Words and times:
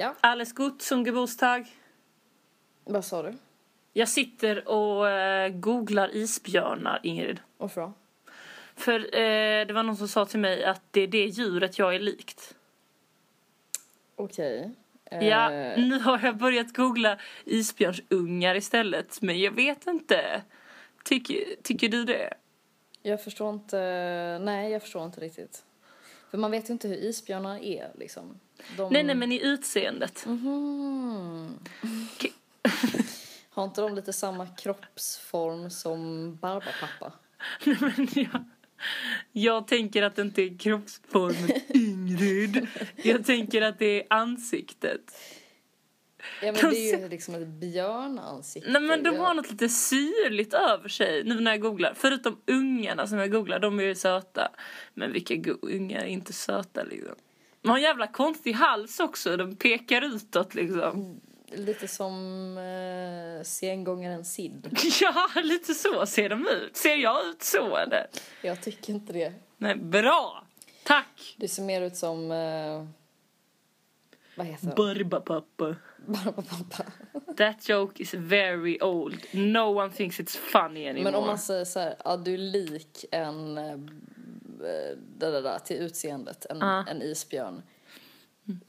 Ja, 0.00 0.14
Alles 0.20 0.52
gut 0.52 0.82
som 0.82 1.04
Geburtstag. 1.04 1.66
vad 2.84 3.04
sa 3.04 3.22
du? 3.22 3.34
Jag 3.92 4.08
sitter 4.08 4.68
och 4.68 5.08
eh, 5.08 5.48
googlar 5.48 6.16
isbjörnar, 6.16 7.00
Ingrid. 7.02 7.40
Varför 7.56 7.80
då? 7.80 7.92
För 8.76 9.00
eh, 9.00 9.66
det 9.66 9.72
var 9.72 9.82
någon 9.82 9.96
som 9.96 10.08
sa 10.08 10.24
till 10.24 10.40
mig 10.40 10.64
att 10.64 10.82
det 10.90 11.00
är 11.00 11.06
det 11.06 11.24
djuret 11.26 11.78
jag 11.78 11.94
är 11.94 11.98
likt. 11.98 12.54
Okej. 14.16 14.70
Ja, 15.10 15.52
Eh, 15.52 15.78
nu 15.88 15.98
har 15.98 16.20
jag 16.22 16.36
börjat 16.36 16.74
googla 16.76 17.18
isbjörnsungar 17.44 18.54
istället, 18.54 19.22
men 19.22 19.40
jag 19.40 19.52
vet 19.52 19.86
inte. 19.86 20.42
Tycker, 21.04 21.36
tycker 21.62 21.88
du 21.88 22.04
det? 22.04 22.34
Jag 23.02 23.24
förstår 23.24 23.50
inte, 23.54 23.78
nej 24.42 24.70
jag 24.72 24.82
förstår 24.82 25.04
inte 25.04 25.20
riktigt. 25.20 25.64
För 26.30 26.38
man 26.38 26.50
vet 26.50 26.68
ju 26.68 26.72
inte 26.72 26.88
hur 26.88 26.96
isbjörnar 26.96 27.58
är 27.58 27.90
liksom. 27.94 28.40
De... 28.76 28.92
Nej, 28.92 29.02
nej, 29.02 29.14
men 29.14 29.32
i 29.32 29.40
utseendet. 29.42 30.26
Mhm. 30.26 31.58
Okej. 32.14 32.32
Har 33.50 33.64
inte 33.64 33.80
de 33.80 33.94
lite 33.94 34.12
samma 34.12 34.46
kroppsform 34.46 35.70
som 35.70 36.34
Barbapappa? 36.36 37.12
Nej, 37.64 37.76
men 37.80 38.08
jag, 38.14 38.44
jag 39.32 39.68
tänker 39.68 40.02
att 40.02 40.16
det 40.16 40.22
inte 40.22 40.42
är 40.42 40.58
kroppsformen 40.58 41.50
Ingrid. 41.68 42.66
Jag 42.96 43.26
tänker 43.26 43.62
att 43.62 43.78
det 43.78 44.00
är 44.00 44.06
ansiktet. 44.10 45.12
Ja 46.42 46.52
men 46.52 46.54
De 46.54 46.70
det 46.70 46.76
är 46.76 47.00
ju 47.00 47.08
liksom 47.08 47.34
ett 47.34 47.48
björnansikte. 47.48 48.70
Nej 48.70 48.82
men 48.82 49.02
de 49.02 49.16
har 49.16 49.34
något 49.34 49.50
lite 49.50 49.68
syrligt 49.68 50.54
över 50.54 50.88
sig 50.88 51.24
nu 51.24 51.40
när 51.40 51.50
jag 51.50 51.60
googlar. 51.60 51.92
Förutom 51.96 52.40
ungarna 52.46 53.06
som 53.06 53.18
jag 53.18 53.30
googlar, 53.30 53.58
de 53.58 53.78
är 53.78 53.82
ju 53.84 53.94
söta. 53.94 54.48
Men 54.94 55.12
vilka 55.12 55.52
ungar 55.62 56.00
är 56.00 56.06
inte 56.06 56.32
söta 56.32 56.82
liksom? 56.82 57.14
De 57.62 57.68
har 57.68 57.76
en 57.76 57.82
jävla 57.82 58.06
konstig 58.06 58.52
hals 58.52 59.00
också, 59.00 59.36
de 59.36 59.56
pekar 59.56 60.02
utåt 60.02 60.54
liksom. 60.54 61.20
Lite 61.52 61.88
som 61.88 62.14
eh, 62.58 63.44
sengångaren 63.44 64.24
Sid. 64.24 64.78
Ja, 65.00 65.28
lite 65.42 65.74
så 65.74 66.06
ser 66.06 66.28
de 66.28 66.46
ut. 66.46 66.76
Ser 66.76 66.96
jag 66.96 67.26
ut 67.26 67.42
så 67.42 67.76
eller? 67.76 68.06
Jag 68.42 68.60
tycker 68.60 68.92
inte 68.92 69.12
det. 69.12 69.32
Nej, 69.56 69.76
bra! 69.76 70.46
Tack! 70.84 71.34
Du 71.36 71.48
ser 71.48 71.62
mer 71.62 71.82
ut 71.82 71.96
som... 71.96 72.30
Eh, 72.30 72.86
vad 74.36 74.46
heter 74.46 74.66
det? 76.06 76.12
Barbapappa. 76.12 76.84
Barbapappa. 77.12 77.34
That 77.36 77.68
joke 77.68 78.02
is 78.02 78.14
very 78.14 78.78
old. 78.80 79.16
No 79.32 79.78
one 79.78 79.90
thinks 79.90 80.20
it's 80.20 80.36
funny 80.36 80.88
anymore. 80.88 81.04
Men 81.04 81.14
om 81.14 81.26
man 81.26 81.38
säger 81.38 81.64
så 81.64 81.80
här, 81.80 81.94
ja 82.04 82.16
du 82.16 82.34
är 82.34 82.38
lik 82.38 83.04
en... 83.10 83.54
Det 85.18 85.30
där, 85.30 85.42
där, 85.42 85.58
till 85.58 85.76
utseendet, 85.76 86.46
en, 86.50 86.58
Ja. 86.58 86.84
en 86.88 87.02
isbjörn. 87.02 87.62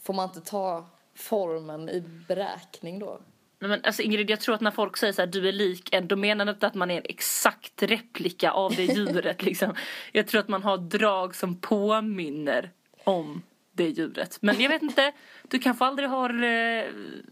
Får 0.02 0.14
man 0.14 0.30
inte 0.30 0.42
ta 0.42 0.90
formen 1.16 1.90
i 1.90 2.04
beräkning 2.28 3.00
då? 3.00 3.20
Nej, 3.60 3.70
men 3.70 3.82
alltså 3.84 4.02
Ingrid, 4.02 4.30
jag 4.30 4.40
tror 4.40 4.56
att 4.56 4.62
när 4.62 4.72
folk 4.72 4.98
säger 4.98 5.14
så 5.14 5.22
här, 5.22 5.28
du 5.28 5.48
är 5.48 5.52
lik 5.52 5.94
en, 5.94 6.08
då 6.08 6.16
menar 6.16 6.46
de 6.46 6.52
inte 6.52 6.68
att 6.68 6.76
man 6.76 6.92
är 6.92 6.98
en 6.98 7.06
exakt 7.06 7.84
replika 7.84 8.52
av 8.52 8.76
det 8.76 8.84
djuret 8.84 9.44
liksom. 9.44 9.76
Jag 10.12 10.28
tror 10.28 10.42
att 10.42 10.48
man 10.48 10.64
har 10.64 10.78
drag 10.78 11.36
som 11.36 11.56
påminner 11.56 12.72
om 13.04 13.42
det 13.72 13.90
djuret. 13.90 14.38
Men 14.42 14.62
jag 14.62 14.70
vet 14.70 14.82
inte, 14.82 15.12
du 15.44 15.60
kanske 15.60 15.86
aldrig 15.86 16.10
har 16.10 16.44
eh, 16.44 16.86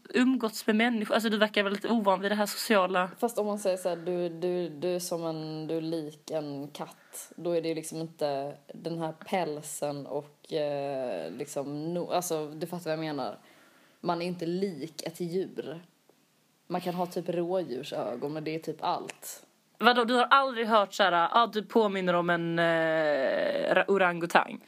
umgåtts 0.09 0.68
med 0.68 0.76
människor, 0.76 1.14
alltså 1.14 1.30
du 1.30 1.38
verkar 1.38 1.64
väl 1.64 1.73
lite 1.73 1.88
ovan 1.88 2.22
vid 2.22 2.32
det 2.32 2.36
här 2.36 2.45
sociala. 2.45 3.09
Fast 3.20 3.38
om 3.38 3.45
man 3.45 3.59
säger 3.59 3.78
så 3.78 3.90
här, 3.90 3.95
du, 3.95 4.30
du, 4.30 4.70
du 4.70 4.95
är 4.95 5.00
som 5.00 5.26
en, 5.26 5.67
du 5.67 5.78
är 5.78 5.82
lik 5.82 6.32
en 6.32 6.67
katt. 6.67 7.32
Då 7.36 7.52
är 7.52 7.62
det 7.62 7.70
ju 7.70 7.76
liksom 7.76 7.98
inte 7.98 8.58
den 8.73 9.00
här 9.00 9.12
pälsen 9.12 10.08
och 10.08 10.54
eh, 10.54 11.32
liksom, 11.32 11.94
no, 11.94 12.12
alltså 12.12 12.48
du 12.48 12.67
fattar 12.67 12.84
vad 12.84 12.94
jag 12.94 13.00
menar. 13.00 13.38
Man 14.02 14.22
är 14.22 14.26
inte 14.26 14.45
lik 14.45 15.02
ett 15.04 15.20
djur. 15.20 15.82
Man 16.67 16.82
kan 16.82 16.94
ha 16.94 17.06
typ 17.06 17.30
rådjursögon 17.30 18.34
men 18.34 18.44
det 18.44 18.56
är 18.56 18.60
typ 18.60 18.84
allt. 18.84 19.45
Vadå, 19.78 20.04
du 20.04 20.14
har 20.14 20.28
aldrig 20.30 20.67
hört 20.67 20.94
så 20.94 21.04
här, 21.04 21.30
ah, 21.32 21.48
du 21.48 21.64
påminner 21.64 22.14
om 22.14 22.30
en 22.30 22.60
eh, 22.60 23.83
orangutang? 23.88 24.60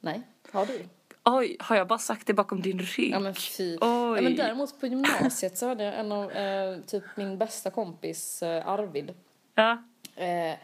Nej, 0.00 0.22
har 0.52 0.66
du? 0.66 0.88
Oj, 1.30 1.56
har 1.60 1.76
jag 1.76 1.88
bara 1.88 1.98
sagt 1.98 2.26
det 2.26 2.34
bakom 2.34 2.62
din 2.62 2.78
rygg? 2.78 3.10
Ja 3.10 3.20
men 3.20 3.34
fy. 3.34 3.72
Oj. 3.72 3.78
Ja, 3.80 4.20
men 4.20 4.36
däremot 4.36 4.80
på 4.80 4.86
gymnasiet 4.86 5.58
så 5.58 5.66
hade 5.68 5.84
jag 5.84 5.98
en 5.98 6.12
av, 6.12 6.30
eh, 6.30 6.80
typ 6.80 7.04
min 7.16 7.38
bästa 7.38 7.70
kompis 7.70 8.42
eh, 8.42 8.68
Arvid. 8.68 9.14
Ja. 9.54 9.82
Eh, 10.16 10.54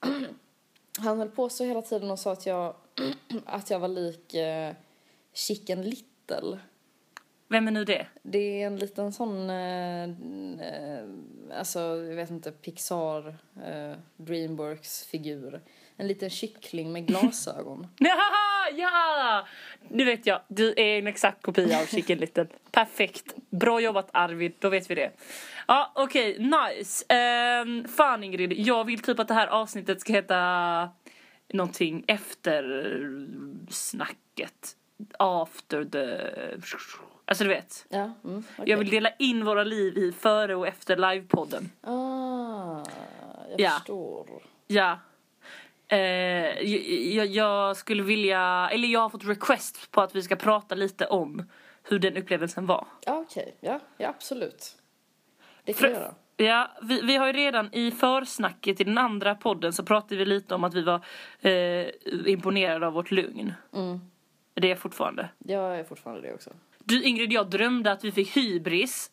han 0.98 1.18
höll 1.18 1.30
på 1.30 1.48
så 1.48 1.64
hela 1.64 1.82
tiden 1.82 2.10
och 2.10 2.18
sa 2.18 2.32
att 2.32 2.46
jag, 2.46 2.74
att 3.46 3.70
jag 3.70 3.78
var 3.78 3.88
lik 3.88 4.34
eh, 4.34 4.74
Chicken 5.32 5.82
Little. 5.82 6.58
Vem 7.48 7.68
är 7.68 7.72
nu 7.72 7.84
det? 7.84 8.06
Det 8.22 8.62
är 8.62 8.66
en 8.66 8.76
liten 8.76 9.12
sån, 9.12 9.50
eh, 9.50 10.02
eh, 10.60 11.08
alltså 11.52 11.80
jag 11.80 12.16
vet 12.16 12.30
inte, 12.30 12.52
Pixar, 12.52 13.28
eh, 13.66 13.96
Dreamworks-figur. 14.16 15.60
En 16.00 16.06
liten 16.08 16.30
kyckling 16.30 16.92
med 16.92 17.06
glasögon. 17.06 17.86
Ja, 17.98 18.16
ja! 18.76 19.46
Nu 19.88 20.04
vet 20.04 20.26
jag, 20.26 20.40
du 20.48 20.68
är 20.76 20.98
en 20.98 21.06
exakt 21.06 21.42
kopia 21.42 21.80
av 21.80 21.86
Chicken 21.86 22.18
Little. 22.18 22.46
Perfekt. 22.70 23.34
Bra 23.50 23.80
jobbat 23.80 24.08
Arvid, 24.12 24.52
då 24.58 24.68
vet 24.68 24.90
vi 24.90 24.94
det. 24.94 25.10
Ja, 25.66 25.92
okej, 25.94 26.38
nice. 26.38 27.04
Um, 27.64 27.88
fan 27.88 28.24
Ingrid, 28.24 28.52
jag 28.52 28.84
vill 28.84 28.98
typ 29.02 29.18
att 29.18 29.28
det 29.28 29.34
här 29.34 29.46
avsnittet 29.46 30.00
ska 30.00 30.12
heta 30.12 30.88
någonting 31.52 32.04
efter 32.06 32.62
snacket. 33.70 34.76
After 35.18 35.84
the... 35.84 36.18
Alltså 37.24 37.44
du 37.44 37.50
vet. 37.50 37.86
Ja, 37.88 37.98
mm, 38.24 38.44
okej. 38.52 38.70
Jag 38.70 38.78
vill 38.78 38.90
dela 38.90 39.10
in 39.18 39.44
våra 39.44 39.64
liv 39.64 39.98
i 39.98 40.12
före 40.12 40.54
och 40.54 40.66
efter 40.66 40.96
livepodden. 40.96 41.70
Ah, 41.82 42.84
jag 43.50 43.60
Ja. 43.60 43.70
förstår. 43.70 44.26
Ja. 44.66 44.98
Eh, 45.88 45.98
jag, 47.16 47.26
jag, 47.26 47.76
skulle 47.76 48.02
vilja, 48.02 48.70
eller 48.72 48.88
jag 48.88 49.00
har 49.00 49.08
fått 49.08 49.24
request 49.24 49.90
på 49.90 50.00
att 50.00 50.14
vi 50.14 50.22
ska 50.22 50.36
prata 50.36 50.74
lite 50.74 51.06
om 51.06 51.50
hur 51.82 51.98
den 51.98 52.16
upplevelsen 52.16 52.66
var. 52.66 52.86
Ja, 53.06 53.24
okej. 53.28 53.56
Ja, 53.60 53.80
ja, 53.96 54.08
absolut. 54.08 54.76
Det 55.64 55.72
kan 55.72 55.88
vi 55.88 55.94
göra. 55.94 56.14
Ja, 56.36 56.70
vi, 56.82 57.00
vi 57.00 57.16
har 57.16 57.26
ju 57.26 57.32
redan 57.32 57.74
i 57.74 57.90
försnacket 57.90 58.80
i 58.80 58.84
den 58.84 58.98
andra 58.98 59.34
podden 59.34 59.72
så 59.72 59.84
pratade 59.84 60.16
vi 60.16 60.24
lite 60.24 60.54
om 60.54 60.64
att 60.64 60.74
vi 60.74 60.82
var 60.82 61.04
eh, 61.40 61.86
imponerade 62.26 62.86
av 62.86 62.92
vårt 62.92 63.10
lugn. 63.10 63.52
Mm. 63.74 64.00
Det 64.54 64.70
är 64.70 64.76
fortfarande. 64.76 65.28
Jag 65.38 65.78
är 65.78 65.84
fortfarande 65.84 66.22
det 66.22 66.34
också. 66.34 66.50
Du 66.78 67.02
Ingrid, 67.02 67.32
jag 67.32 67.50
drömde 67.50 67.92
att 67.92 68.04
vi 68.04 68.12
fick 68.12 68.36
hybris, 68.36 69.10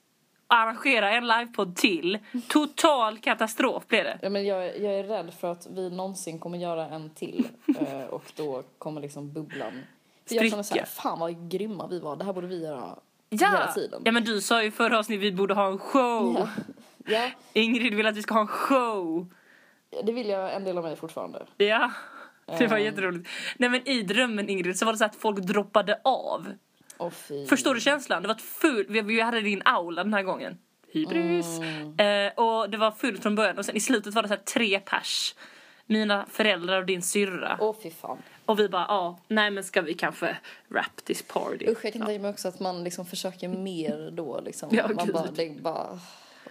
arrangera 0.48 1.12
en 1.12 1.28
livepodd 1.28 1.76
till. 1.76 2.18
Total 2.50 3.18
katastrof 3.18 3.88
blev 3.88 4.04
det. 4.04 4.20
Ja, 4.22 4.30
men 4.30 4.46
jag, 4.46 4.80
jag 4.80 4.94
är 5.00 5.04
rädd 5.04 5.34
för 5.34 5.52
att 5.52 5.68
vi 5.72 5.90
någonsin 5.90 6.40
kommer 6.40 6.58
göra 6.58 6.86
en 6.88 7.10
till 7.10 7.48
eh, 7.80 8.04
och 8.06 8.24
då 8.36 8.64
kommer 8.78 9.02
liksom 9.02 9.34
bubblan. 9.34 9.72
För 10.28 10.36
jag 10.36 10.50
känner 10.50 10.64
så 10.64 10.74
här, 10.76 10.86
Spricka. 10.86 10.86
fan 11.02 11.20
vad 11.20 11.50
grymma 11.52 11.88
vi 11.88 12.00
var. 12.00 12.16
Det 12.16 12.24
här 12.24 12.34
borde 12.34 12.48
vi 12.48 12.64
göra 12.64 12.96
Ja. 13.30 13.48
hela 13.48 13.72
tiden. 13.72 14.02
ja, 14.06 14.12
men 14.12 14.24
du 14.24 14.42
sa 14.42 14.64
ju 14.64 14.72
förra 14.72 15.00
avsnittet 15.00 15.24
vi 15.24 15.32
borde 15.32 15.54
ha 15.54 15.68
en 15.68 15.78
show. 15.80 16.36
Ja. 16.40 16.48
ja, 17.06 17.30
Ingrid 17.54 17.94
vill 17.96 18.06
att 18.08 18.18
vi 18.18 18.22
ska 18.22 18.34
ha 18.34 18.42
en 18.42 18.48
show. 18.48 19.28
det 20.04 20.12
vill 20.12 20.30
jag 20.30 20.56
en 20.56 20.64
del 20.64 20.78
av 20.78 20.84
mig 20.84 20.96
fortfarande. 20.96 21.46
Ja, 21.58 21.92
det 22.46 22.68
var 22.68 22.78
Ehm. 22.78 22.84
jätteroligt. 22.84 23.30
Nej 23.58 23.70
men 23.70 23.88
i 23.88 24.02
drömmen 24.02 24.50
Ingrid 24.50 24.80
så 24.80 24.86
var 24.86 24.92
det 24.94 24.98
så 24.98 25.06
att 25.06 25.16
folk 25.16 25.38
droppade 25.40 26.00
av. 26.04 26.48
Fy. 27.12 27.46
Förstår 27.46 27.74
du 27.76 27.82
känslan? 27.82 28.22
Det 28.22 28.28
var 28.28 28.36
full, 28.36 28.86
vi, 28.90 29.02
vi 29.02 29.22
hade 29.22 29.42
din 29.42 29.62
aula 29.66 30.04
den 30.04 30.14
här 30.14 30.24
gången. 30.24 30.58
Hybris. 30.92 31.60
Eh, 32.00 32.32
och 32.36 32.70
det 32.70 32.78
var 32.78 32.92
fullt 32.92 33.22
från 33.22 33.36
början 33.36 33.58
och 33.58 33.66
sen 33.66 33.76
i 33.76 33.80
slutet 33.80 34.14
var 34.14 34.22
det 34.22 34.28
så 34.28 34.34
här 34.34 34.42
tre 34.42 34.80
pers. 34.80 35.36
Mina 35.86 36.26
föräldrar 36.30 36.80
och 36.80 36.86
din 36.86 37.02
syrra. 37.02 37.58
Åh 37.62 37.76
fy 37.84 37.92
fan. 37.92 38.18
Och 38.46 38.60
vi 38.60 38.70
bara, 38.70 38.86
ja, 38.88 39.20
nej 39.28 39.52
men 39.52 39.64
ska 39.64 39.82
vi 39.82 39.94
kanske 39.94 40.38
wrap 40.68 41.06
this 41.06 41.22
party? 41.28 41.66
Usch, 41.68 41.86
jag 41.86 41.94
kan 41.94 42.06
tänka 42.06 42.22
mig 42.22 42.32
också 42.32 42.48
att 42.48 42.60
man 42.60 42.84
liksom 42.84 43.06
försöker 43.06 43.48
mer 43.48 44.12
då 44.12 44.42
liksom. 44.42 44.70
Ja, 44.72 44.88
man 44.96 45.12
bara, 45.14 45.32
det 45.32 45.62
bara... 45.62 46.00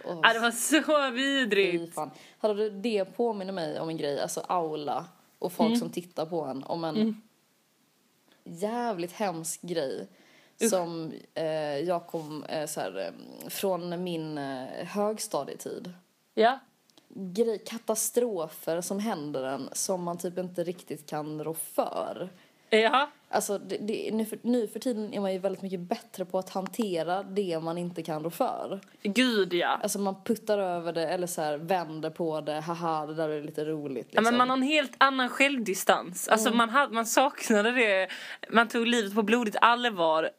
åh, 0.03 0.19
Ja, 0.23 0.33
det 0.33 0.39
var 0.39 0.51
så 0.51 1.09
vidrigt. 1.11 1.95
fan. 1.95 2.11
Hade 2.39 2.53
du 2.53 2.69
det 2.69 3.05
påminner 3.17 3.53
mig 3.53 3.79
om 3.79 3.89
en 3.89 3.97
grej, 3.97 4.21
alltså 4.21 4.39
aula 4.39 5.05
och 5.39 5.53
folk 5.53 5.67
Mm. 5.67 5.79
som 5.79 5.89
tittar 5.89 6.25
på 6.25 6.41
en 6.41 6.63
om 6.63 6.83
en 6.83 7.21
jävligt 8.43 9.11
hemsk 9.11 9.61
grej. 9.61 10.07
Som 10.69 11.13
eh, 11.33 11.79
jag 11.79 12.07
kom 12.07 12.43
eh, 12.43 12.65
så 12.65 12.79
här, 12.81 12.99
eh, 12.99 13.49
från 13.49 14.03
min 14.03 14.37
eh, 14.37 14.85
högstadietid. 14.85 15.93
Ja. 16.33 16.59
Grej, 17.07 17.59
katastrofer 17.65 18.81
som 18.81 18.99
händer 18.99 19.43
en 19.43 19.69
som 19.73 20.03
man 20.03 20.17
typ 20.17 20.37
inte 20.37 20.63
riktigt 20.63 21.09
kan 21.09 21.43
rå 21.43 21.53
för. 21.53 22.29
Jaha. 22.69 23.07
Alltså, 23.35 23.57
det, 23.57 23.77
det, 23.77 24.11
nu, 24.13 24.25
för, 24.25 24.39
nu 24.41 24.67
för 24.67 24.79
tiden 24.79 25.13
är 25.13 25.19
man 25.19 25.33
ju 25.33 25.39
väldigt 25.39 25.61
mycket 25.61 25.79
bättre 25.79 26.25
på 26.25 26.39
att 26.39 26.49
hantera 26.49 27.23
det 27.23 27.59
man 27.59 27.77
inte 27.77 28.03
kan 28.03 28.23
rå 28.23 28.29
för. 28.29 28.81
Gud 29.03 29.53
ja. 29.53 29.79
Alltså 29.83 29.99
man 29.99 30.15
puttar 30.23 30.57
över 30.59 30.93
det 30.93 31.07
eller 31.07 31.27
så 31.27 31.41
här 31.41 31.57
vänder 31.57 32.09
på 32.09 32.41
det, 32.41 32.59
haha 32.59 33.05
det 33.05 33.13
där 33.13 33.29
är 33.29 33.43
lite 33.43 33.65
roligt 33.65 34.07
Ja, 34.11 34.21
liksom. 34.21 34.23
men 34.23 34.37
man 34.37 34.49
har 34.49 34.57
en 34.57 34.63
helt 34.63 34.93
annan 34.97 35.29
självdistans. 35.29 36.27
Alltså 36.27 36.51
man, 36.51 36.69
hade, 36.69 36.93
man 36.93 37.05
saknade 37.05 37.71
det. 37.71 38.07
Man 38.49 38.67
tog 38.67 38.87
livet 38.87 39.15
på 39.15 39.23
blodigt 39.23 39.55
allvar. 39.61 40.29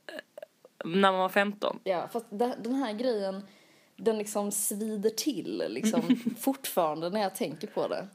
när 0.85 1.13
man 1.13 1.19
var 1.21 1.29
15. 1.29 1.79
Ja, 1.85 2.09
fast 2.13 2.27
det, 2.31 2.57
den 2.63 2.75
här 2.75 2.93
grejen, 2.93 3.43
den 3.97 4.19
liksom 4.19 4.53
svider 4.53 5.11
till 5.11 5.65
liksom 5.69 6.03
fortfarande 6.41 7.11
när 7.11 7.21
jag 7.21 7.35
tänker 7.35 7.67
på 7.67 7.89
det. 7.89 8.07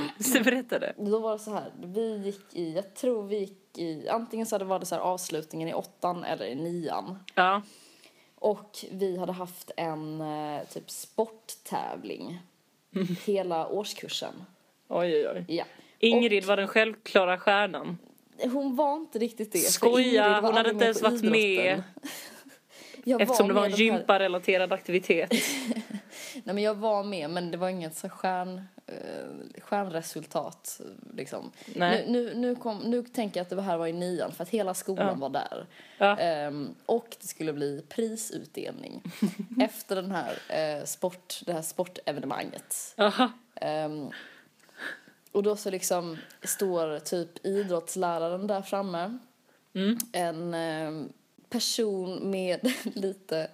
Så 0.20 0.42
berätta 0.42 0.78
det. 0.78 0.94
Då 0.98 1.18
var 1.18 1.32
det 1.32 1.38
så 1.38 1.52
här, 1.54 1.72
vi 1.82 2.16
gick 2.16 2.54
i, 2.56 2.72
jag 2.72 2.94
tror 2.94 3.22
vi 3.22 3.38
gick 3.38 3.78
i, 3.78 4.08
antingen 4.08 4.46
så 4.46 4.58
var 4.64 4.78
det 4.78 4.86
så 4.86 4.94
här 4.94 5.02
avslutningen 5.02 5.68
i 5.68 5.74
åttan 5.74 6.24
eller 6.24 6.46
i 6.46 6.54
nian. 6.54 7.18
Ja. 7.34 7.62
Och 8.34 8.84
vi 8.90 9.16
hade 9.16 9.32
haft 9.32 9.70
en 9.76 10.20
eh, 10.20 10.64
typ 10.72 10.90
sporttävling 10.90 12.38
hela 13.26 13.68
årskursen. 13.68 14.44
Oj, 14.88 15.14
oj, 15.16 15.28
oj. 15.28 15.44
Ja. 15.48 15.64
Ingrid 15.98 16.44
var 16.44 16.56
den 16.56 16.68
självklara 16.68 17.38
stjärnan. 17.38 17.98
Hon 18.52 18.76
var 18.76 18.96
inte 18.96 19.18
riktigt 19.18 19.52
det. 19.52 19.58
Skoja, 19.58 20.40
var 20.40 20.48
hon 20.48 20.56
hade 20.56 20.70
inte 20.70 20.84
ens 20.84 21.02
varit 21.02 21.22
med. 21.22 21.82
Eftersom 23.20 23.48
det 23.48 23.54
var 23.54 23.64
en 23.64 23.70
den 23.70 23.78
här- 23.78 23.84
gymparelaterad 23.84 24.72
aktivitet. 24.72 25.32
Nej 26.34 26.54
men 26.54 26.58
jag 26.58 26.74
var 26.74 27.04
med 27.04 27.30
men 27.30 27.50
det 27.50 27.56
var 27.56 27.68
inget 27.68 27.96
så 27.96 28.08
stjärn, 28.08 28.62
eh, 28.86 29.60
stjärnresultat 29.62 30.80
liksom. 31.14 31.52
Nu, 31.74 32.04
nu, 32.08 32.34
nu, 32.34 32.54
kom, 32.54 32.78
nu 32.78 33.02
tänker 33.02 33.40
jag 33.40 33.44
att 33.44 33.50
det 33.50 33.62
här 33.62 33.76
var 33.76 33.86
i 33.86 33.92
nian 33.92 34.32
för 34.32 34.42
att 34.42 34.48
hela 34.50 34.74
skolan 34.74 35.06
Ja. 35.06 35.14
var 35.14 35.28
där. 35.28 35.66
Ja. 35.98 36.18
Ehm, 36.18 36.74
och 36.86 37.16
det 37.20 37.26
skulle 37.26 37.52
bli 37.52 37.82
prisutdelning 37.88 39.02
efter 39.60 39.96
den 39.96 40.10
här, 40.12 40.38
eh, 40.48 40.84
sport, 40.84 41.40
det 41.46 41.52
här 41.52 41.62
sportevenemanget. 41.62 42.94
Ehm, 43.54 44.10
och 45.32 45.42
då 45.42 45.56
så 45.56 45.70
liksom 45.70 46.18
står 46.42 46.98
typ 46.98 47.46
idrottsläraren 47.46 48.46
där 48.46 48.62
framme. 48.62 49.18
Mm. 49.74 49.98
En 50.12 50.54
ehm, 50.54 51.12
person 51.48 52.30
med 52.30 52.72
lite 52.94 53.48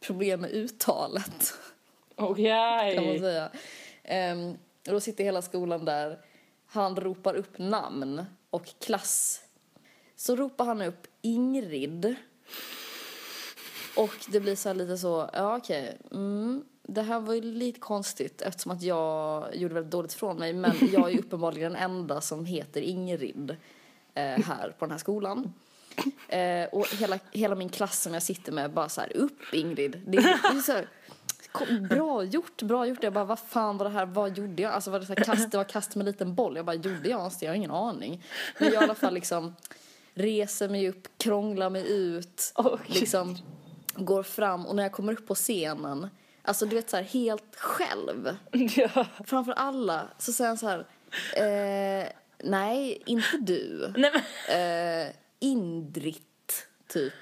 problem 0.00 0.40
med 0.40 0.50
uttalet 0.50 1.54
kan 2.16 2.24
man 2.24 2.32
Okej. 2.32 3.18
säga. 3.20 3.50
Ehm, 4.04 4.50
och 4.86 4.92
då 4.92 5.00
sitter 5.00 5.24
hela 5.24 5.42
skolan 5.42 5.84
där. 5.84 6.18
Han 6.66 6.96
ropar 6.96 7.34
upp 7.34 7.58
namn 7.58 8.24
och 8.50 8.66
klass. 8.80 9.42
Så 10.16 10.36
ropar 10.36 10.64
han 10.64 10.82
upp 10.82 11.06
Ingrid. 11.20 12.14
Och 13.96 14.14
det 14.28 14.40
blir 14.40 14.56
så 14.56 14.68
här 14.68 14.74
lite 14.74 14.98
så, 14.98 15.30
ja 15.32 15.56
okej, 15.56 15.98
mm, 16.10 16.64
det 16.82 17.02
här 17.02 17.20
var 17.20 17.34
ju 17.34 17.40
lite 17.40 17.80
konstigt 17.80 18.42
eftersom 18.42 18.72
att 18.72 18.82
jag 18.82 19.56
gjorde 19.56 19.74
väldigt 19.74 19.92
dåligt 19.92 20.12
från 20.12 20.36
mig. 20.36 20.52
Men 20.52 20.72
jag 20.92 21.08
är 21.08 21.12
ju 21.12 21.18
uppenbarligen 21.18 21.72
den 21.72 21.82
enda 21.82 22.20
som 22.20 22.44
heter 22.44 22.80
Ingrid 22.80 23.56
eh, 24.14 24.24
här 24.24 24.74
på 24.78 24.84
den 24.84 24.90
här 24.90 24.98
skolan. 24.98 25.52
Eh, 26.28 26.64
och 26.72 26.86
hela, 26.86 27.18
hela 27.32 27.54
min 27.54 27.68
klass 27.68 28.02
som 28.02 28.14
jag 28.14 28.22
sitter 28.22 28.52
med 28.52 28.72
bara 28.72 28.88
så 28.88 29.00
här, 29.00 29.16
upp 29.16 29.40
Ingrid. 29.52 30.02
Det, 30.06 30.16
det 30.16 30.18
är 30.18 30.60
så 30.60 30.72
här, 30.72 30.88
bra 31.88 32.24
gjort, 32.24 32.62
bra 32.62 32.86
gjort. 32.86 33.02
Jag 33.02 33.12
bara, 33.12 33.24
vad 33.24 33.38
fan 33.38 33.78
var 33.78 33.84
det 33.84 33.90
här, 33.90 34.06
vad 34.06 34.38
gjorde 34.38 34.62
jag? 34.62 34.72
Alltså 34.72 34.90
var 34.90 35.00
det 35.00 35.06
så 35.06 35.14
här, 35.16 35.24
kast, 35.24 35.50
det 35.50 35.56
var 35.56 35.64
kast 35.64 35.94
med 35.94 36.02
en 36.06 36.12
liten 36.12 36.34
boll. 36.34 36.56
Jag 36.56 36.64
bara, 36.64 36.74
gjorde 36.76 37.08
jag 37.08 37.18
ens 37.20 37.38
det? 37.38 37.44
Jag 37.46 37.50
har 37.52 37.56
ingen 37.56 37.70
aning. 37.70 38.24
Men 38.58 38.72
jag 38.72 38.82
i 38.82 38.84
alla 38.84 38.94
fall 38.94 39.14
liksom 39.14 39.54
reser 40.14 40.68
mig 40.68 40.88
upp, 40.88 41.08
krånglar 41.18 41.70
mig 41.70 41.92
ut, 41.92 42.52
Åh, 42.56 42.78
liksom 42.86 43.36
går 43.94 44.22
fram 44.22 44.66
och 44.66 44.76
när 44.76 44.82
jag 44.82 44.92
kommer 44.92 45.12
upp 45.12 45.26
på 45.26 45.34
scenen, 45.34 46.08
alltså 46.42 46.66
du 46.66 46.76
vet 46.76 46.90
så 46.90 46.96
här 46.96 47.04
helt 47.04 47.56
själv 47.56 48.36
Ja. 48.76 49.06
framför 49.26 49.52
alla 49.52 50.08
så 50.18 50.32
säger 50.32 50.48
han 50.48 50.58
så 50.58 50.68
här, 50.68 50.86
eh, 51.36 52.08
nej, 52.44 53.02
inte 53.06 53.36
du. 53.40 53.92
Nej 53.96 54.10
men, 54.12 54.22
Eh, 55.06 55.12
Indrit, 55.38 56.66
typ. 56.88 57.12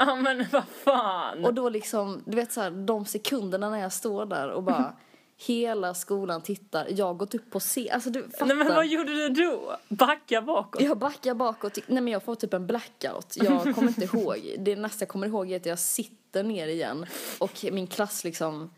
ja 0.06 0.16
men 0.16 0.46
vad 0.52 0.64
fan. 0.84 1.44
Och 1.44 1.54
då 1.54 1.68
liksom, 1.68 2.22
du 2.26 2.36
vet 2.36 2.52
så 2.52 2.60
här, 2.60 2.70
de 2.70 3.04
sekunderna 3.04 3.70
när 3.70 3.78
jag 3.78 3.92
står 3.92 4.26
där 4.26 4.48
och 4.50 4.62
bara 4.62 4.92
hela 5.46 5.94
skolan 5.94 6.42
tittar, 6.42 6.86
jag 6.90 7.06
har 7.06 7.14
gått 7.14 7.34
upp 7.34 7.50
på 7.50 7.60
scen, 7.60 7.88
alltså 7.92 8.10
du 8.10 8.22
fattar. 8.22 8.46
Nej 8.46 8.56
men 8.56 8.74
vad 8.74 8.86
gjorde 8.86 9.12
du 9.12 9.28
då? 9.28 9.76
Backa 9.88 10.42
bakåt? 10.42 10.82
Jag 10.82 10.98
backar 10.98 11.34
bakåt, 11.34 11.78
nej 11.86 12.02
men 12.02 12.12
jag 12.12 12.22
får 12.22 12.34
typ 12.34 12.54
en 12.54 12.66
blackout. 12.66 13.36
Jag 13.36 13.74
kommer 13.74 13.88
inte 13.88 14.16
ihåg. 14.16 14.38
Det 14.58 14.76
nästa 14.76 15.02
jag 15.02 15.08
kommer 15.08 15.26
ihåg 15.26 15.52
är 15.52 15.56
att 15.56 15.66
jag 15.66 15.78
sitter 15.78 16.42
ner 16.42 16.68
igen 16.68 17.06
och 17.38 17.64
min 17.72 17.86
klass 17.86 18.24
liksom 18.24 18.70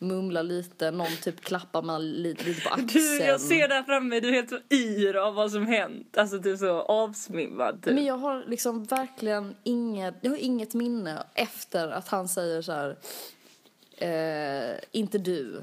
mumlar 0.00 0.42
lite, 0.42 0.90
någon 0.90 1.16
typ 1.22 1.40
klappar 1.40 1.82
mig 1.82 2.00
lite, 2.02 2.44
lite 2.44 2.60
på 2.60 2.68
axeln. 2.68 2.88
Du, 2.92 3.18
jag 3.18 3.40
ser 3.40 3.68
där 3.68 3.82
framme, 3.82 4.20
du 4.20 4.28
är 4.28 4.32
helt 4.32 4.50
så 4.50 4.58
yr 4.70 5.14
av 5.14 5.34
vad 5.34 5.52
som 5.52 5.66
hänt. 5.66 6.18
Alltså 6.18 6.38
du 6.38 6.52
är 6.52 6.56
så 6.56 6.80
avsvimmad 6.80 7.82
typ. 7.82 7.94
Men 7.94 8.04
jag 8.04 8.18
har 8.18 8.44
liksom 8.46 8.84
verkligen 8.84 9.56
inget, 9.62 10.14
jag 10.20 10.30
har 10.30 10.38
inget 10.38 10.74
minne 10.74 11.26
efter 11.34 11.88
att 11.88 12.08
han 12.08 12.28
säger 12.28 12.62
så 12.62 12.72
här, 12.72 12.96
eh, 13.96 14.78
inte 14.92 15.18
du. 15.18 15.62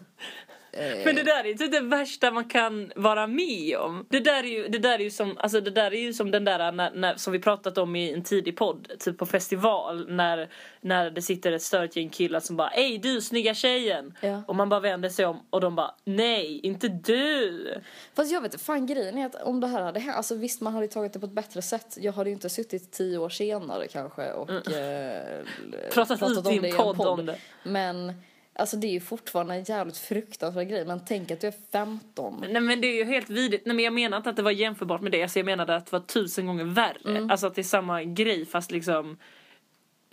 Eh, 0.71 1.05
Men 1.05 1.15
det 1.15 1.23
där 1.23 1.43
är 1.43 1.47
ju 1.47 1.53
typ 1.53 1.71
det 1.71 1.79
värsta 1.79 2.31
man 2.31 2.45
kan 2.45 2.91
vara 2.95 3.27
med 3.27 3.77
om. 3.77 4.05
Det 4.09 4.19
där 4.19 4.43
är 4.43 4.47
ju, 4.47 4.67
det 4.67 4.77
där 4.77 4.93
är 4.93 5.03
ju 5.03 5.09
som, 5.09 5.37
alltså 5.37 5.61
det 5.61 5.71
där 5.71 5.93
är 5.93 5.99
ju 5.99 6.13
som 6.13 6.31
den 6.31 6.43
där 6.43 6.71
när, 6.71 6.91
när, 6.91 7.15
som 7.15 7.33
vi 7.33 7.39
pratat 7.39 7.77
om 7.77 7.95
i 7.95 8.13
en 8.13 8.23
tidig 8.23 8.57
podd, 8.57 8.91
typ 8.99 9.17
på 9.17 9.25
festival 9.25 10.05
när, 10.09 10.49
när 10.81 11.09
det 11.09 11.21
sitter 11.21 11.51
ett 11.51 11.61
störigt 11.61 11.95
gäng 11.95 12.09
killar 12.09 12.39
som 12.39 12.57
bara 12.57 12.69
Ey 12.69 12.97
du 12.97 13.21
snygga 13.21 13.53
tjejen! 13.53 14.13
Ja. 14.21 14.43
Och 14.47 14.55
man 14.55 14.69
bara 14.69 14.79
vänder 14.79 15.09
sig 15.09 15.25
om 15.25 15.39
och 15.49 15.61
de 15.61 15.75
bara 15.75 15.95
Nej, 16.03 16.59
inte 16.63 16.87
du! 16.87 17.73
Fast 18.15 18.31
jag 18.31 18.41
vet 18.41 18.53
inte, 18.53 18.65
fan 18.65 18.85
grejen 18.85 19.17
är 19.17 19.25
att 19.25 19.35
om 19.35 19.59
det 19.59 19.67
här 19.67 19.81
hade 19.81 19.99
hänt, 19.99 20.17
alltså 20.17 20.35
visst 20.35 20.61
man 20.61 20.73
hade 20.73 20.87
tagit 20.87 21.13
det 21.13 21.19
på 21.19 21.25
ett 21.25 21.31
bättre 21.31 21.61
sätt. 21.61 21.97
Jag 21.99 22.13
hade 22.13 22.29
ju 22.29 22.33
inte 22.33 22.49
suttit 22.49 22.91
tio 22.91 23.17
år 23.17 23.29
senare 23.29 23.87
kanske 23.87 24.31
och 24.31 24.71
eh, 24.71 25.43
Pratat 25.93 26.21
ut 26.21 26.51
i 26.51 26.57
en 26.57 26.65
i 26.65 26.71
podd 26.71 27.01
om 27.01 27.25
det. 27.25 27.37
Men 27.63 28.13
alltså 28.57 28.77
det 28.77 28.87
är 28.87 28.91
ju 28.91 28.99
fortfarande 28.99 29.55
en 29.55 29.63
jävligt 29.63 29.97
fruktansvärd 29.97 30.69
grej. 30.69 30.85
Men 30.85 31.01
tänk 31.05 31.31
att 31.31 31.41
du 31.41 31.47
är 31.47 31.53
15. 31.71 32.45
Nej 32.49 32.61
men 32.61 32.81
det 32.81 32.87
är 32.87 32.95
ju 32.95 33.03
helt 33.03 33.29
vidrigt. 33.29 33.65
Nej 33.65 33.75
men 33.75 33.85
jag 33.85 33.93
menar 33.93 34.17
inte 34.17 34.29
att 34.29 34.35
det 34.35 34.41
var 34.41 34.51
jämförbart 34.51 35.01
med 35.01 35.11
det. 35.11 35.23
Alltså 35.23 35.39
jag 35.39 35.45
menade 35.45 35.75
att 35.75 35.85
det 35.85 35.91
var 35.91 35.99
tusen 35.99 36.45
gånger 36.45 36.63
värre. 36.63 37.09
Mm. 37.09 37.31
Alltså 37.31 37.47
att 37.47 37.55
det 37.55 37.61
är 37.61 37.63
samma 37.63 38.03
grej 38.03 38.45
fast 38.45 38.71
liksom 38.71 39.17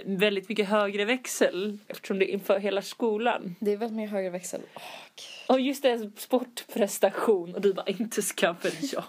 väldigt 0.05 0.49
mycket 0.49 0.69
högre 0.69 1.05
växel 1.05 1.79
eftersom 1.89 2.19
det 2.19 2.31
är 2.31 2.33
inför 2.33 2.59
hela 2.59 2.83
skolan. 2.83 3.57
Det 3.61 3.73
är 3.73 3.77
väldigt 3.77 3.97
mycket 3.97 4.13
högre 4.13 4.31
växel. 4.31 4.61
Åh. 4.75 4.83
Och 5.47 5.61
just 5.61 5.83
det, 5.83 6.11
sportprestation 6.17 7.55
och 7.55 7.61
du 7.61 7.73
bara 7.73 7.87
inte 7.87 8.23
ska 8.23 8.53
väl 8.53 8.73
jag. 8.93 9.05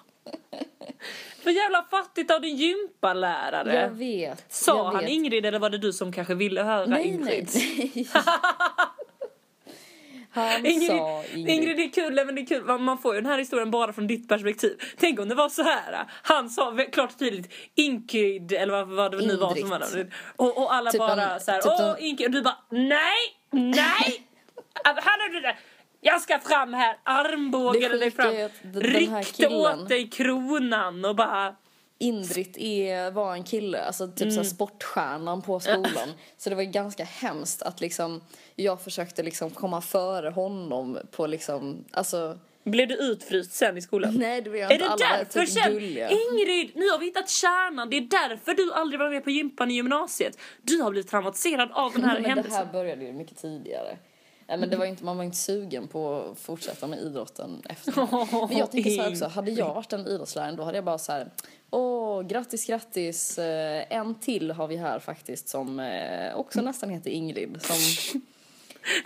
För 1.45 1.51
jävla 1.51 1.83
fattigt 1.91 2.31
av 2.31 2.41
din 2.41 2.55
gympalärare. 2.55 3.75
jag 3.75 3.89
vet. 3.89 4.45
Sa 4.49 4.77
jag 4.77 4.83
han 4.83 4.97
vet. 4.97 5.09
Ingrid 5.09 5.45
eller 5.45 5.59
var 5.59 5.69
det 5.69 5.77
du 5.77 5.93
som 5.93 6.11
kanske 6.11 6.35
ville 6.35 6.63
höra 6.63 6.85
Nej, 6.85 7.07
Ingrid? 7.07 7.49
nej. 7.53 8.07
Han 10.35 10.65
Ingrid, 10.65 10.87
sa 10.87 11.23
Ingrid. 11.33 11.49
Ingrid. 11.55 11.77
det 11.77 11.83
är 11.83 11.89
kul, 11.89 12.25
men 12.25 12.35
det 12.35 12.41
är 12.41 12.45
kul. 12.45 12.79
Man 12.79 12.97
får 12.97 13.15
ju 13.15 13.21
den 13.21 13.31
här 13.31 13.37
historien 13.37 13.71
bara 13.71 13.93
från 13.93 14.07
ditt 14.07 14.29
perspektiv. 14.29 14.77
Tänk 14.97 15.19
om 15.19 15.29
det 15.29 15.35
var 15.35 15.49
så 15.49 15.63
här. 15.63 16.05
Han 16.23 16.49
sa 16.49 16.77
klart 16.91 17.11
och 17.11 17.19
tydligt 17.19 17.53
Ingrid 17.75 18.51
eller 18.51 18.71
vad, 18.73 18.87
vad 18.89 19.11
det 19.11 19.17
nu 19.27 19.35
var 19.37 19.55
som 19.55 19.69
var 19.69 19.79
det. 19.79 20.07
Och, 20.35 20.57
och 20.57 20.73
alla 20.73 20.91
Typ 20.91 20.99
bara 20.99 21.33
en- 21.33 21.39
så 21.39 21.51
här, 21.51 21.61
typ 21.61 21.71
åh 21.79 21.95
Ingrid. 21.99 22.25
Och 22.27 22.31
du 22.31 22.41
bara, 22.41 22.57
nej, 22.69 23.15
nej. 23.51 24.27
Han 24.83 24.95
hade 24.95 25.41
det. 25.41 25.57
Jag 26.01 26.21
ska 26.21 26.39
fram 26.39 26.73
här, 26.73 26.97
armbågade 27.03 27.87
Det 27.89 27.97
dig 27.97 28.11
fram. 28.11 28.27
är 28.35 28.49
Ryckte 28.81 29.47
åt 29.47 29.89
dig 29.89 30.09
kronan 30.09 31.05
och 31.05 31.15
bara, 31.15 31.55
Indrit 31.97 32.57
är, 32.57 33.11
var 33.11 33.33
en 33.33 33.43
kille, 33.43 33.81
alltså 33.81 34.07
typ 34.07 34.21
Mm. 34.21 34.31
så 34.35 34.43
sportstjärnan 34.43 35.41
på 35.41 35.59
skolan. 35.59 36.09
Så 36.37 36.49
det 36.49 36.55
var 36.55 36.63
ganska 36.63 37.03
hemskt 37.03 37.61
att 37.61 37.81
liksom, 37.81 38.21
jag 38.55 38.81
försökte 38.81 39.23
liksom 39.23 39.49
komma 39.49 39.81
före 39.81 40.29
honom 40.29 40.97
på 41.11 41.27
liksom, 41.27 41.85
alltså, 41.91 42.39
blev 42.63 42.87
du 42.87 42.95
utfryst 42.95 43.51
sen 43.53 43.77
i 43.77 43.81
skolan? 43.81 44.13
nej 44.19 44.41
det 44.41 44.49
var 44.49 44.57
jag 44.57 44.71
Är 44.71 44.73
inte, 44.73 44.85
det 44.85 44.91
alla 44.91 45.05
var 45.09 45.17
därför 45.17 45.39
typ 45.39 45.49
sen? 45.49 45.73
gulliga. 45.73 46.09
Ingrid, 46.09 46.71
nu 46.75 46.89
har 46.89 46.99
vi 46.99 47.05
hittat 47.05 47.29
kärnan. 47.29 47.89
Det 47.89 47.97
är 47.97 48.01
därför 48.01 48.53
du 48.53 48.73
aldrig 48.73 48.99
var 48.99 49.09
med 49.09 49.23
på 49.23 49.29
gympan 49.31 49.71
i 49.71 49.73
gymnasiet. 49.73 50.37
Du 50.61 50.81
har 50.81 50.91
blivit 50.91 51.09
traumatiserad 51.09 51.69
av 51.71 51.91
den 51.91 52.03
här 52.03 52.13
men 52.13 52.23
det 52.23 52.29
här 52.29 52.35
händelsen. 52.35 52.67
började 52.71 53.05
ju 53.05 53.13
mycket 53.13 53.37
tidigare. 53.37 53.97
Nej, 54.47 54.57
men 54.57 54.69
det 54.69 54.77
var 54.77 54.85
inte, 54.85 55.03
man 55.03 55.17
var 55.17 55.23
inte 55.23 55.37
sugen 55.37 55.87
på 55.87 56.15
att 56.15 56.39
fortsätta 56.39 56.87
med 56.87 56.99
idrotten 56.99 57.61
efter. 57.69 57.93
Men 58.47 58.57
jag 58.57 58.71
tänker 58.71 58.89
så 58.89 59.01
här 59.01 59.09
också, 59.11 59.25
hade 59.25 59.51
jag 59.51 59.73
varit 59.73 59.93
en 59.93 60.07
idrottslärare 60.07 60.55
då 60.55 60.63
hade 60.63 60.77
jag 60.77 60.85
bara 60.85 60.97
så 60.97 61.11
här, 61.11 61.31
åh 61.69 62.21
grattis 62.21 62.65
grattis, 62.65 63.37
eh, 63.37 63.85
en 63.89 64.15
till 64.15 64.51
har 64.51 64.67
vi 64.67 64.75
här 64.77 64.99
faktiskt 64.99 65.49
som 65.49 65.79
eh, 65.79 66.35
också 66.35 66.61
nästan 66.61 66.89
heter 66.89 67.09
Ingrid, 67.09 67.61
som 67.61 67.75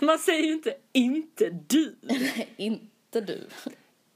Man 0.00 0.18
säger 0.18 0.42
ju 0.42 0.52
inte 0.52 0.74
inte 0.92 1.50
du. 1.50 1.96
inte 2.56 3.20
du. 3.20 3.46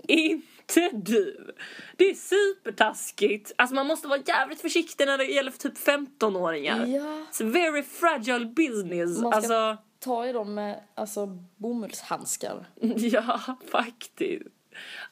Inte 0.09 0.91
du. 0.93 1.55
Det 1.97 2.05
är 2.05 2.15
supertaskigt. 2.15 3.53
Alltså 3.57 3.75
man 3.75 3.87
måste 3.87 4.09
vara 4.09 4.21
jävligt 4.27 4.61
försiktig 4.61 5.07
när 5.07 5.19
det 5.19 5.25
gäller 5.25 5.51
för 5.51 5.59
typ 5.59 5.79
15-åringar. 5.79 6.87
Ja. 6.87 7.27
It's 7.33 7.51
very 7.53 7.83
fragile 7.83 8.47
business. 8.47 9.19
Man 9.19 9.33
ska 9.33 9.37
Alltså, 9.37 9.83
ta 10.05 10.27
i 10.27 10.33
dem 10.33 10.55
med 10.55 10.81
alltså, 10.95 11.27
bomullshandskar. 11.57 12.67
ja 12.97 13.41
faktiskt. 13.71 14.45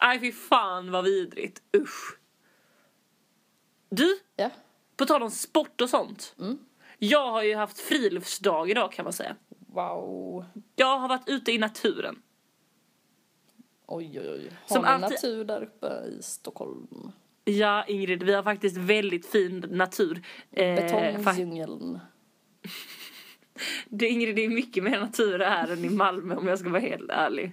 Nej 0.03 0.21
fy 0.21 0.33
fan 0.33 0.91
vad 0.91 1.05
vidrigt. 1.05 1.63
Usch. 1.77 2.19
Du, 3.91 4.19
Ja. 4.37 4.51
på 4.97 5.07
tal 5.07 5.23
om 5.23 5.31
sport 5.31 5.81
och 5.81 5.91
sånt. 5.91 6.35
Mm. 6.39 6.59
Jag 6.99 7.31
har 7.31 7.43
ju 7.43 7.55
haft 7.57 7.79
friluftsdag 7.81 8.71
idag 8.71 8.93
kan 8.93 9.05
man 9.05 9.13
säga. 9.13 9.37
Wow. 9.67 10.45
Jag 10.77 10.99
har 10.99 11.09
varit 11.09 11.29
ute 11.29 11.53
i 11.53 11.59
naturen. 11.59 12.23
Oj, 13.87 14.21
oj, 14.21 14.31
oj. 14.31 14.51
Har 14.69 14.75
Som 14.77 14.83
ni 14.83 14.89
alltid- 14.89 15.11
natur 15.11 15.45
där 15.45 15.63
uppe 15.63 15.87
i 15.87 16.23
Stockholm? 16.23 17.13
Ja, 17.45 17.85
Ingrid, 17.85 18.23
vi 18.23 18.33
har 18.35 18.43
faktiskt 18.43 18.77
väldigt 18.77 19.27
fin 19.27 19.65
natur. 19.71 20.27
Eh, 20.51 20.75
Betongdjungeln. 20.75 22.01
Det, 23.89 24.09
Ingrid, 24.09 24.37
det 24.37 24.45
är 24.45 24.49
mycket 24.49 24.85
mer 24.85 25.01
natur 25.01 25.39
här 25.39 25.73
än 25.73 25.85
i 25.85 25.91
Malmö 25.91 26.35
om 26.37 26.47
jag 26.47 26.59
ska 26.59 26.69
vara 26.69 26.81
helt 26.81 27.11
ärlig. 27.11 27.53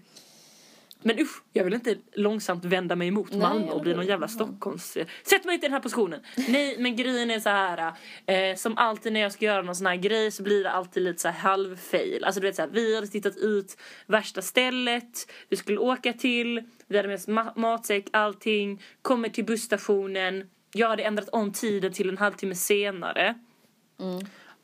Men 1.01 1.19
usch, 1.19 1.41
jag 1.53 1.63
vill 1.63 1.73
inte 1.73 1.95
långsamt 2.13 2.65
vända 2.65 2.95
mig 2.95 3.07
emot 3.07 3.31
Nej, 3.31 3.39
Malmö 3.39 3.71
och 3.71 3.81
bli 3.81 3.93
någon 3.93 4.05
jävla 4.05 4.27
Stockholms... 4.27 4.97
Sätt 5.23 5.45
mig 5.45 5.53
inte 5.53 5.65
i 5.65 5.69
den 5.69 5.73
här 5.73 5.79
positionen! 5.79 6.21
Nej, 6.47 6.75
men 6.79 6.95
grejen 6.95 7.31
är 7.31 7.39
så 7.39 7.49
här. 7.49 7.93
Eh, 8.25 8.55
som 8.55 8.77
alltid 8.77 9.13
när 9.13 9.19
jag 9.19 9.31
ska 9.31 9.45
göra 9.45 9.61
någon 9.61 9.75
sån 9.75 9.87
här 9.87 9.95
grej 9.95 10.31
så 10.31 10.43
blir 10.43 10.63
det 10.63 10.71
alltid 10.71 11.03
lite 11.03 11.21
så 11.21 11.27
här 11.27 11.39
halvfail. 11.39 12.23
Alltså 12.23 12.41
du 12.41 12.47
vet 12.47 12.55
så 12.55 12.61
här, 12.61 12.69
vi 12.69 12.95
hade 12.95 13.07
tittat 13.07 13.37
ut 13.37 13.77
värsta 14.07 14.41
stället 14.41 15.31
vi 15.49 15.57
skulle 15.57 15.77
åka 15.77 16.13
till. 16.13 16.63
Vi 16.87 16.97
hade 16.97 17.07
med 17.07 17.15
oss 17.15 17.27
ma- 17.27 17.59
matsäck, 17.59 18.05
allting. 18.13 18.81
Kommer 19.01 19.29
till 19.29 19.45
busstationen. 19.45 20.49
Jag 20.73 20.89
hade 20.89 21.03
ändrat 21.03 21.29
om 21.29 21.53
tiden 21.53 21.93
till 21.93 22.09
en 22.09 22.17
halvtimme 22.17 22.55
senare. 22.55 23.35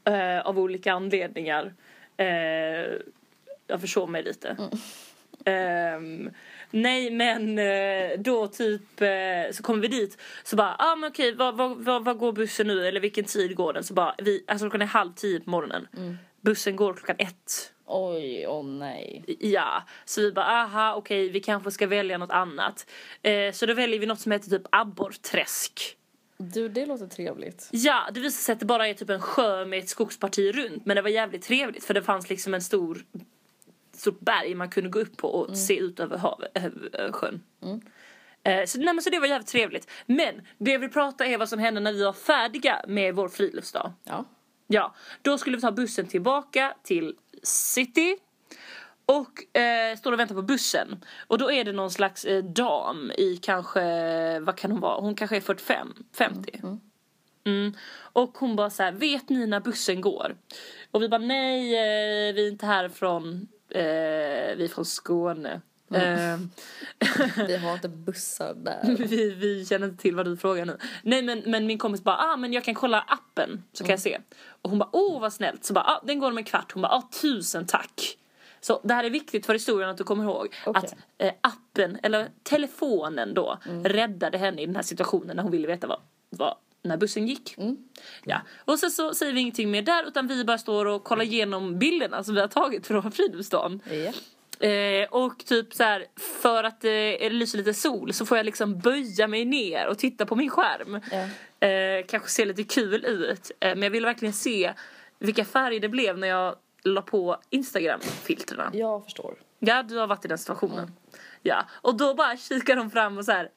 Eh, 0.06 0.40
av 0.40 0.60
olika 0.60 0.94
anledningar. 0.94 1.74
Eh, 2.18 2.26
jag 3.68 3.82
försov 3.82 4.10
mig 4.10 4.24
lite. 4.24 4.58
Ehm, 5.46 6.32
nej 6.72 7.12
men 7.12 7.60
eh, 7.60 8.20
då 8.20 8.48
typ 8.48 9.02
eh, 9.02 9.52
så 9.52 9.64
kommer 9.64 9.82
vi 9.82 9.88
dit 9.88 10.22
så 10.44 10.56
bara 10.56 10.76
ah, 10.80 10.96
men 10.96 11.10
okej 11.10 11.36
vad, 11.36 11.58
vad, 11.58 11.78
vad, 11.78 12.06
vad 12.06 12.18
går 12.18 12.32
bussen 12.32 12.68
nu? 12.68 12.88
Eller 12.88 13.00
vilken 13.00 13.26
tid 13.26 13.56
går 13.56 13.74
den? 13.74 13.84
Så 13.84 13.94
bara 13.94 14.16
vi 14.18 14.44
alltså 14.48 14.66
klockan 14.66 14.82
är 14.82 14.86
halv 14.86 15.14
tio 15.14 15.40
på 15.40 15.50
morgonen. 15.50 15.88
Bussen 16.42 16.76
går 16.76 16.94
klockan 16.94 17.16
ett. 17.20 17.72
Oj, 17.86 18.48
åh 18.48 18.66
nej. 18.66 19.24
ja 19.40 19.84
så 20.06 20.22
vi 20.22 20.32
bara 20.32 20.46
aha 20.46 20.96
okej 20.96 21.30
vi 21.30 21.40
kanske 21.40 21.72
ska 21.72 21.88
välja 21.88 22.18
något 22.18 22.32
annat. 22.32 22.92
Eh, 23.22 23.52
så 23.52 23.66
då 23.66 23.74
väljer 23.74 24.00
vi 24.00 24.06
något 24.06 24.20
som 24.20 24.32
heter 24.32 24.50
typ 24.50 24.68
abborrträsk 24.70 25.98
Du, 26.38 26.70
det 26.70 26.86
låter 26.86 27.08
trevligt. 27.08 27.70
Ja, 27.72 28.10
det 28.14 28.20
visade 28.20 28.44
sig 28.44 28.54
att 28.54 28.60
det 28.60 28.66
bara 28.66 28.88
är 28.88 28.94
typ 28.94 29.10
en 29.10 29.22
sjö 29.22 29.66
med 29.66 29.80
ett 29.80 29.90
skogsparti 29.90 30.52
runt. 30.52 30.86
Men 30.86 30.96
det 30.96 31.02
var 31.02 31.10
jävligt 31.10 31.42
trevligt 31.44 31.84
för 31.84 31.94
det 31.94 32.02
fanns 32.04 32.30
liksom 32.30 32.54
en 32.54 32.62
stor 32.62 33.06
stort 33.94 34.20
berg 34.20 34.56
man 34.56 34.70
kunde 34.70 34.90
gå 34.90 35.00
upp 35.00 35.18
på 35.18 35.28
och 35.28 35.58
se 35.58 35.78
ut 35.78 36.00
över 36.00 36.18
sjön. 37.12 37.44
Eh, 38.44 38.66
Så, 38.66 38.78
nej, 38.80 38.94
men 38.94 39.02
så 39.02 39.10
det 39.10 39.20
var 39.20 39.28
jävligt 39.28 39.48
trevligt. 39.48 39.92
Men 40.06 40.42
det 40.58 40.72
jag 40.72 40.80
vill 40.80 40.90
prata 40.92 41.26
är 41.26 41.38
vad 41.38 41.50
som 41.50 41.60
hände 41.60 41.80
när 41.82 41.94
vi 41.94 42.04
var 42.04 42.14
färdiga 42.14 42.86
med 42.88 43.16
vår 43.16 43.30
friluftsdag. 43.30 43.94
Ja. 44.04 44.26
Ja, 44.68 44.96
då 45.22 45.38
skulle 45.38 45.58
vi 45.58 45.62
ta 45.62 45.72
bussen 45.72 46.08
tillbaka 46.08 46.74
till 46.84 47.16
city. 47.44 48.18
Och 49.06 49.58
eh, 49.58 49.98
står 49.98 50.12
och 50.12 50.20
väntar 50.20 50.36
på 50.36 50.42
bussen. 50.42 51.04
Och 51.28 51.38
då 51.38 51.52
är 51.52 51.64
det 51.64 51.72
någon 51.72 51.92
slags 51.92 52.26
eh, 52.26 52.44
dam 52.44 53.12
i 53.18 53.38
kanske, 53.38 54.40
vad 54.40 54.58
kan 54.58 54.72
hon 54.72 54.80
vara? 54.80 55.02
Hon 55.02 55.16
kanske 55.16 55.36
är 55.36 55.42
45, 55.42 55.94
50. 56.18 56.62
Mm. 57.46 57.74
Och 57.98 58.38
hon 58.38 58.56
bara 58.56 58.70
så 58.70 58.84
här, 58.84 58.92
vet 58.92 59.30
ni 59.30 59.48
när 59.48 59.60
bussen 59.60 60.02
går? 60.02 60.36
Och 60.92 61.02
vi 61.02 61.10
bara, 61.10 61.22
nej, 61.22 61.74
eh, 61.76 62.34
vi 62.34 62.48
är 62.48 62.52
inte 62.52 62.66
härifrån, 62.66 63.48
eh, 63.70 64.56
vi 64.58 64.64
är 64.64 64.74
från 64.74 64.86
Skåne. 64.86 65.62
Eh, 65.94 66.38
Vi 67.48 67.58
har 67.58 67.74
inte 67.74 67.90
bussar 67.90 68.54
där. 68.54 68.96
vi, 69.08 69.32
vi 69.32 69.66
känner 69.66 69.88
inte 69.88 70.02
till 70.02 70.16
vad 70.16 70.26
du 70.26 70.38
frågar 70.38 70.66
nu. 70.66 70.78
Nej 71.04 71.22
men, 71.22 71.44
men 71.46 71.66
min 71.66 71.78
kompis 71.78 72.04
bara, 72.04 72.18
ah 72.18 72.38
men 72.38 72.54
jag 72.54 72.64
kan 72.64 72.74
kolla 72.74 73.00
appen 73.00 73.64
så 73.74 73.84
kan 73.84 73.92
jag 73.92 74.00
se. 74.00 74.20
Och 74.62 74.70
hon 74.70 74.80
bara, 74.80 74.90
åh 74.92 75.22
vad 75.22 75.34
snällt. 75.34 75.66
Så 75.66 75.74
bara, 75.74 75.84
ah 75.84 76.02
den 76.04 76.20
går 76.20 76.32
om 76.32 76.38
en 76.38 76.44
kvart. 76.44 76.72
Hon 76.74 76.82
bara, 76.82 76.92
ah 76.92 77.10
tusen 77.22 77.66
tack. 77.66 78.18
Så 78.66 78.80
det 78.84 78.94
här 78.94 79.04
är 79.04 79.10
viktigt 79.10 79.46
för 79.46 79.54
historien 79.54 79.90
att 79.90 79.98
du 79.98 80.04
kommer 80.04 80.24
ihåg 80.24 80.56
Okej. 80.66 80.84
att 80.84 80.96
eh, 81.18 81.34
appen, 81.42 81.98
eller 82.04 82.30
telefonen 82.44 83.34
då, 83.34 83.60
räddade 83.84 84.38
henne 84.38 84.62
i 84.62 84.66
den 84.66 84.76
här 84.76 84.84
situationen 84.84 85.36
när 85.36 85.44
hon 85.44 85.52
ville 85.52 85.68
veta 85.68 85.88
vad, 85.88 86.00
vad 86.30 86.56
när 86.82 86.98
bussen 86.98 87.28
gick. 87.28 87.56
Ja. 88.24 88.42
Och 88.66 88.80
sen 88.80 88.92
så 88.92 89.14
säger 89.14 89.34
vi 89.34 89.40
ingenting 89.40 89.72
mer 89.72 89.82
där 89.82 90.08
utan 90.08 90.28
vi 90.28 90.44
bara 90.44 90.58
står 90.58 90.86
och 90.86 91.04
kollar 91.04 91.26
igenom 91.26 91.80
bilderna 91.80 92.24
som 92.24 92.36
vi 92.36 92.42
har 92.42 92.48
tagit 92.48 92.88
från 92.88 93.12
friluftsdagen. 93.12 93.82
Ja. 93.90 94.68
Eh, 94.68 95.08
och 95.10 95.46
typ 95.46 95.74
så 95.74 95.84
här, 95.84 96.06
för 96.42 96.64
att 96.64 96.82
det 96.82 97.30
lyser 97.30 97.58
lite 97.58 97.74
sol 97.74 98.14
så 98.14 98.26
får 98.26 98.38
jag 98.38 98.46
liksom 98.46 98.80
böja 98.80 99.28
mig 99.28 99.46
ner 99.46 99.88
och 99.88 99.98
titta 99.98 100.26
på 100.26 100.36
min 100.36 100.50
skärm. 100.50 101.00
Ja. 101.12 101.68
Eh, 101.68 102.06
kanske 102.06 102.30
se 102.30 102.46
lite 102.46 102.64
kul 102.64 103.06
ut. 103.06 103.52
Eh, 103.60 103.70
men 103.70 103.84
jag 103.84 103.90
vill 103.90 104.06
verkligen 104.06 104.34
se 104.34 104.74
vilka 105.20 105.46
färger 105.46 105.80
det 105.80 105.90
blev 105.90 106.18
när 106.18 106.28
jag 106.28 106.56
la 106.86 107.02
på 107.02 107.38
Instagram-filtrerna. 107.50 108.72
Jag 108.74 109.04
förstår. 109.04 109.36
Ja, 109.60 109.84
du 109.84 109.98
har 109.98 110.08
varit 110.08 110.26
i 110.26 110.28
den 110.28 110.38
situationen. 110.38 110.92
Ja, 111.42 111.66
och 111.72 111.98
då 111.98 112.14
bara 112.14 112.38
kikar 112.38 112.76
de 112.76 112.92
fram 112.92 113.18
och 113.18 113.26
så 113.26 113.32
här. 113.32 113.50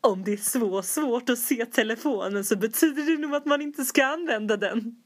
Om 0.00 0.24
det 0.24 0.32
är 0.32 0.36
så 0.36 0.82
svårt 0.82 1.30
att 1.30 1.38
se 1.38 1.66
telefonen 1.66 2.44
så 2.44 2.56
betyder 2.56 3.02
det 3.02 3.18
nog 3.18 3.34
att 3.34 3.46
man 3.46 3.62
inte 3.62 3.84
ska 3.84 4.06
använda 4.06 4.56
den. 4.56 5.02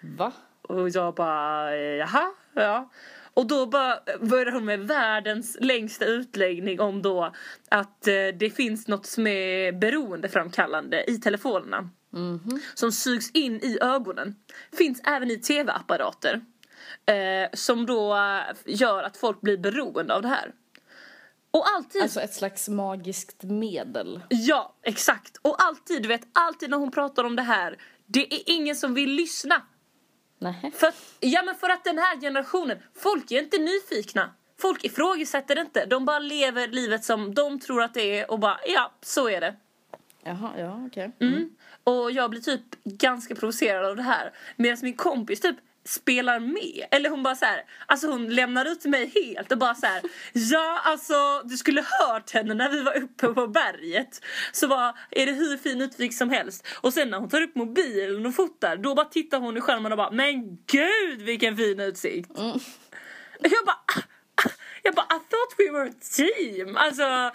Va? 0.00 0.32
Och 0.62 0.88
jag 0.88 1.14
bara, 1.14 1.74
eh, 1.74 1.80
jaha, 1.80 2.30
ja. 2.54 2.90
Och 3.34 3.46
då 3.46 3.66
bara 3.66 3.98
började 4.20 4.50
hon 4.50 4.64
med 4.64 4.80
världens 4.80 5.56
längsta 5.60 6.04
utläggning 6.04 6.80
om 6.80 7.02
då 7.02 7.32
att 7.68 8.08
eh, 8.08 8.14
det 8.38 8.54
finns 8.56 8.88
något 8.88 9.06
som 9.06 9.26
är 9.26 9.72
beroendeframkallande 9.72 11.10
i 11.10 11.18
telefonerna. 11.18 11.90
Som 12.74 12.92
sugs 12.92 13.30
in 13.30 13.60
i 13.62 13.78
ögonen. 13.80 14.36
Finns 14.72 15.00
även 15.04 15.30
i 15.30 15.38
tv-apparater. 15.38 16.40
Eh, 17.06 17.50
som 17.52 17.86
då 17.86 18.14
eh, 18.14 18.56
gör 18.64 19.02
att 19.02 19.16
folk 19.16 19.40
blir 19.40 19.58
beroende 19.58 20.14
av 20.14 20.22
det 20.22 20.28
här. 20.28 20.52
Och 21.50 21.68
alltid 21.68 22.02
Alltså 22.02 22.20
ett 22.20 22.34
slags 22.34 22.68
magiskt 22.68 23.42
medel. 23.42 24.20
Ja, 24.28 24.76
exakt. 24.82 25.36
Och 25.42 25.62
alltid, 25.62 26.02
du 26.02 26.08
vet, 26.08 26.28
alltid 26.32 26.70
när 26.70 26.76
hon 26.76 26.90
pratar 26.90 27.24
om 27.24 27.36
det 27.36 27.42
här, 27.42 27.78
det 28.06 28.34
är 28.34 28.42
ingen 28.46 28.76
som 28.76 28.94
vill 28.94 29.10
lyssna. 29.10 29.62
Nej. 30.38 30.72
För 30.74 30.86
att, 30.86 30.94
ja 31.20 31.42
men 31.42 31.54
för 31.54 31.68
att 31.68 31.84
den 31.84 31.98
här 31.98 32.20
generationen, 32.20 32.78
folk 32.94 33.30
är 33.30 33.38
inte 33.38 33.58
nyfikna. 33.58 34.34
Folk 34.58 34.84
ifrågasätter 34.84 35.58
inte, 35.58 35.86
de 35.86 36.04
bara 36.04 36.18
lever 36.18 36.68
livet 36.68 37.04
som 37.04 37.34
de 37.34 37.60
tror 37.60 37.82
att 37.82 37.94
det 37.94 38.20
är 38.20 38.30
och 38.30 38.38
bara, 38.38 38.58
ja, 38.66 38.92
så 39.00 39.28
är 39.28 39.40
det. 39.40 39.56
Jaha, 40.24 40.52
ja 40.58 40.84
okej. 40.86 41.12
Mm. 41.20 41.50
Och 41.84 42.12
jag 42.12 42.30
blir 42.30 42.40
typ 42.40 42.84
ganska 42.84 43.34
provocerad 43.34 43.84
av 43.84 43.96
det 43.96 44.02
här. 44.02 44.32
Medan 44.56 44.78
min 44.82 44.96
kompis 44.96 45.40
typ 45.40 45.56
spelar 45.84 46.40
med. 46.40 46.86
Eller 46.90 47.10
hon 47.10 47.22
bara 47.22 47.34
så 47.34 47.44
här, 47.44 47.62
alltså 47.86 48.06
hon 48.06 48.34
lämnar 48.34 48.64
ut 48.64 48.84
mig 48.84 49.12
helt 49.14 49.52
och 49.52 49.58
bara 49.58 49.74
så 49.74 49.86
här, 49.86 50.02
ja 50.32 50.80
alltså 50.84 51.42
du 51.44 51.56
skulle 51.56 51.84
hört 52.00 52.30
henne 52.30 52.54
när 52.54 52.68
vi 52.68 52.82
var 52.82 52.96
uppe 52.96 53.26
på 53.26 53.46
berget. 53.46 54.24
Så 54.52 54.68
bara, 54.68 54.94
är 55.10 55.26
det 55.26 55.32
hur 55.32 55.56
fin 55.56 55.80
utvik 55.80 56.14
som 56.14 56.30
helst. 56.30 56.66
Och 56.80 56.92
sen 56.92 57.10
när 57.10 57.18
hon 57.18 57.28
tar 57.28 57.42
upp 57.42 57.54
mobilen 57.54 58.26
och 58.26 58.34
fotar, 58.34 58.76
då 58.76 58.94
bara 58.94 59.06
tittar 59.06 59.40
hon 59.40 59.56
i 59.56 59.60
skärmen 59.60 59.92
och 59.92 59.98
bara, 59.98 60.10
men 60.10 60.58
gud 60.66 61.22
vilken 61.22 61.56
fin 61.56 61.80
utsikt. 61.80 62.30
Jag 63.40 63.66
bara, 63.66 64.02
jag 64.82 64.94
bara, 64.94 65.06
I 65.06 65.18
thought 65.18 65.54
we 65.58 65.70
were 65.70 65.88
a 65.90 65.92
team. 66.16 66.76
Alltså, 66.76 67.30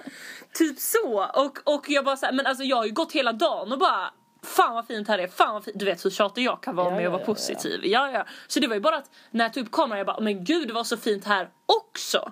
typ 0.54 0.80
så. 0.80 1.26
Och, 1.26 1.76
och 1.76 1.86
jag 1.88 2.06
bara 2.06 2.18
så 2.18 2.26
här, 2.26 2.34
men 2.34 2.46
alltså 2.46 2.64
jag 2.64 2.78
har 2.78 2.86
ju 2.86 2.92
gått 2.92 3.12
hela 3.12 3.34
dagen 3.34 3.72
och 3.72 3.80
bara 3.80 4.14
Fan 4.44 4.76
vad 4.76 4.88
fint 4.88 5.08
här 5.08 5.20
är, 5.20 5.28
fan 5.28 5.54
vad 5.54 5.64
fint. 5.64 5.80
Du 5.80 5.86
vet 5.86 6.06
hur 6.06 6.10
tjatig 6.10 6.44
jag 6.44 6.64
kan 6.64 6.76
vara 6.76 6.88
Ja, 6.90 6.96
med 6.96 7.06
att 7.06 7.12
vara 7.12 7.22
ja, 7.22 7.26
positiv. 7.26 7.80
Ja, 7.84 8.12
ja. 8.12 8.26
Så 8.48 8.60
det 8.60 8.68
var 8.68 8.76
ju 8.76 8.82
bara 8.82 8.96
att 8.96 9.12
när 9.32 9.46
jag 9.46 9.54
tog 9.54 9.66
upp 9.66 9.72
kameran 9.72 9.98
jag 9.98 10.08
bara, 10.08 10.20
men 10.20 10.44
gud 10.44 10.68
det 10.68 10.74
var 10.74 10.84
så 10.84 10.98
fint 10.98 11.26
här 11.26 11.50
också. 11.66 12.32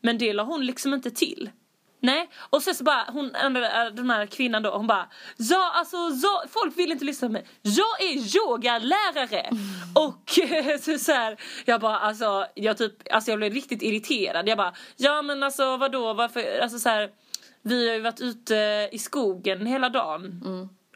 Men 0.00 0.18
det 0.18 0.32
la 0.32 0.42
hon 0.42 0.66
liksom 0.66 0.94
inte 0.94 1.10
till. 1.10 1.50
Nej, 2.06 2.28
och 2.50 2.62
sen 2.62 2.74
så 2.74 2.84
bara 2.84 3.04
hon, 3.08 3.32
den 3.92 4.10
här 4.10 4.26
kvinnan 4.26 4.62
då, 4.62 4.70
hon 4.70 4.86
bara 4.86 5.08
Ja 5.36 5.72
alltså 5.74 5.96
ja, 5.96 6.44
folk 6.50 6.78
vill 6.78 6.92
inte 6.92 7.04
lyssna 7.04 7.28
på 7.28 7.32
mig. 7.32 7.44
Jag 7.62 8.02
är 8.02 8.36
yogalärare! 8.36 9.50
Och 9.94 10.30
så, 10.80 10.98
så 10.98 11.12
här, 11.12 11.36
jag 11.64 11.80
bara 11.80 11.98
alltså 11.98 12.46
jag 12.54 12.78
typ, 12.78 12.92
alltså 13.10 13.30
jag 13.30 13.38
blev 13.38 13.52
riktigt 13.52 13.82
irriterad. 13.82 14.48
Jag 14.48 14.58
bara 14.58 14.74
ja 14.96 15.22
men 15.22 15.42
alltså 15.42 15.76
vadå 15.76 16.14
varför, 16.14 16.58
alltså 16.62 16.78
så 16.78 16.88
här, 16.88 17.10
vi 17.62 17.88
har 17.88 17.94
ju 17.94 18.00
varit 18.00 18.20
ute 18.20 18.88
i 18.92 18.98
skogen 18.98 19.66
hela 19.66 19.88
dagen. 19.88 20.42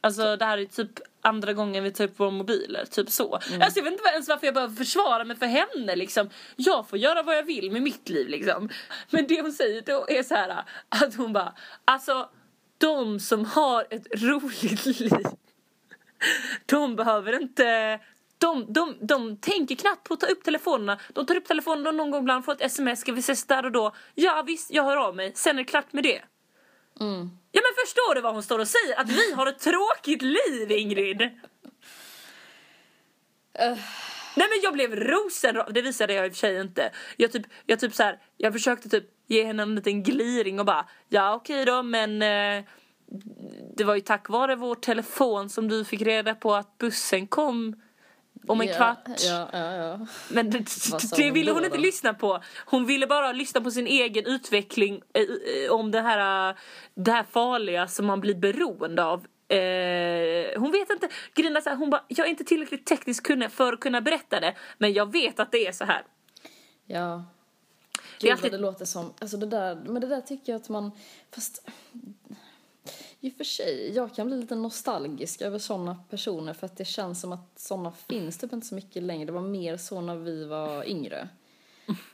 Alltså 0.00 0.36
det 0.36 0.44
här 0.44 0.58
är 0.58 0.66
typ 0.66 0.90
andra 1.20 1.52
gången 1.52 1.84
vi 1.84 1.90
tar 1.90 2.04
upp 2.04 2.20
våra 2.20 2.30
mobiler, 2.30 2.84
typ 2.84 3.10
så. 3.10 3.34
Alltså 3.34 3.78
jag 3.78 3.84
vet 3.84 3.92
inte 3.92 4.08
ens 4.12 4.28
varför 4.28 4.46
jag 4.46 4.54
behöver 4.54 4.74
försvara 4.74 5.24
mig 5.24 5.36
för 5.36 5.46
henne 5.46 5.96
liksom. 5.96 6.30
Jag 6.56 6.88
får 6.88 6.98
göra 6.98 7.22
vad 7.22 7.36
jag 7.36 7.42
vill 7.42 7.70
med 7.70 7.82
mitt 7.82 8.08
liv 8.08 8.28
liksom. 8.28 8.68
Men 9.10 9.26
det 9.26 9.40
hon 9.40 9.52
säger 9.52 9.82
då 9.82 10.06
är 10.08 10.22
så 10.22 10.34
här 10.34 10.64
att 10.88 11.14
hon 11.14 11.32
bara, 11.32 11.54
alltså 11.84 12.30
de 12.78 13.20
som 13.20 13.44
har 13.44 13.86
ett 13.90 14.06
roligt 14.22 14.86
liv, 14.86 15.12
de 16.66 16.96
behöver 16.96 17.42
inte 17.42 18.00
de, 18.38 18.72
de, 18.72 18.96
de 19.00 19.36
tänker 19.36 19.74
knappt 19.74 20.08
på 20.08 20.14
att 20.14 20.20
ta 20.20 20.26
upp 20.26 20.44
telefonerna. 20.44 20.98
De 21.12 21.26
tar 21.26 21.36
upp 21.36 21.44
telefonen 21.44 21.86
och 21.86 21.94
någon 21.94 22.10
gång 22.10 22.20
ibland 22.20 22.44
får 22.44 22.52
ett 22.52 22.62
sms. 22.62 23.00
Ska 23.00 23.12
vi 23.12 23.20
ses 23.20 23.44
där 23.44 23.64
och 23.64 23.72
då? 23.72 23.92
Ja 24.14 24.44
visst, 24.46 24.70
jag 24.70 24.84
hör 24.84 24.96
av 24.96 25.16
mig. 25.16 25.32
Sen 25.34 25.58
är 25.58 25.62
det 25.62 25.68
klart 25.68 25.92
med 25.92 26.04
det. 26.04 26.22
Ja 27.52 27.60
men 27.62 27.84
förstår 27.86 28.14
du 28.14 28.20
vad 28.20 28.32
hon 28.32 28.42
står 28.42 28.58
och 28.58 28.68
säger? 28.68 29.00
Att 29.00 29.10
vi 29.10 29.32
har 29.32 29.46
ett 29.46 29.58
tråkigt 29.58 30.22
liv 30.22 30.70
Ingrid! 30.70 31.30
Nej 34.36 34.48
men 34.48 34.60
jag 34.62 34.72
blev 34.72 34.96
rosenrasande, 34.96 35.72
det 35.72 35.82
visade 35.82 36.14
jag 36.14 36.26
i 36.26 36.28
och 36.28 36.32
för 36.32 36.38
sig 36.38 36.60
inte. 36.60 36.92
Jag 37.16 37.32
typ, 37.32 37.46
jag 37.66 37.80
typ 37.80 37.94
så 37.94 38.02
här, 38.02 38.18
jag 38.36 38.52
försökte 38.52 38.88
typ 38.88 39.04
ge 39.26 39.44
henne 39.44 39.62
en 39.62 39.74
liten 39.74 40.02
gliring 40.02 40.60
och 40.60 40.66
bara 40.66 40.88
ja 41.08 41.34
okej 41.34 41.64
då 41.64 41.82
men 41.82 42.22
eh, 42.22 42.64
det 43.76 43.84
var 43.84 43.94
ju 43.94 44.00
tack 44.00 44.28
vare 44.28 44.56
vår 44.56 44.74
telefon 44.74 45.50
som 45.50 45.68
du 45.68 45.84
fick 45.84 46.02
reda 46.02 46.34
på 46.34 46.54
att 46.54 46.78
bussen 46.78 47.26
kom 47.26 47.82
om 48.46 48.60
en 48.60 48.66
ja, 48.66 48.76
kvart. 48.76 49.08
Ja, 49.18 49.48
ja. 49.52 50.06
Men 50.30 50.50
det, 50.50 50.58
det 51.16 51.24
hon 51.24 51.34
ville 51.34 51.50
då 51.50 51.56
hon 51.56 51.64
inte 51.64 51.76
då? 51.76 51.82
lyssna 51.82 52.14
på. 52.14 52.42
Hon 52.66 52.86
ville 52.86 53.06
bara 53.06 53.32
lyssna 53.32 53.60
på 53.60 53.70
sin 53.70 53.86
egen 53.86 54.26
utveckling 54.26 55.02
eh, 55.14 55.22
eh, 55.22 55.72
om 55.72 55.90
det 55.90 56.00
här, 56.00 56.50
eh, 56.50 56.56
det 56.94 57.12
här 57.12 57.24
farliga 57.30 57.88
som 57.88 58.06
man 58.06 58.20
blir 58.20 58.34
beroende 58.34 59.04
av. 59.04 59.26
Eh, 59.48 60.60
hon 60.60 60.72
vet 60.72 60.90
inte, 60.90 61.08
är 61.36 61.60
så 61.60 61.70
här, 61.70 61.76
hon 61.76 61.90
bara, 61.90 62.04
jag 62.08 62.26
är 62.26 62.30
inte 62.30 62.44
tillräckligt 62.44 62.86
tekniskt 62.86 63.22
kunnig 63.22 63.50
för 63.50 63.72
att 63.72 63.80
kunna 63.80 64.00
berätta 64.00 64.40
det. 64.40 64.54
Men 64.78 64.92
jag 64.92 65.12
vet 65.12 65.40
att 65.40 65.52
det 65.52 65.66
är 65.66 65.72
så 65.72 65.84
här. 65.84 66.02
Ja. 66.86 67.24
Det 68.20 68.26
är 68.26 68.30
Gud 68.30 68.32
alltid- 68.32 68.50
vad 68.52 68.60
det 68.60 68.62
låter 68.62 68.84
som, 68.84 69.14
alltså 69.18 69.36
det 69.36 69.46
där, 69.46 69.74
men 69.74 70.00
det 70.00 70.06
där 70.06 70.20
tycker 70.20 70.52
jag 70.52 70.60
att 70.60 70.68
man, 70.68 70.92
fast 71.34 71.68
i 73.20 73.30
och 73.30 73.34
för 73.34 73.44
sig, 73.44 73.92
jag 73.94 74.14
kan 74.14 74.26
bli 74.26 74.36
lite 74.36 74.54
nostalgisk 74.54 75.42
över 75.42 75.58
sådana 75.58 75.96
personer 76.10 76.52
för 76.52 76.66
att 76.66 76.76
det 76.76 76.84
känns 76.84 77.20
som 77.20 77.32
att 77.32 77.52
sådana 77.56 77.92
finns 77.92 78.38
typ 78.38 78.52
inte 78.52 78.66
så 78.66 78.74
mycket 78.74 79.02
längre. 79.02 79.24
Det 79.24 79.32
var 79.32 79.40
mer 79.40 79.76
så 79.76 80.00
när 80.00 80.16
vi 80.16 80.44
var 80.44 80.88
yngre. 80.88 81.28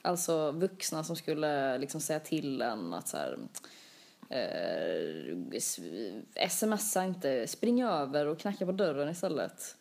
Alltså 0.02 0.50
vuxna 0.50 1.04
som 1.04 1.16
skulle 1.16 1.78
liksom 1.78 2.00
säga 2.00 2.21
till 2.21 2.62
en 2.62 2.95
att 2.95 3.09
så 3.09 3.16
här, 3.16 3.38
eh, 4.30 5.59
smsa 6.49 7.04
inte, 7.04 7.47
spring 7.47 7.83
över 7.83 8.26
och 8.26 8.38
knacka 8.38 8.66
på 8.66 8.73
dörren 8.73 9.09
istället. 9.09 9.76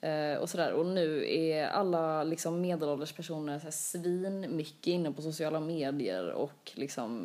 Eh, 0.00 0.38
och 0.38 0.50
sådär. 0.50 0.72
Och 0.72 0.86
nu 0.86 1.34
är 1.34 1.66
alla 1.66 2.24
liksom 2.24 2.60
medelålders 2.60 3.12
personer 3.12 3.58
så 3.58 3.64
här 3.64 3.70
svin 3.70 4.56
mycket 4.56 4.86
inne 4.86 5.12
på 5.12 5.22
sociala 5.22 5.60
medier 5.60 6.30
och 6.30 6.72
liksom 6.74 7.24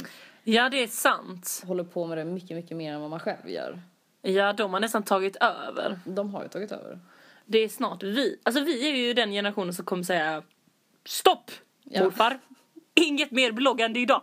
Ja, 0.52 0.70
det 0.70 0.84
är 0.84 0.88
sant. 0.88 1.64
håller 1.68 1.84
på 1.84 2.06
med 2.08 2.18
det 2.18 2.26
mycket, 2.26 2.58
mycket 2.58 2.78
mer 2.78 2.94
än 2.94 3.02
vad 3.02 3.10
man 3.10 3.20
själv 3.20 3.50
gör. 3.50 3.80
Ja, 4.22 4.54
de 4.54 4.74
har 4.74 4.80
nästan 4.80 5.04
tagit 5.04 5.36
över. 5.36 6.00
De 6.06 6.34
har 6.34 6.44
ju 6.44 6.50
tagit 6.50 6.72
över. 6.72 7.00
Det 7.46 7.58
är 7.60 7.70
snart 7.70 8.04
vi. 8.04 8.40
Alltså 8.44 8.64
vi 8.64 8.90
är 8.90 8.96
ju 8.96 9.14
den 9.14 9.32
generationen 9.32 9.74
som 9.74 9.86
kommer 9.86 10.04
säga 10.04 10.44
stopp 11.06 11.52
Ja. 11.84 12.04
morfar. 12.04 12.40
Inget 12.96 13.32
mer 13.32 13.52
bloggande 13.52 14.00
idag. 14.00 14.22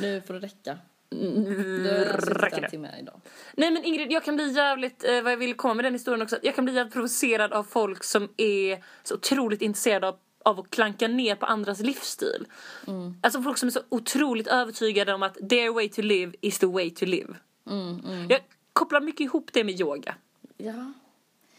Nu 0.00 0.20
får 0.26 0.34
det 0.34 0.40
räcka. 0.40 0.78
Du 1.10 1.84
redan 1.84 2.20
suttit 2.20 2.36
räcker 2.42 2.60
det. 2.60 2.70
timme 2.70 2.90
idag. 3.00 3.20
Nej 3.56 3.70
men 3.70 3.84
Ingrid, 3.84 4.12
jag 4.12 4.24
kan 4.24 4.36
bli 4.36 4.52
jävligt, 4.52 5.04
eh, 5.04 5.22
vad 5.22 5.32
jag 5.32 5.36
vill 5.36 5.54
komma 5.54 5.74
med 5.74 5.84
den 5.84 5.92
historien 5.92 6.22
också, 6.22 6.38
jag 6.42 6.54
kan 6.54 6.64
bli 6.64 6.74
jävligt 6.74 6.92
provocerad 6.92 7.52
av 7.52 7.64
folk 7.64 8.04
som 8.04 8.28
är 8.36 8.84
så 9.02 9.14
otroligt 9.14 9.62
intresserade 9.62 10.08
av, 10.08 10.16
av 10.44 10.60
att 10.60 10.70
klanka 10.70 11.08
ner 11.08 11.34
på 11.34 11.46
andras 11.46 11.80
livsstil. 11.80 12.46
Mm. 12.86 13.14
Alltså 13.20 13.42
folk 13.42 13.58
som 13.58 13.66
är 13.66 13.70
så 13.70 13.80
otroligt 13.88 14.46
övertygade 14.46 15.14
om 15.14 15.22
att 15.22 15.34
their 15.48 15.72
way 15.72 15.88
to 15.88 16.02
live 16.02 16.32
is 16.40 16.58
the 16.58 16.66
way 16.66 16.90
to 16.90 17.04
live. 17.04 17.34
Mm, 17.70 18.26
Jag 18.30 18.40
kopplar 18.72 19.00
mycket 19.00 19.20
ihop 19.20 19.50
det 19.52 19.64
med 19.64 19.80
yoga. 19.80 20.14
Ja. 20.56 20.92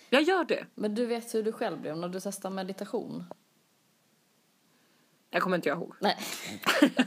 Jag 0.10 0.22
gör 0.22 0.44
det. 0.44 0.66
Men 0.76 0.96
du 0.96 1.06
vet 1.06 1.36
hur 1.36 1.44
du 1.44 1.52
själv 1.52 1.82
blev 1.82 1.98
när 1.98 2.08
du 2.10 2.20
testade 2.20 2.56
meditation? 2.56 3.24
Jag 5.30 5.42
kommer 5.42 5.56
inte 5.56 5.70
ihåg. 5.70 5.94
Nej. 6.00 6.18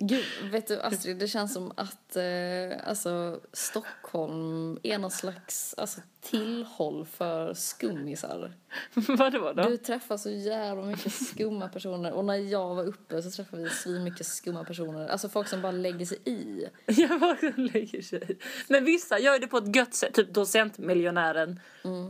Gud, 0.00 0.24
vet 0.50 0.66
du 0.66 0.80
Astrid, 0.80 1.16
det 1.16 1.28
känns 1.28 1.52
som 1.52 1.72
att 1.76 2.16
eh, 2.16 2.88
alltså, 2.88 3.40
Stockholm 3.52 4.78
är 4.82 4.98
någon 4.98 5.10
slags 5.10 5.74
alltså, 5.78 6.00
tillhåll 6.20 7.06
för 7.06 7.54
skummisar. 7.54 8.52
Vadå 8.94 9.52
då? 9.52 9.62
Du 9.62 9.76
träffar 9.76 10.16
så 10.16 10.30
jävla 10.30 10.82
mycket 10.84 11.12
skumma 11.12 11.68
personer 11.68 12.12
och 12.12 12.24
när 12.24 12.34
jag 12.34 12.74
var 12.74 12.84
uppe 12.84 13.22
så 13.22 13.30
träffade 13.30 13.62
vi 13.62 13.70
svin 13.70 14.04
mycket 14.04 14.26
skumma 14.26 14.64
personer. 14.64 15.08
Alltså 15.08 15.28
folk 15.28 15.48
som 15.48 15.62
bara 15.62 15.72
lägger 15.72 16.06
sig 16.06 16.18
i. 16.24 16.66
Jag 16.86 17.20
bara 17.20 17.52
lägger 17.56 18.02
sig. 18.02 18.38
Men 18.68 18.84
vissa 18.84 19.18
gör 19.18 19.38
det 19.38 19.46
på 19.46 19.58
ett 19.58 19.76
gött 19.76 19.94
sätt. 19.94 20.14
Typ 20.14 20.34
docentmiljonären. 20.34 21.60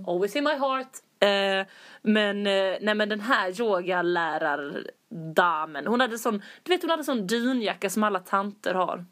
Always 0.06 0.36
in 0.36 0.44
my 0.44 0.54
heart. 0.54 0.92
Eh, 1.20 1.66
men, 2.02 2.46
eh, 2.46 2.76
nej 2.80 2.94
men 2.94 3.08
den 3.08 3.20
här 3.20 3.52
yogalärardamen. 5.10 5.86
Hon 5.86 6.00
hade 6.00 6.18
sån, 6.18 6.42
du 6.62 6.72
vet 6.72 6.82
hon 6.82 6.90
hade 6.90 7.04
sån 7.04 7.26
dunjacka 7.26 7.90
som 7.90 8.02
alla 8.02 8.20
tanter 8.20 8.74
har. 8.74 9.04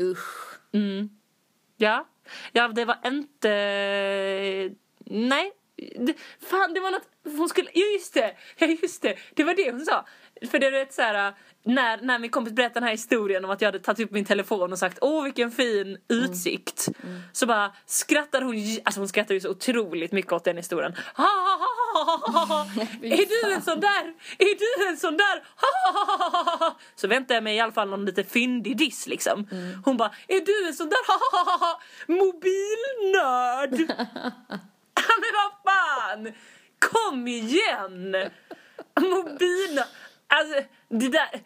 Usch. 0.00 0.58
Mm. 0.72 1.10
Ja. 1.76 2.08
Ja, 2.52 2.68
det 2.68 2.84
var 2.84 2.98
inte... 3.04 4.74
Nej. 5.04 5.52
Det, 5.76 6.14
fan, 6.40 6.74
det 6.74 6.80
var 6.80 6.90
något... 6.90 7.08
Hon 7.24 7.48
skulle... 7.48 7.70
Ja, 7.74 7.86
just 7.92 8.14
det. 8.14 8.36
Ja, 8.58 8.66
just 8.66 9.02
det. 9.02 9.16
Det 9.34 9.44
var 9.44 9.54
det 9.54 9.70
hon 9.70 9.84
sa. 9.84 10.06
För 10.50 10.58
det 10.58 10.66
är 10.66 10.70
rätt 10.70 10.94
så 10.94 11.02
här... 11.02 11.34
När, 11.64 12.00
när 12.02 12.18
min 12.18 12.30
kompis 12.30 12.54
berättade 12.54 12.80
den 12.80 12.84
här 12.84 12.90
historien 12.90 13.44
om 13.44 13.50
att 13.50 13.60
jag 13.60 13.68
hade 13.68 13.78
tagit 13.78 14.00
upp 14.00 14.10
min 14.10 14.24
telefon 14.24 14.72
och 14.72 14.78
sagt 14.78 14.98
åh 15.00 15.24
vilken 15.24 15.50
fin 15.50 15.98
utsikt. 16.08 16.88
Så 17.32 17.46
bara 17.46 17.72
skrattade 17.86 18.46
hon, 18.46 18.56
alltså 18.84 19.00
hon 19.00 19.08
skrattade 19.08 19.34
ju 19.34 19.40
så 19.40 19.50
otroligt 19.50 20.12
mycket 20.12 20.32
åt 20.32 20.44
den 20.44 20.56
historien. 20.56 20.94
Ha, 21.14 21.24
ha, 21.24 21.58
ha, 21.94 22.04
ha, 22.04 22.32
ha, 22.32 22.44
ha. 22.44 22.66
Är 23.02 23.46
du 23.46 23.54
en 23.54 23.62
sån 23.62 23.80
där? 23.80 24.14
Är 24.38 24.58
du 24.58 24.88
en 24.88 24.96
sån 24.96 25.16
där? 25.16 25.42
Ha, 25.56 25.92
ha, 25.92 26.02
ha, 26.06 26.28
ha, 26.28 26.42
ha, 26.42 26.56
ha. 26.56 26.78
Så 26.94 27.08
väntade 27.08 27.34
jag 27.34 27.44
mig 27.44 27.56
i 27.56 27.60
alla 27.60 27.72
fall 27.72 27.88
någon 27.88 28.04
lite 28.04 28.24
fyndig 28.24 28.76
diss 28.76 29.06
liksom. 29.06 29.48
Hon 29.84 29.96
bara, 29.96 30.10
är 30.28 30.40
du 30.40 30.66
en 30.66 30.74
sån 30.74 30.88
där 30.88 31.06
ha, 31.06 31.18
ha, 31.32 31.50
ha, 31.50 31.66
ha, 31.66 31.80
mobilnörd? 32.06 33.88
Men 34.94 35.32
vad 35.34 35.74
fan! 35.74 36.32
Kom 36.78 37.28
igen! 37.28 38.16
Mobilnörd. 39.00 39.86
Alltså, 40.34 40.60
det 40.88 41.08
där... 41.08 41.28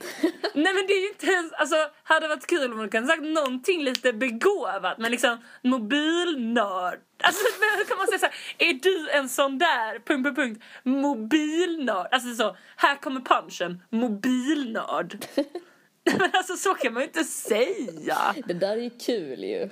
Nej 0.55 0.75
men 0.75 0.87
det 0.87 0.93
är 0.93 1.01
ju 1.01 1.09
inte 1.09 1.27
ens... 1.27 1.53
Alltså, 1.53 1.77
hade 2.03 2.29
varit 2.29 2.47
kul 2.47 2.73
om 2.73 2.79
hon 2.79 2.89
kunde 2.89 3.09
sagt 3.09 3.23
någonting 3.23 3.85
lite 3.85 4.13
begåvat. 4.13 4.99
Men 4.99 5.11
liksom, 5.11 5.39
mobilnörd. 5.63 6.99
Alltså, 7.23 7.45
hur 7.79 7.85
kan 7.85 7.99
man 7.99 8.07
säga 8.07 8.19
så 8.19 8.27
här? 8.27 8.35
Är 8.59 8.73
du 8.73 9.11
en 9.11 9.29
sån 9.29 9.59
där... 9.59 9.99
Punkt, 9.99 10.25
punkt, 10.25 10.37
punkt. 10.37 10.63
Mobilnörd. 10.83 12.09
Alltså 12.11 12.35
så, 12.35 12.57
här 12.77 12.97
kommer 12.97 13.21
punchen. 13.21 13.83
Mobilnörd. 13.91 15.27
Men 16.19 16.31
alltså 16.33 16.57
så 16.57 16.75
kan 16.75 16.93
man 16.93 17.03
ju 17.03 17.07
inte 17.07 17.25
säga. 17.25 18.35
Det 18.47 18.55
där 18.55 18.77
är 18.77 18.83
ju 18.83 18.91
kul 18.91 19.45
ju. 19.45 19.69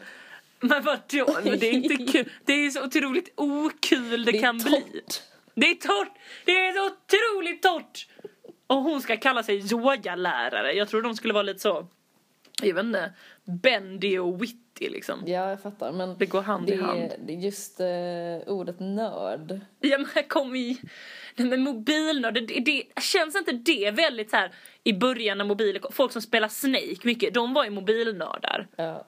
Men 0.60 0.82
vadå? 0.82 1.38
Men 1.44 1.58
det 1.58 1.66
är 1.66 1.72
inte 1.72 1.96
kul. 2.12 2.32
Det 2.44 2.52
är 2.52 2.58
ju 2.58 2.70
så 2.70 2.84
otroligt 2.84 3.32
okul 3.36 4.24
det, 4.24 4.32
Det 4.32 4.38
kan 4.38 4.58
bli. 4.58 4.70
torrt. 4.70 5.22
Det 5.56 5.70
är 5.70 5.74
torrt! 5.74 6.12
Det 6.44 6.52
är 6.66 6.72
så 6.72 6.86
otroligt 6.86 7.62
torrt! 7.62 8.06
Och 8.66 8.76
hon 8.76 9.00
ska 9.00 9.16
kalla 9.16 9.42
sig 9.42 9.72
yogalärare. 9.72 10.72
Jag 10.72 10.88
tror 10.88 11.02
de 11.02 11.14
skulle 11.16 11.34
vara 11.34 11.42
lite 11.42 11.60
så, 11.60 11.86
jag 12.62 12.74
vet 12.74 12.84
inte, 12.84 13.12
bendy 13.44 14.18
och 14.18 14.42
witty 14.42 14.88
liksom. 14.88 15.22
Ja, 15.26 15.50
jag 15.50 15.62
fattar. 15.62 15.92
Men 15.92 16.18
Det 16.18 16.26
går 16.26 16.42
hand 16.42 16.70
i 16.70 16.76
det, 16.76 16.82
hand. 16.82 17.00
är- 17.00 17.16
det 17.26 17.32
är 17.32 17.36
just 17.36 17.80
eh, 17.80 18.52
ordet 18.54 18.80
nörd. 18.80 19.60
Ja 19.80 19.98
men 19.98 20.24
kom 20.28 20.56
i... 20.56 20.80
Nej 21.36 21.48
men 21.48 21.60
mobilnörd, 21.62 22.34
det, 22.34 22.40
det, 22.40 22.82
känns 23.02 23.36
inte 23.36 23.52
det 23.52 23.90
väldigt 23.90 24.30
så 24.30 24.36
här 24.36 24.52
i 24.84 24.92
början 24.92 25.38
när 25.38 25.44
mobiler 25.44 25.82
folk 25.90 26.12
som 26.12 26.22
spelar 26.22 26.48
Snake 26.48 26.96
mycket, 27.02 27.34
de 27.34 27.54
var 27.54 27.64
ju 27.64 27.70
mobilnördar. 27.70 28.66
Ja. 28.76 29.06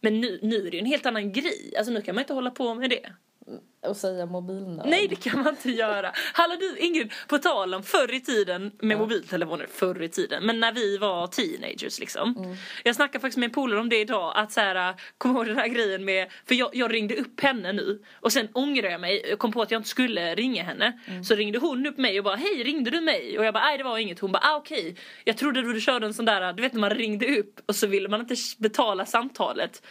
Men 0.00 0.20
nu, 0.20 0.38
nu 0.42 0.56
är 0.66 0.70
det 0.70 0.76
ju 0.76 0.78
en 0.78 0.86
helt 0.86 1.06
annan 1.06 1.32
grej, 1.32 1.74
alltså 1.78 1.92
nu 1.92 2.02
kan 2.02 2.14
man 2.14 2.22
inte 2.22 2.34
hålla 2.34 2.50
på 2.50 2.74
med 2.74 2.90
det. 2.90 3.12
Och 3.86 3.96
säga 3.96 4.26
mobilnörd. 4.26 4.86
Nej 4.88 5.08
det 5.08 5.16
kan 5.16 5.38
man 5.38 5.48
inte 5.48 5.70
göra. 5.70 6.12
Hallå 6.32 6.56
du 6.60 6.78
Ingrid, 6.78 7.12
på 7.28 7.38
tal 7.38 7.74
om 7.74 7.82
förr 7.82 8.14
i 8.14 8.20
tiden 8.20 8.72
med 8.80 8.98
mobiltelefoner, 8.98 9.66
förr 9.72 10.02
i 10.02 10.08
tiden, 10.08 10.46
men 10.46 10.60
när 10.60 10.72
vi 10.72 10.98
var 10.98 11.26
teenagers 11.26 11.98
liksom. 12.00 12.56
Jag 12.84 12.94
snackade 12.96 13.20
faktiskt 13.20 13.38
med 13.38 13.46
en 13.46 13.52
polare 13.54 13.80
om 13.80 13.88
det 13.88 14.00
idag, 14.00 14.32
att 14.36 14.52
så 14.52 14.60
här, 14.60 14.94
kom 15.18 15.36
ihåg 15.36 15.46
den 15.46 15.56
här 15.58 15.68
grejen 15.68 16.04
med, 16.04 16.30
för 16.46 16.54
jag, 16.54 16.70
jag 16.76 16.92
ringde 16.94 17.14
upp 17.14 17.40
henne 17.40 17.72
nu 17.72 18.02
och 18.20 18.32
sen 18.32 18.48
ångrade 18.52 18.90
jag 18.92 19.00
mig, 19.00 19.26
jag 19.30 19.38
kom 19.38 19.52
på 19.52 19.62
att 19.62 19.70
jag 19.70 19.78
inte 19.78 19.88
skulle 19.88 20.34
ringa 20.34 20.62
henne. 20.62 21.00
Så 21.24 21.34
ringde 21.34 21.58
hon 21.58 21.86
upp 21.86 21.98
mig 21.98 22.18
och 22.18 22.24
bara, 22.24 22.36
hej 22.36 22.62
ringde 22.64 22.90
du 22.90 23.00
mig? 23.00 23.38
Och 23.38 23.44
jag 23.44 23.54
bara, 23.54 23.64
nej 23.64 23.78
det 23.78 23.84
var 23.84 23.98
inget. 23.98 24.18
Hon 24.18 24.32
bara, 24.32 24.42
ah, 24.42 24.56
okej. 24.56 24.96
Jag 25.24 25.36
trodde 25.36 25.62
du 25.72 25.80
körde 25.80 26.06
en 26.06 26.14
sån 26.14 26.24
där, 26.24 26.52
du 26.52 26.62
vet 26.62 26.72
när 26.72 26.80
man 26.80 26.90
ringde 26.90 27.38
upp 27.38 27.60
och 27.66 27.76
så 27.76 27.86
ville 27.86 28.08
man 28.08 28.20
inte 28.20 28.34
betala 28.58 29.06
samtalet. 29.06 29.82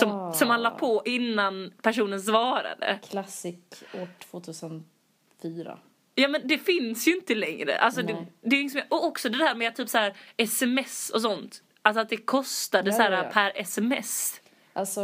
Som, 0.00 0.10
Ja. 0.10 0.32
som 0.32 0.48
man 0.48 0.62
la 0.62 0.70
på 0.70 1.02
innan 1.04 1.72
personen 1.82 2.20
svarade. 2.22 2.98
Classic 3.36 3.84
år 3.94 4.08
2004. 4.30 5.78
Ja 6.14 6.28
men 6.28 6.48
det 6.48 6.58
finns 6.58 7.08
ju 7.08 7.16
inte 7.16 7.34
längre. 7.34 7.78
Alltså 7.78 8.02
det, 8.02 8.26
det 8.42 8.56
är 8.56 8.62
liksom, 8.62 8.80
och 8.88 9.04
också 9.04 9.28
det 9.28 9.38
där 9.38 9.54
med 9.54 9.76
typ 9.76 9.88
så 9.88 9.98
här 9.98 10.16
sms 10.36 11.10
och 11.10 11.20
sånt. 11.20 11.62
Alltså 11.82 12.00
att 12.00 12.08
det 12.08 12.16
kostade 12.16 12.90
Ja, 12.90 12.96
så 12.96 13.02
här 13.02 13.12
ja, 13.12 13.24
ja. 13.24 13.30
per 13.30 13.52
sms. 13.56 14.40
Alltså, 14.72 15.02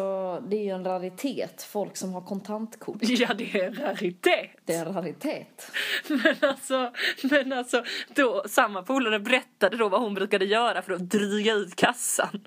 det 0.49 0.57
är 0.57 0.63
ju 0.63 0.71
en 0.71 0.85
raritet. 0.85 1.63
Folk 1.63 1.97
som 1.97 2.13
har 2.15 2.21
kontantkort. 2.21 2.97
Ja 3.03 3.35
det 3.35 3.55
är 3.55 3.67
en 3.67 3.75
raritet. 3.75 4.51
Det 4.65 4.75
är 4.75 4.87
en 4.87 4.95
raritet. 4.95 5.73
Men 6.09 6.51
alltså, 6.51 6.93
men 7.23 7.53
alltså 7.53 7.85
då, 8.15 8.45
samma 8.47 8.83
polare 8.83 9.21
berättade 9.21 9.77
då 9.77 9.89
vad 9.89 10.01
hon 10.01 10.15
brukade 10.15 10.45
göra 10.45 10.83
för 10.83 10.93
att 10.93 11.11
dryga 11.11 11.53
ut 11.53 11.77
kassan. 11.77 12.47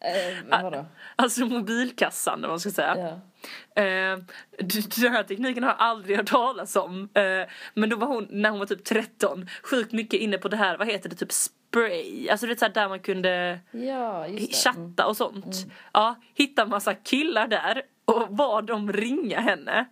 Eh, 0.00 0.60
vadå? 0.62 0.86
Alltså 1.16 1.46
mobilkassan, 1.46 2.44
om 2.44 2.50
man 2.50 2.60
ska 2.60 2.70
säga. 2.70 2.96
Ja. 2.98 3.82
Eh, 3.82 4.18
den 5.00 5.12
här 5.12 5.22
tekniken 5.22 5.62
har 5.64 5.70
jag 5.70 5.80
aldrig 5.80 6.16
hört 6.16 6.26
talas 6.26 6.76
om. 6.76 7.08
Eh, 7.14 7.48
men 7.74 7.88
då 7.88 7.96
var 7.96 8.06
hon, 8.06 8.26
när 8.30 8.50
hon 8.50 8.58
var 8.58 8.66
typ 8.66 8.84
13, 8.84 9.48
sjukt 9.62 9.92
mycket 9.92 10.20
inne 10.20 10.38
på 10.38 10.48
det 10.48 10.56
här, 10.56 10.78
vad 10.78 10.88
heter 10.88 11.08
det, 11.08 11.16
typ 11.16 11.32
spray. 11.32 12.28
Alltså 12.28 12.46
det 12.46 12.52
är 12.52 12.56
så 12.56 12.64
här 12.64 12.72
där 12.72 12.88
man 12.88 13.00
kunde 13.00 13.60
Ja, 13.70 14.26
chatta 14.64 15.06
och 15.06 15.16
sånt. 15.16 15.56
Ja, 15.92 16.16
hitta 16.34 16.66
massa 16.66 16.94
killar 16.94 17.48
där 17.48 17.82
och 18.04 18.34
bad 18.34 18.66
dem 18.66 18.92
ringa 18.92 19.40
henne. 19.40 19.86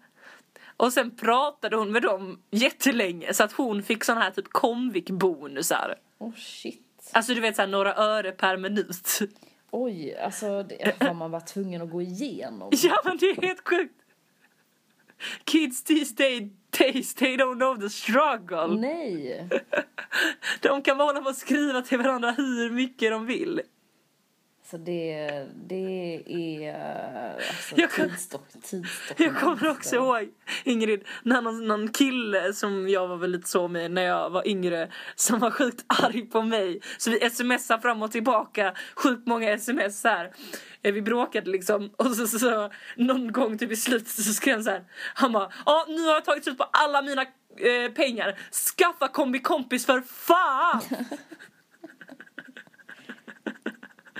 Och 0.77 0.93
sen 0.93 1.17
pratade 1.17 1.77
hon 1.77 1.93
med 1.93 2.03
dem 2.03 2.43
jättelänge 2.51 3.35
så 3.35 3.45
att 3.45 3.53
hon 3.53 3.83
fick 3.83 4.05
sån 4.05 4.17
här 4.17 4.31
typ 4.31 4.49
komvik-bonusar. 4.53 5.95
Oh 6.19 6.35
shit. 6.37 7.11
Alltså 7.13 7.35
du 7.35 7.41
vet 7.41 7.57
såhär 7.57 7.69
några 7.69 7.95
öre 7.95 8.33
per 8.33 8.57
minut. 8.57 9.19
Oj, 9.71 10.15
alltså 10.15 10.63
det 10.63 10.95
har 11.01 11.15
man 11.15 11.31
varit 11.31 11.47
tvungen 11.47 11.83
att 11.83 11.91
gå 11.91 12.03
igenom. 12.03 12.71
Ja 12.83 13.03
men 13.05 13.17
det 13.17 13.27
är 13.27 13.43
helt 13.43 13.69
sjukt. 13.69 13.95
Kids 15.45 15.85
these 15.85 16.15
day, 16.15 16.51
days 16.79 17.15
they 17.15 17.37
don't 17.37 17.55
know 17.55 17.77
the 17.77 17.91
struggle. 17.91 18.67
Nej. 18.81 19.49
De 20.61 20.83
kan 20.83 20.99
bara 20.99 21.05
hålla 21.09 21.21
på 21.21 21.29
och 21.29 21.37
skriva 21.37 21.83
till 21.83 21.99
varandra 21.99 22.31
hur 22.31 22.71
mycket 22.71 23.11
de 23.11 23.27
vill. 23.27 23.61
Så 24.71 24.77
det, 24.77 25.47
det 25.69 26.23
är 26.29 26.75
alltså, 27.39 27.75
Jag 27.77 27.91
kan- 27.91 28.09
tidsdock, 28.09 28.49
tidsdokument. 28.53 29.21
Jag 29.35 29.37
kommer 29.41 29.69
också 29.71 29.97
ihåg 29.97 30.29
Ingrid, 30.65 31.05
när 31.23 31.43
någon, 31.43 31.67
någon 31.69 31.89
kille 31.89 32.53
som 32.53 32.89
jag 32.89 33.09
var 33.09 33.17
väl 33.17 33.31
lite 33.31 33.49
så 33.49 33.69
med 33.69 33.91
när 33.91 34.03
jag 34.03 34.31
var 34.31 34.49
yngre 34.49 34.91
som 35.15 35.39
var 35.39 35.51
sjukt 35.51 35.85
arg 35.87 36.23
på 36.23 36.43
mig. 36.43 36.81
Så 36.99 37.11
vi 37.11 37.31
smsade 37.31 37.83
fram 37.83 38.03
och 38.03 38.13
tillbaka, 38.13 38.75
sjukt 38.97 39.27
många 39.27 39.51
sms 39.53 40.05
här. 40.05 40.33
Eh, 40.83 40.93
Vi 40.93 41.03
bråkade 41.03 41.51
liksom 41.51 41.91
och 41.97 42.07
så, 42.07 42.27
så, 42.27 42.39
så 42.39 42.71
någon 42.97 43.33
gång 43.33 43.59
typ 43.59 43.71
i 43.73 43.77
slutet 43.77 44.09
så 44.09 44.33
skrev 44.33 44.55
han 44.55 44.65
så 44.65 44.71
här. 44.71 44.83
Han 45.15 45.33
bara, 45.33 45.53
ja 45.67 45.85
nu 45.89 46.03
har 46.05 46.15
jag 46.15 46.25
tagit 46.25 46.45
slut 46.45 46.59
på 46.59 46.65
alla 46.73 47.03
mina 47.03 47.23
eh, 47.23 47.93
pengar. 47.95 48.39
Skaffa 48.77 49.09
kombi 49.09 49.39
kompis 49.39 49.87
för 49.87 50.01
fan! 50.01 50.81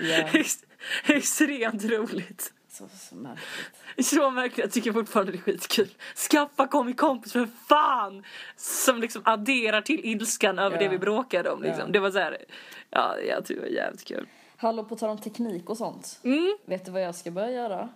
Ex- 0.33 0.63
Extremt 1.05 1.83
roligt. 1.83 2.53
så, 2.69 2.87
så 2.93 3.15
märkligt. 3.15 4.05
Så 4.07 4.29
märkligt, 4.29 4.57
jag 4.57 4.71
tycker 4.71 4.93
fortfarande 4.93 5.31
det 5.31 5.37
är 5.37 5.41
skitkul. 5.41 5.89
Skaffa 6.31 6.67
kom 6.67 6.93
kompis 6.93 7.33
för 7.33 7.47
fan! 7.69 8.23
Som 8.55 9.01
liksom 9.01 9.21
adderar 9.25 9.81
till 9.81 9.99
ilskan 10.05 10.59
över 10.59 10.77
Ja. 10.77 10.83
det 10.83 10.89
vi 10.89 10.97
bråkade 10.99 11.49
om 11.49 11.63
liksom. 11.63 11.83
Ja. 11.85 11.91
Det 11.91 11.99
var 11.99 12.11
så 12.11 12.19
här, 12.19 12.37
ja 12.89 13.19
jag 13.19 13.45
tycker 13.45 13.61
det 13.61 13.67
var 13.67 13.75
jävligt 13.75 14.05
kul. 14.05 14.27
Hallå, 14.57 14.83
på 14.83 14.95
tal 14.95 15.09
om 15.09 15.17
teknik 15.17 15.69
och 15.69 15.77
sånt. 15.77 16.19
Mm. 16.23 16.57
Vet 16.65 16.85
du 16.85 16.91
vad 16.91 17.01
jag 17.01 17.15
ska 17.15 17.31
börja 17.31 17.51
göra? 17.51 17.89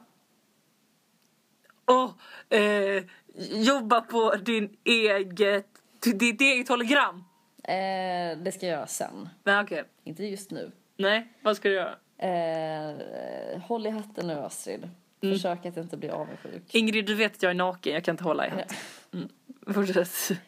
Och 1.86 2.54
eh, 2.56 3.04
jobba 3.52 4.02
på 4.02 4.36
din 4.36 4.78
eget, 4.84 5.68
ditt 6.04 6.42
eget 6.42 6.70
hologram. 6.70 7.24
Eh, 7.64 8.38
det 8.44 8.52
ska 8.56 8.66
jag 8.66 8.74
göra 8.76 8.88
sen. 8.88 9.30
Nej 9.44 9.62
okej. 9.64 9.84
Inte 10.04 10.24
just 10.24 10.52
nu. 10.52 10.72
Nej, 11.04 11.28
vad 11.42 11.58
ska 11.58 11.70
du 11.70 11.76
göra? 11.76 11.96
Eh, 12.18 13.62
håll 13.62 13.88
i 13.88 13.90
hatten 13.90 14.28
nu, 14.28 14.34
Astrid. 14.34 14.90
Mm. 15.22 15.36
Försök 15.36 15.66
att 15.66 15.78
inte 15.78 15.98
bli 15.98 16.10
avundsjuk. 16.10 16.64
Ingrid, 16.76 17.06
du 17.06 17.16
vet 17.16 17.36
att 17.36 17.44
jag 17.44 17.50
är 17.50 17.54
naken, 17.54 17.94
jag 17.94 18.04
kan 18.04 18.14
inte 18.14 18.24
hålla 18.24 18.48
i 18.48 18.50
hatt. 18.50 18.74
Mm. 19.14 19.30
Fortsätt. 19.74 20.40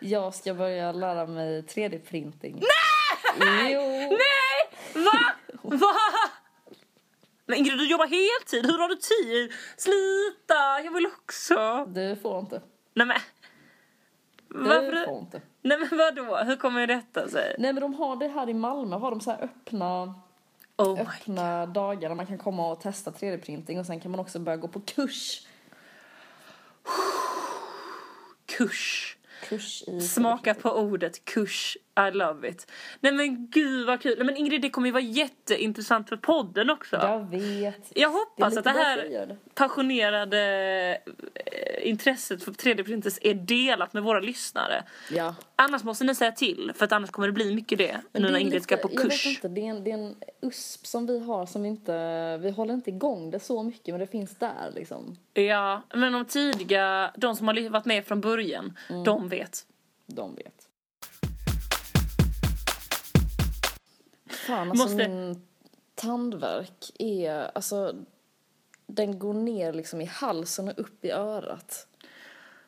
Jag 0.00 0.34
ska 0.34 0.54
börja 0.54 0.92
lära 0.92 1.26
mig 1.26 1.62
3D-printing. 1.62 2.62
Nej! 3.38 3.72
Jo! 3.72 3.80
Nej! 4.10 5.04
Va? 5.04 5.32
Va? 5.62 5.94
Men 7.46 7.58
Ingrid, 7.58 7.78
du 7.78 7.90
jobbar 7.90 8.06
heltid, 8.06 8.70
hur 8.70 8.78
har 8.78 8.88
du 8.88 8.96
tid? 8.96 9.52
Sluta, 9.76 10.80
jag 10.84 10.94
vill 10.94 11.06
också. 11.06 11.84
Du 11.88 12.16
får 12.16 12.38
inte. 12.38 12.62
Nej 12.94 13.06
men. 13.06 13.16
Varför? 14.54 15.04
får 15.04 15.18
inte. 15.18 15.40
Nej 15.62 15.78
men 15.78 15.98
vadå? 15.98 16.36
Hur 16.36 16.56
kommer 16.56 16.86
detta 16.86 17.28
sig? 17.28 17.54
Nej 17.58 17.72
men 17.72 17.80
de 17.82 17.94
har 17.94 18.16
det 18.16 18.28
här 18.28 18.48
i 18.48 18.54
Malmö, 18.54 18.96
har 18.96 19.10
de 19.10 19.20
så 19.20 19.30
här 19.30 19.42
öppna, 19.42 20.14
Oh 20.76 21.00
öppna 21.00 21.66
dagar 21.66 22.08
där 22.08 22.16
man 22.16 22.26
kan 22.26 22.38
komma 22.38 22.72
och 22.72 22.80
testa 22.80 23.10
3D-printing 23.10 23.78
och 23.78 23.86
sen 23.86 24.00
kan 24.00 24.10
man 24.10 24.20
också 24.20 24.38
börja 24.38 24.56
gå 24.56 24.68
på 24.68 24.80
kurs. 24.80 25.46
Kurs. 28.46 29.16
Kurs 29.48 29.82
i 29.82 30.00
Smaka 30.00 30.54
på 30.54 30.70
ordet 30.70 31.24
kurs. 31.24 31.76
I 32.08 32.10
love 32.10 32.48
it. 32.48 32.70
Nej 33.00 33.12
men 33.12 33.46
gud 33.50 33.86
vad 33.86 34.00
kul. 34.02 34.14
Nej, 34.16 34.26
Men 34.26 34.36
Ingrid 34.36 34.62
det 34.62 34.70
kommer 34.70 34.88
ju 34.88 34.92
vara 34.92 35.02
jätteintressant 35.02 36.08
för 36.08 36.16
podden 36.16 36.70
också. 36.70 36.96
Jag 36.96 37.30
vet. 37.30 37.92
Jag 37.94 38.10
Det 38.10 38.14
hoppas 38.16 38.56
lite 38.56 38.70
att 38.70 38.76
det 38.76 38.82
här 38.82 38.96
det. 39.26 39.36
passionerade 39.54 40.38
eh, 41.34 41.88
intresset 41.88 42.44
för 42.44 42.52
3D-printers 42.52 43.18
är 43.22 43.34
delat 43.34 43.92
med 43.92 44.02
våra 44.02 44.20
lyssnare. 44.20 44.84
Ja. 45.10 45.34
Annars 45.56 45.82
måste 45.84 46.04
ni 46.04 46.14
säga 46.14 46.32
till 46.32 46.72
för 46.76 46.84
att 46.84 46.92
annars 46.92 47.10
kommer 47.10 47.28
det 47.28 47.32
bli 47.32 47.54
mycket 47.54 47.78
det 47.78 48.00
Men 48.12 48.22
nu 48.22 48.28
det 48.28 48.32
när 48.32 48.40
är 48.40 48.42
Ingrid 48.44 48.62
ska 48.62 48.76
på 48.76 48.88
Jag 48.92 49.02
vet 49.02 49.10
kurs. 49.10 49.26
inte, 49.26 49.48
det 49.48 49.60
är, 49.60 49.70
en, 49.70 49.84
det 49.84 49.90
är 49.90 49.94
en 49.94 50.14
USP 50.42 50.86
som 50.86 51.06
vi 51.06 51.20
har 51.24 51.46
som 51.46 51.62
vi 51.62 51.68
inte, 51.68 52.38
vi 52.42 52.50
håller 52.50 52.74
inte 52.74 52.90
igång 52.90 53.30
det 53.30 53.40
så 53.40 53.62
mycket 53.62 53.88
men 53.94 54.00
det 54.00 54.06
finns 54.06 54.36
där 54.38 54.70
liksom. 54.74 55.16
Ja, 55.34 55.82
men 55.94 56.12
de 56.12 56.24
tidiga, 56.24 57.12
de 57.16 57.36
som 57.36 57.48
har 57.48 57.68
varit 57.70 57.84
med 57.84 58.06
från 58.06 58.20
början, 58.20 58.76
Mm. 58.90 59.04
de 59.04 59.28
vet. 59.28 59.66
De 60.06 60.34
vet. 60.34 60.66
Fan 64.50 64.70
alltså 64.70 64.84
Måste- 64.84 65.08
min 65.08 65.46
tandvärk 65.94 66.90
är, 66.98 67.50
alltså 67.54 67.94
den 68.86 69.18
går 69.18 69.34
ner 69.34 69.72
liksom 69.72 70.00
i 70.00 70.04
halsen 70.04 70.68
och 70.68 70.78
upp 70.78 71.04
i 71.04 71.10
örat. 71.10 71.86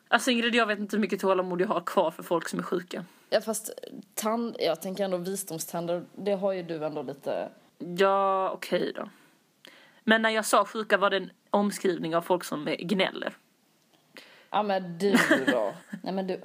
Alltså 0.07 0.31
Ingrid, 0.31 0.55
jag 0.55 0.65
vet 0.67 0.79
inte 0.79 0.95
hur 0.95 1.01
mycket 1.01 1.19
tålamod 1.19 1.61
jag 1.61 1.67
har 1.67 1.81
kvar 1.81 2.11
för 2.11 2.23
folk 2.23 2.47
som 2.49 2.59
är 2.59 2.63
sjuka. 2.63 3.05
Ja 3.29 3.41
fast 3.41 3.69
tand, 4.13 4.55
jag 4.59 4.81
tänker 4.81 5.03
ändå 5.05 5.17
visdomständer, 5.17 6.03
det 6.15 6.31
har 6.33 6.51
ju 6.51 6.63
du 6.63 6.85
ändå 6.85 7.01
lite, 7.01 7.49
Ja, 7.97 8.51
okej 8.51 8.91
då. 8.95 9.09
Men 10.03 10.21
när 10.21 10.29
jag 10.29 10.45
sa 10.45 10.65
sjuka 10.65 10.97
var 10.97 11.09
det 11.09 11.17
en 11.17 11.29
omskrivning 11.49 12.15
av 12.15 12.21
folk 12.21 12.43
som 12.43 12.65
gnäller. 12.79 13.37
ja 14.49 14.63
men 14.63 14.97
du 14.97 15.15
då. 15.47 15.73
Nej 16.03 16.13
men 16.13 16.27
du, 16.27 16.41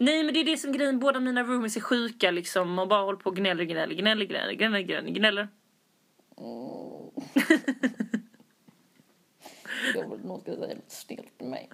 Nej 0.00 0.24
men 0.24 0.34
det 0.34 0.40
är 0.40 0.44
det 0.44 0.56
som 0.56 0.72
grejen, 0.72 0.98
båda 0.98 1.20
mina 1.20 1.42
roomies 1.42 1.76
är 1.76 1.80
sjuka 1.80 2.30
liksom 2.30 2.78
och 2.78 2.88
bara 2.88 3.02
håller 3.02 3.18
på 3.18 3.30
och 3.30 3.36
gnäller, 3.36 3.64
gnäller, 3.64 3.94
gnäller, 3.94 4.24
gnäller, 4.24 4.52
gnäller, 4.52 4.80
gnäller, 4.82 5.10
gnäller. 5.10 5.48
jag 9.94 10.10
vill 10.10 10.26
nog 10.26 10.42
säga 10.44 10.66
lite 10.66 10.80
snällt 10.88 11.40
med 11.40 11.50
mig. 11.50 11.70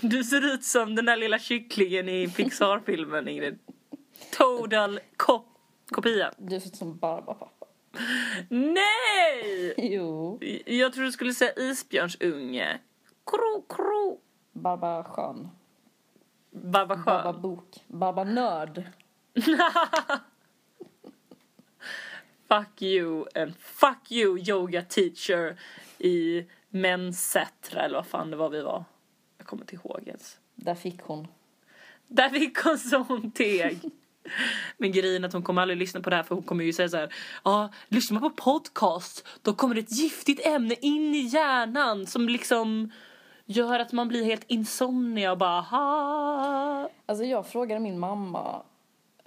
Du 0.00 0.24
ser 0.24 0.54
ut 0.54 0.64
som 0.64 0.94
den 0.94 1.04
där 1.04 1.16
lilla 1.16 1.38
kycklingen 1.38 2.08
i 2.08 2.28
Pixar-filmen 2.28 3.28
Ingrid. 3.28 3.58
Total 4.30 5.00
kop 5.16 5.46
kopia. 5.86 6.32
Du 6.38 6.60
ser 6.60 6.68
ut 6.68 6.76
som 6.76 6.96
Barbapappa. 6.96 7.66
Nej! 8.48 9.74
Jo. 9.76 10.38
Jag 10.66 10.92
tror 10.92 11.04
du 11.04 11.12
skulle 11.12 11.34
säga 11.34 11.52
isbjörnsunge. 11.52 12.78
Kro, 13.26 13.66
kro. 13.68 14.20
Barbara 14.52 15.04
Schön. 15.04 15.48
Baba 16.52 16.96
Baba 16.96 17.32
skön. 17.32 17.42
Bok. 17.42 17.84
Baba 17.86 18.24
Nörd. 18.24 18.84
Fuck 22.48 22.82
you 22.82 23.26
and 23.34 23.56
fuck 23.56 24.12
you 24.12 24.38
yoga 24.38 24.82
teacher 24.82 25.56
i 25.98 26.46
Mensätra 26.68 27.82
eller 27.82 27.96
vad 27.96 28.06
fan 28.06 28.30
det 28.30 28.36
var 28.36 28.48
vi 28.48 28.62
var. 28.62 28.84
Jag 29.38 29.46
kommer 29.46 29.62
inte 29.62 29.74
ihåg 29.74 30.02
ens. 30.06 30.38
Där 30.54 30.74
fick 30.74 31.00
hon. 31.00 31.28
Där 32.08 32.28
fick 32.28 32.58
hon 32.58 32.78
sån 32.78 33.30
teg. 33.30 33.80
Men 34.76 34.92
grejen 34.92 35.24
att 35.24 35.32
hon 35.32 35.42
kommer 35.42 35.62
aldrig 35.62 35.78
lyssna 35.78 36.00
på 36.00 36.10
det 36.10 36.16
här 36.16 36.22
för 36.22 36.34
hon 36.34 36.44
kommer 36.44 36.64
ju 36.64 36.72
säga 36.72 36.88
så 36.88 36.96
här. 36.96 37.14
Ja, 37.44 37.72
lyssnar 37.88 38.20
man 38.20 38.30
på 38.30 38.36
podcast 38.36 39.28
då 39.42 39.54
kommer 39.54 39.74
det 39.74 39.80
ett 39.80 39.92
giftigt 39.92 40.46
ämne 40.46 40.74
in 40.80 41.14
i 41.14 41.20
hjärnan 41.20 42.06
som 42.06 42.28
liksom 42.28 42.90
gör 43.44 43.78
att 43.78 43.92
man 43.92 44.08
blir 44.08 44.24
helt 44.24 44.44
insomnia 44.46 45.32
och 45.32 45.38
bara 45.38 45.60
ha. 45.60 46.88
Alltså 47.06 47.24
jag 47.24 47.46
frågade 47.46 47.80
min 47.80 47.98
mamma 47.98 48.62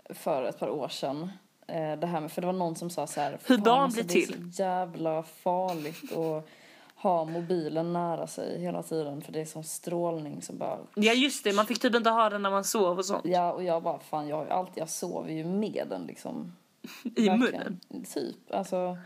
för 0.09 0.43
ett 0.43 0.59
par 0.59 0.69
år 0.69 0.87
sedan. 0.87 1.31
Eh, 1.67 1.93
det 1.99 2.07
här 2.07 2.19
med, 2.21 2.31
för 2.31 2.41
det 2.41 2.45
var 2.47 2.53
någon 2.53 2.75
som 2.75 2.89
sa 2.89 3.07
så 3.07 3.21
här. 3.21 3.31
Hur 3.31 3.55
"Fan, 3.55 3.63
barn 3.63 3.79
alltså, 3.83 4.03
blir 4.03 4.15
Det 4.15 4.21
är 4.23 4.25
till." 4.27 4.53
så 4.53 4.61
jävla 4.63 5.23
farligt 5.23 6.11
att 6.17 6.47
ha 6.95 7.25
mobilen 7.25 7.93
nära 7.93 8.27
sig 8.27 8.61
hela 8.61 8.83
tiden. 8.83 9.21
För 9.21 9.31
det 9.31 9.41
är 9.41 9.45
sån 9.45 9.63
strålning 9.63 10.41
som 10.41 10.57
bara. 10.57 10.77
Ja 10.95 11.13
just 11.13 11.43
det, 11.43 11.53
man 11.53 11.65
fick 11.65 11.79
typ 11.81 11.95
inte 11.95 12.09
ha 12.09 12.29
den 12.29 12.41
när 12.43 12.49
man 12.49 12.63
sov 12.63 12.97
och 12.97 13.05
sånt. 13.05 13.25
Ja 13.25 13.53
och 13.53 13.63
jag 13.63 13.83
bara 13.83 13.99
fan 13.99 14.27
jag 14.27 14.35
har 14.35 14.45
ju 14.45 14.51
alltid, 14.51 14.81
jag 14.81 14.89
sover 14.89 15.31
ju 15.31 15.45
med 15.45 15.85
den 15.89 16.05
liksom. 16.05 16.55
I 17.03 17.29
Verkligen. 17.29 17.39
munnen. 17.39 18.05
Typ, 18.13 18.35
alltså. 18.53 18.97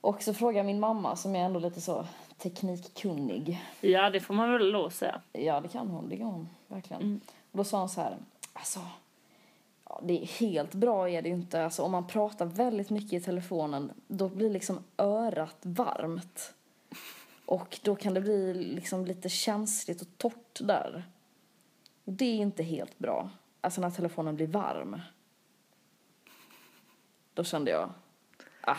Och 0.00 0.22
så 0.22 0.34
frågade 0.34 0.58
jag 0.58 0.66
min 0.66 0.80
mamma 0.80 1.16
som 1.16 1.36
är 1.36 1.40
ändå 1.44 1.60
lite 1.60 1.80
så 1.80 2.06
teknikkunnig. 2.38 3.60
Ja 3.80 4.10
det 4.10 4.20
får 4.20 4.34
man 4.34 4.52
väl 4.52 4.70
lov 4.70 4.90
säga. 4.90 5.20
Ja, 5.32 5.60
det 5.60 5.68
kan 5.68 5.88
hon. 5.88 6.08
Det 6.08 6.16
kan 6.16 6.26
hon 6.26 6.48
verkligen. 6.66 7.02
Mm. 7.02 7.20
Och 7.50 7.58
då 7.58 7.64
sa 7.64 7.78
hon 7.78 7.88
så 7.88 8.00
här, 8.00 8.16
alltså, 8.52 8.80
Ja, 9.88 10.00
det 10.04 10.22
är 10.22 10.26
helt 10.26 10.74
bra 10.74 11.10
är 11.10 11.22
det 11.22 11.28
ju 11.28 11.34
inte. 11.34 11.64
Alltså, 11.64 11.82
om 11.82 11.92
man 11.92 12.06
pratar 12.06 12.46
väldigt 12.46 12.90
mycket 12.90 13.12
i 13.12 13.20
telefonen 13.20 13.92
då 14.06 14.28
blir 14.28 14.50
liksom 14.50 14.84
örat 14.96 15.56
varmt. 15.62 16.54
Och 17.46 17.80
då 17.82 17.96
kan 17.96 18.14
det 18.14 18.20
bli 18.20 18.54
liksom 18.54 19.04
lite 19.04 19.28
känsligt 19.28 20.02
och 20.02 20.08
torrt 20.16 20.58
där. 20.60 21.04
Och 22.04 22.12
det 22.12 22.24
är 22.24 22.36
inte 22.36 22.62
helt 22.62 22.98
bra. 22.98 23.30
Alltså 23.60 23.80
när 23.80 23.90
telefonen 23.90 24.36
blir 24.36 24.46
varm. 24.46 25.00
Då 27.34 27.44
kände 27.44 27.70
jag, 27.70 27.90
ah, 28.60 28.76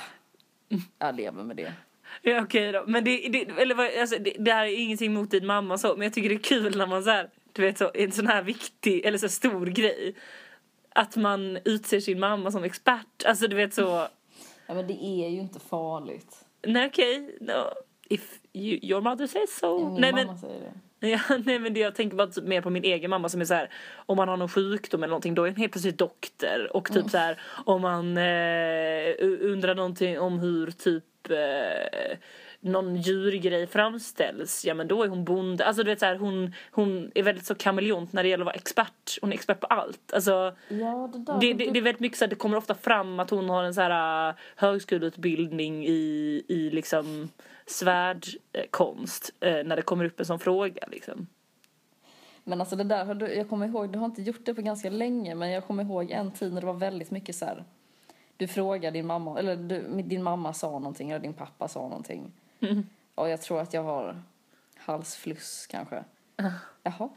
jag 0.99 1.15
lever 1.15 1.43
med 1.43 1.55
det. 1.55 1.73
Ja 2.21 2.41
okej 2.43 2.71
då. 2.71 2.83
Men 2.87 3.03
det, 3.03 3.29
det, 3.29 3.61
eller, 3.61 3.75
vad- 3.75 3.97
alltså, 4.01 4.17
det, 4.19 4.33
det 4.39 4.51
här 4.51 4.65
är 4.65 4.79
ingenting 4.79 5.13
mot 5.13 5.31
din 5.31 5.45
mamma 5.45 5.77
så. 5.77 5.93
Men 5.95 6.01
jag 6.01 6.13
tycker 6.13 6.29
det 6.29 6.35
är 6.35 6.39
kul 6.39 6.77
när 6.77 6.87
man 6.87 7.03
så 7.03 7.09
här, 7.09 7.29
du 7.53 7.61
vet 7.61 7.77
så, 7.77 7.91
en 7.93 8.11
sån 8.11 8.27
här 8.27 8.41
viktig 8.43 9.05
eller 9.05 9.17
så 9.17 9.25
här 9.25 9.31
stor 9.31 9.65
grej. 9.65 10.15
Att 10.95 11.15
man 11.15 11.57
utser 11.65 11.99
sin 11.99 12.19
mamma 12.19 12.51
som 12.51 12.63
expert. 12.63 13.23
Alltså 13.25 13.47
du 13.47 13.55
vet 13.55 13.73
så. 13.73 14.07
Ja, 14.67 14.73
men 14.73 14.87
det 14.87 15.03
är 15.03 15.29
ju 15.29 15.39
inte 15.39 15.59
farligt. 15.59 16.45
Nej 16.67 16.87
okej. 16.87 17.37
no. 17.41 17.53
If 18.09 18.39
you, 18.53 18.79
your 18.81 19.01
mother 19.01 19.27
says 19.27 19.57
so. 19.59 19.89
Min 19.89 20.01
nej, 20.01 20.11
mamma 20.11 20.25
men, 20.25 20.37
säger 20.37 20.59
det. 20.59 21.07
Ja, 21.07 21.19
nej 21.45 21.59
men 21.59 21.73
det, 21.73 21.79
jag 21.79 21.95
tänker 21.95 22.17
bara 22.17 22.27
typ 22.27 22.43
mer 22.43 22.61
på 22.61 22.69
min 22.69 22.83
egen 22.83 23.09
mamma 23.09 23.29
som 23.29 23.41
är 23.41 23.45
så 23.45 23.53
här 23.53 23.69
om 24.05 24.17
man 24.17 24.27
har 24.27 24.37
någon 24.37 24.49
sjukdom 24.49 25.03
eller 25.03 25.09
någonting 25.11 25.35
då 25.35 25.43
är 25.43 25.47
hon 25.49 25.55
helt 25.55 25.71
plötsligt 25.71 25.97
doktor 25.97 26.69
och 26.73 26.91
typ 26.93 27.09
så 27.09 27.17
här 27.17 27.41
om 27.65 27.81
man 27.81 28.17
eh, 28.17 29.15
undrar 29.41 29.75
någonting 29.75 30.19
om 30.19 30.39
hur 30.39 30.71
typ 30.71 31.03
eh, 31.29 32.17
någon 32.59 32.95
djurgrej 32.95 33.67
framställs 33.67 34.65
ja 34.65 34.73
men 34.73 34.87
då 34.87 35.03
är 35.03 35.07
hon 35.07 35.23
bonde 35.23 35.65
alltså 35.65 35.83
du 35.83 35.89
vet 35.89 35.99
så 35.99 36.05
här 36.05 36.15
hon, 36.15 36.53
hon 36.71 37.11
är 37.15 37.23
väldigt 37.23 37.45
så 37.45 37.55
kameleont 37.55 38.13
när 38.13 38.23
det 38.23 38.29
gäller 38.29 38.43
att 38.43 38.45
vara 38.45 38.55
expert 38.55 39.17
hon 39.21 39.29
är 39.31 39.33
expert 39.33 39.59
på 39.59 39.67
allt 39.67 40.13
alltså 40.13 40.55
Ja, 40.67 41.09
det 41.13 41.19
där. 41.19 41.39
det, 41.41 41.53
det, 41.53 41.71
det 41.71 41.79
är 41.79 41.83
väldigt 41.83 41.99
mycket 41.99 42.17
så 42.17 42.25
här, 42.25 42.29
det 42.29 42.35
kommer 42.35 42.57
ofta 42.57 42.75
fram 42.75 43.19
att 43.19 43.29
hon 43.29 43.49
har 43.49 43.63
en 43.63 43.73
så 43.73 43.81
här 43.81 44.29
äh, 44.29 44.35
högskoleutbildning 44.55 45.85
i, 45.87 46.43
i 46.47 46.69
liksom 46.69 47.29
svärdkonst 47.65 49.33
eh, 49.39 49.63
när 49.65 49.75
det 49.75 49.81
kommer 49.81 50.05
upp 50.05 50.19
en 50.19 50.25
sån 50.25 50.39
fråga 50.39 50.83
liksom. 50.87 51.27
Men 52.43 52.59
alltså 52.59 52.75
det 52.75 52.83
där, 52.83 53.29
jag 53.37 53.49
kommer 53.49 53.67
ihåg, 53.67 53.91
du 53.91 53.99
har 53.99 54.05
inte 54.05 54.21
gjort 54.21 54.45
det 54.45 54.53
på 54.53 54.61
ganska 54.61 54.89
länge, 54.89 55.35
men 55.35 55.51
jag 55.51 55.67
kommer 55.67 55.83
ihåg 55.83 56.11
en 56.11 56.31
tid 56.31 56.53
när 56.53 56.61
det 56.61 56.67
var 56.67 56.73
väldigt 56.73 57.11
mycket 57.11 57.35
så 57.35 57.45
här. 57.45 57.63
Du 58.39 58.47
frågar 58.47 58.91
din 58.91 59.07
mamma, 59.07 59.39
eller 59.39 59.55
du, 59.55 60.01
din 60.01 60.23
mamma 60.23 60.53
sa 60.53 60.69
någonting, 60.69 61.09
eller 61.09 61.19
din 61.19 61.33
pappa 61.33 61.67
sa 61.67 61.79
någonting. 61.79 62.31
Och 63.15 63.29
jag 63.29 63.41
tror 63.41 63.59
att 63.59 63.73
jag 63.73 63.83
har 63.83 64.21
halsfluss 64.77 65.67
kanske. 65.67 66.03
Jaha. 66.83 67.09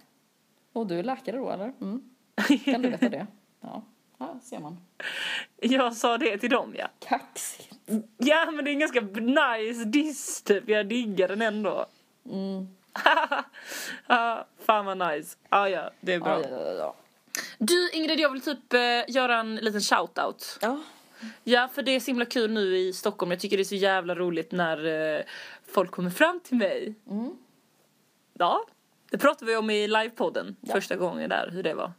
Och 0.72 0.86
du 0.86 0.98
är 0.98 1.02
läkare 1.02 1.36
då 1.36 1.50
eller? 1.50 1.72
Mm. 1.80 2.10
Kan 2.64 2.82
du 2.82 2.90
veta 2.90 3.08
det? 3.08 3.26
Ja, 3.60 3.82
här 4.18 4.38
ser 4.42 4.58
man. 4.58 4.78
Jag 5.60 5.96
sa 5.96 6.18
det 6.18 6.38
till 6.38 6.50
dem 6.50 6.74
ja. 6.78 6.88
Kaxigt. 6.98 7.78
Ja 8.16 8.50
men 8.50 8.64
det 8.64 8.70
är 8.70 8.72
en 8.72 8.78
ganska 8.78 9.00
nice 9.00 9.84
diss 9.84 10.42
typ, 10.42 10.68
jag 10.68 10.86
diggar 10.86 11.28
den 11.28 11.42
ändå. 11.42 11.86
Mm. 12.30 12.68
fan 14.58 14.86
vad 14.86 14.98
nice. 14.98 15.36
Ah, 15.48 15.66
ja, 15.66 15.90
det 16.00 16.12
är 16.12 16.20
bra. 16.20 16.42
Ja, 16.42 16.48
ja, 16.50 16.60
ja, 16.60 16.72
ja. 16.72 16.94
Du 17.58 17.90
Ingrid, 17.90 18.20
jag 18.20 18.30
vill 18.30 18.42
typ 18.42 18.72
eh, 18.72 18.80
göra 19.08 19.40
en 19.40 19.56
liten 19.56 19.80
shoutout. 19.80 20.58
ja. 20.60 20.78
Ja, 21.44 21.68
för 21.74 21.82
det 21.82 21.90
är 21.90 22.00
så 22.00 22.06
himla 22.06 22.24
kul 22.24 22.50
nu 22.50 22.76
i 22.78 22.92
Stockholm. 22.92 23.30
Jag 23.30 23.40
tycker 23.40 23.56
det 23.56 23.62
är 23.62 23.64
så 23.64 23.74
jävla 23.74 24.14
roligt 24.14 24.52
när 24.52 24.86
eh, 25.18 25.22
folk 25.66 25.90
kommer 25.90 26.10
fram 26.10 26.40
till 26.40 26.56
mig. 26.56 26.94
Mm. 27.10 27.36
Ja, 28.38 28.64
det 29.10 29.18
pratade 29.18 29.50
vi 29.50 29.56
om 29.56 29.70
i 29.70 29.88
livepodden 29.88 30.56
Ja. 30.60 30.74
första 30.74 30.96
gången 30.96 31.30
där, 31.30 31.50
hur 31.52 31.62
det 31.62 31.74
var. 31.74 31.92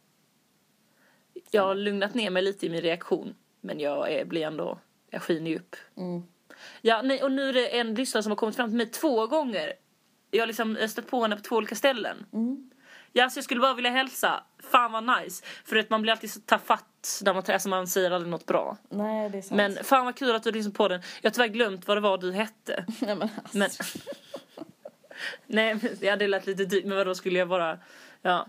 Jag 1.52 1.62
har 1.62 1.76
lugnat 1.76 2.14
ner 2.14 2.30
mig 2.30 2.44
lite 2.44 2.66
i 2.66 2.70
min 2.70 2.82
reaktion, 2.82 3.36
men 3.62 3.80
jag 3.80 4.12
är, 4.12 4.26
blir 4.26 4.42
ändå, 4.46 4.80
jag 5.10 5.22
skiner 5.22 5.52
ju 5.52 5.58
upp. 5.58 5.76
Mm. 5.98 6.24
Ja, 6.82 7.02
nej, 7.02 7.24
och 7.24 7.32
nu 7.32 7.50
är 7.50 7.54
det 7.54 7.80
en 7.80 7.96
lyssnare 7.96 8.24
som 8.24 8.32
har 8.32 8.38
kommit 8.38 8.56
fram 8.56 8.70
till 8.70 8.78
mig 8.78 8.86
två 8.86 9.28
gånger. 9.28 9.74
Jag 10.32 10.42
har 10.42 10.48
liksom 10.48 10.78
stött 10.90 11.08
på 11.08 11.22
henne 11.22 11.36
på 11.36 11.42
två 11.42 11.56
olika 11.56 11.76
ställen. 11.76 12.26
Mm. 12.34 12.70
Ja, 13.16 13.30
så 13.30 13.38
jag 13.38 13.44
skulle 13.44 13.60
bara 13.62 13.74
vilja 13.74 13.92
hälsa. 13.92 14.44
Fan 14.72 14.92
vad 14.92 15.04
nice. 15.24 15.46
För 15.66 15.76
att 15.76 15.90
man 15.90 16.02
blir 16.02 16.12
alltid 16.12 16.32
så 16.32 16.40
tafatt 16.40 17.22
när 17.26 17.34
man, 17.34 17.44
alltså 17.48 17.70
man 17.70 17.88
säger 17.88 18.12
aldrig 18.12 18.32
något 18.32 18.46
bra. 18.46 18.78
Nej, 18.90 19.30
det 19.30 19.38
är 19.38 19.42
sant. 19.42 19.58
Men 19.58 19.84
fan 19.84 20.06
vad 20.06 20.16
kul 20.16 20.36
att 20.36 20.44
du 20.44 20.52
lyssnade 20.52 20.76
på 20.76 20.88
den. 20.88 21.02
Jag 21.22 21.30
har 21.30 21.34
tyvärr 21.34 21.48
glömt 21.48 21.88
vad 21.88 21.98
det 21.98 22.02
var 22.02 22.18
du 22.18 22.32
hette. 22.32 22.86
Nej, 23.02 23.16
men 23.16 23.30
alltså. 23.44 23.58
Men... 23.58 23.70
Nej, 25.48 25.76
men- 25.76 25.98
ja 26.02 26.16
det 26.16 26.28
lät 26.28 26.46
lite 26.48 26.66
dyrt. 26.66 26.86
Men 26.86 26.98
vadå 26.98 27.16
skulle 27.16 27.40
jag 27.40 27.48
bara... 27.50 27.80
Ja. 28.22 28.48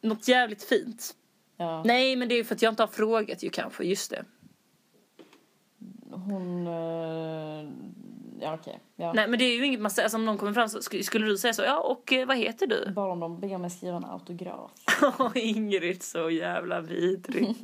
Något 0.00 0.28
jävligt 0.28 0.64
fint. 0.64 1.14
Ja. 1.56 1.82
Nej, 1.84 2.16
men 2.16 2.28
det 2.28 2.34
är 2.34 2.44
för 2.44 2.54
att 2.54 2.62
jag 2.62 2.72
inte 2.72 2.82
har 2.82 2.88
frågat 2.88 3.42
ju 3.42 3.50
kanske. 3.50 3.84
Just 3.84 4.10
det. 4.10 4.24
Hon... 6.10 6.66
ja, 8.42 8.54
okej. 8.54 8.80
Ja. 8.96 9.12
Nej, 9.12 9.28
men 9.28 9.38
det 9.38 9.44
är 9.44 9.56
ju 9.56 9.66
inget 9.66 9.80
man 9.80 9.90
säger. 9.90 10.04
Alltså, 10.04 10.16
om 10.16 10.24
någon 10.24 10.38
kommer 10.38 10.52
fram 10.52 10.68
så 10.68 10.78
sk- 10.78 11.02
skulle 11.02 11.26
du 11.26 11.38
säga 11.38 11.52
så. 11.52 11.62
Ja, 11.62 11.78
och 11.80 12.12
eh, 12.12 12.26
vad 12.26 12.36
heter 12.36 12.66
du? 12.66 12.90
Bara 12.92 13.12
om 13.12 13.20
de 13.20 13.40
ber 13.40 13.58
mig 13.58 13.70
skriva 13.70 13.96
en 13.96 14.04
autograf. 14.04 14.70
Ingrid, 15.34 16.02
så 16.02 16.30
jävla 16.30 16.80
vidrig. 16.80 17.54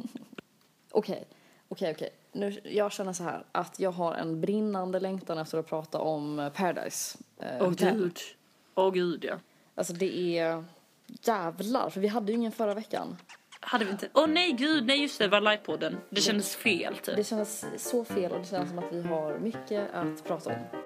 Okej, 0.91 1.25
okej, 1.69 1.93
okej. 1.97 2.11
Nu, 2.33 2.61
jag 2.65 2.93
känner 2.93 3.13
så 3.13 3.23
här 3.23 3.45
att 3.53 3.81
jag 3.81 3.91
har 3.93 4.15
en 4.15 4.41
brinnande 4.41 5.01
längtan 5.01 5.39
efter 5.39 5.59
att 5.59 5.67
prata 5.67 5.99
om 5.99 6.39
eh, 6.39 6.49
Paradise 6.53 7.19
eh, 7.41 7.47
Åh 7.61 7.69
Hotel. 7.69 7.97
gud. 7.99 8.19
Åh 8.75 8.91
gud, 8.93 9.25
ja. 9.25 9.35
Alltså 9.75 9.93
det 9.93 10.39
är 10.39 10.65
jävlar, 11.07 11.91
för 11.91 12.01
vi 12.01 12.09
hade 12.09 12.33
ju 12.33 12.39
ingen 12.39 12.53
förra 12.53 12.75
veckan. 12.75 13.17
Hade 13.61 13.85
vi 13.85 13.91
inte... 13.91 14.09
Åh 14.15 14.27
nej, 14.27 14.53
gud, 14.53 14.87
nej 14.87 15.03
just 15.03 15.19
det, 15.19 15.25
det 15.25 15.29
var 15.29 15.41
livepodden. 15.41 15.97
Det 16.11 16.21
kändes 16.21 16.57
fel 16.57 16.95
typ. 16.97 17.17
Det 17.17 17.25
kändes 17.25 17.65
så 17.79 18.05
fel 18.05 18.33
och 18.33 18.39
det 18.39 18.47
känns 18.47 18.69
som 18.69 18.79
att 18.79 18.93
vi 18.93 19.03
har 19.03 19.39
mycket 19.39 19.95
att 19.95 20.25
prata 20.25 20.51
om. 20.51 20.78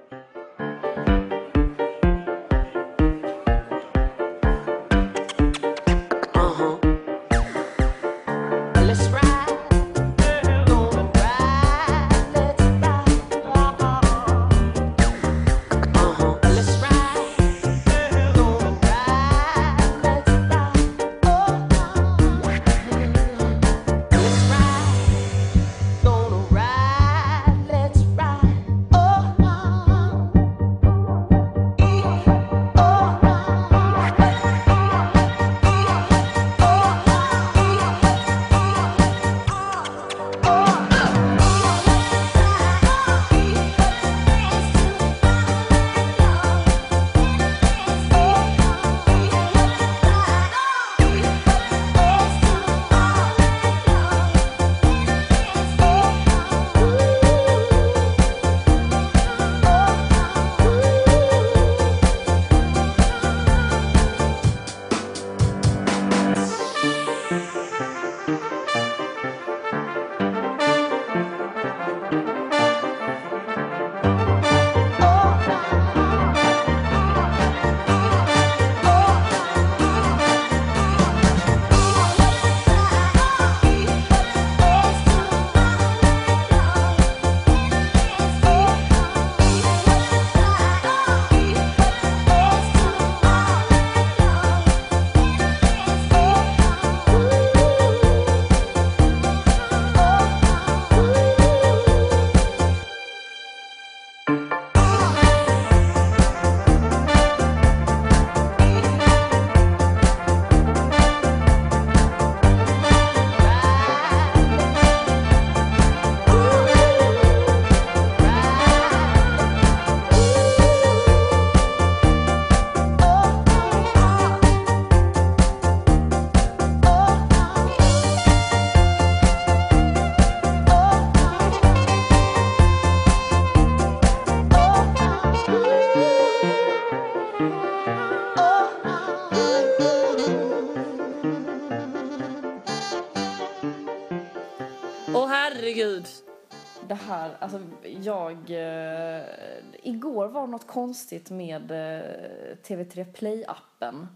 Igår 149.95 150.29
var 150.29 150.47
något 150.47 150.67
konstigt 150.67 151.31
med 151.31 151.71
eh, 151.71 152.57
TV3 152.63 153.13
Play-appen. 153.13 154.07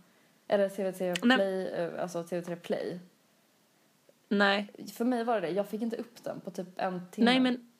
Eller 0.48 0.68
TV3 0.68 1.18
Nej. 1.22 1.36
Play, 1.36 1.68
eh, 1.68 2.02
alltså 2.02 2.22
TV3 2.22 2.56
Play. 2.56 3.00
Nej. 4.28 4.70
För 4.94 5.04
mig 5.04 5.24
var 5.24 5.40
det 5.40 5.46
det, 5.46 5.52
jag 5.52 5.68
fick 5.68 5.82
inte 5.82 5.96
upp 5.96 6.24
den 6.24 6.40
på 6.40 6.50
typ 6.50 6.68
en 6.76 7.06
timme. 7.10 7.30
Nej 7.30 7.40
men, 7.40 7.70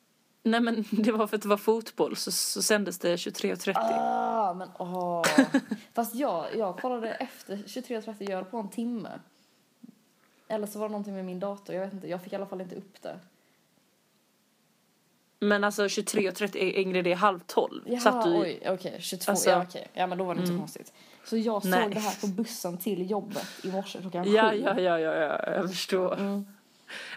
nej 0.43 0.61
men 0.61 0.85
det 0.91 1.11
var 1.11 1.27
för 1.27 1.35
att 1.35 1.41
det 1.41 1.49
var 1.49 1.57
fotboll 1.57 2.15
så, 2.15 2.31
så 2.31 2.61
sändes 2.61 2.99
det 2.99 3.15
23.30. 3.15 3.73
Ah, 3.75 4.53
men 4.53 4.69
åh. 4.79 5.23
Fast 5.93 6.15
jag, 6.15 6.55
jag 6.55 6.77
kollade 6.77 7.13
efter 7.13 7.55
23.30, 7.55 8.15
jag 8.19 8.35
höll 8.35 8.45
på 8.45 8.57
en 8.57 8.69
timme. 8.69 9.19
Eller 10.47 10.67
så 10.67 10.79
var 10.79 10.87
det 10.87 10.91
någonting 10.91 11.15
med 11.15 11.25
min 11.25 11.39
dator, 11.39 11.75
jag 11.75 11.85
vet 11.85 11.93
inte. 11.93 12.07
Jag 12.07 12.21
fick 12.21 12.33
i 12.33 12.35
alla 12.35 12.45
fall 12.45 12.61
inte 12.61 12.75
upp 12.75 13.01
det. 13.01 13.19
Men 15.39 15.63
alltså 15.63 15.83
23.30 15.83 16.57
är 16.57 16.71
Ingrid, 16.79 17.03
det 17.03 17.11
är 17.11 17.15
halv 17.15 17.39
tolv. 17.39 17.81
Jaha, 17.85 17.99
Satt 17.99 18.23
du 18.25 18.29
oj, 18.37 18.61
okej, 18.67 18.97
22, 18.99 19.31
Alltså- 19.31 19.49
ja 19.49 19.63
okej. 19.67 19.87
Ja 19.93 20.07
men 20.07 20.17
då 20.17 20.23
var 20.23 20.35
det 20.35 20.41
inte 20.41 20.51
så 20.53 20.59
konstigt. 20.59 20.93
Så 21.25 21.37
jag 21.37 21.61
såg 21.61 21.71
Nej. 21.71 21.89
det 21.93 21.99
här 21.99 22.21
på 22.21 22.27
bussen 22.27 22.77
till 22.77 23.11
jobbet 23.11 23.47
i 23.63 23.67
morse 23.71 23.99
klockan 24.01 24.31
Ja, 24.31 24.51
sju. 24.51 24.57
ja, 24.65 24.79
ja, 24.79 24.99
ja, 24.99 25.15
ja, 25.15 25.51
jag 25.53 25.69
förstår. 25.69 26.13
Mm. 26.13 26.45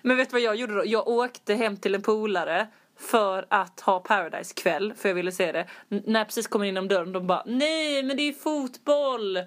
Men 0.02 0.16
vet 0.16 0.28
du 0.28 0.32
vad 0.32 0.40
jag 0.40 0.56
gjorde 0.56 0.74
då? 0.74 0.82
Jag 0.86 1.08
åkte 1.08 1.54
hem 1.54 1.76
till 1.76 1.94
en 1.94 2.02
polare 2.02 2.66
för 2.96 3.46
att 3.50 3.80
ha 3.80 4.00
Paradise-kväll, 4.00 4.94
för 4.96 5.08
jag 5.08 5.14
ville 5.16 5.32
se 5.32 5.52
det. 5.52 5.66
N- 5.90 6.02
när 6.06 6.20
jag 6.20 6.26
precis 6.26 6.46
kommer 6.46 6.64
in 6.66 6.76
om 6.76 6.88
dörren, 6.88 7.12
de 7.12 7.26
bara 7.26 7.42
nej, 7.46 8.02
men 8.02 8.16
det 8.16 8.22
är 8.22 8.32
fotboll! 8.32 9.38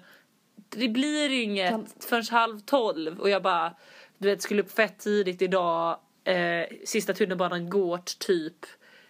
Det 0.68 0.88
blir 0.88 1.30
inget 1.42 1.70
Kan- 1.70 1.86
förrän 2.00 2.24
halv 2.30 2.60
tolv. 2.60 3.20
Och 3.20 3.30
jag 3.30 3.42
bara, 3.42 3.74
du 4.18 4.28
vet, 4.28 4.42
skulle 4.42 4.62
upp 4.62 4.72
fett 4.72 4.98
tidigt 4.98 5.42
idag. 5.42 5.98
Eh, 6.24 6.66
sista 6.84 7.14
tunnelbanan 7.14 7.70
går 7.70 7.98
typ 8.18 8.66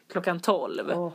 klockan 0.08 0.40
tolv. 0.40 0.90
Åh, 0.90 1.12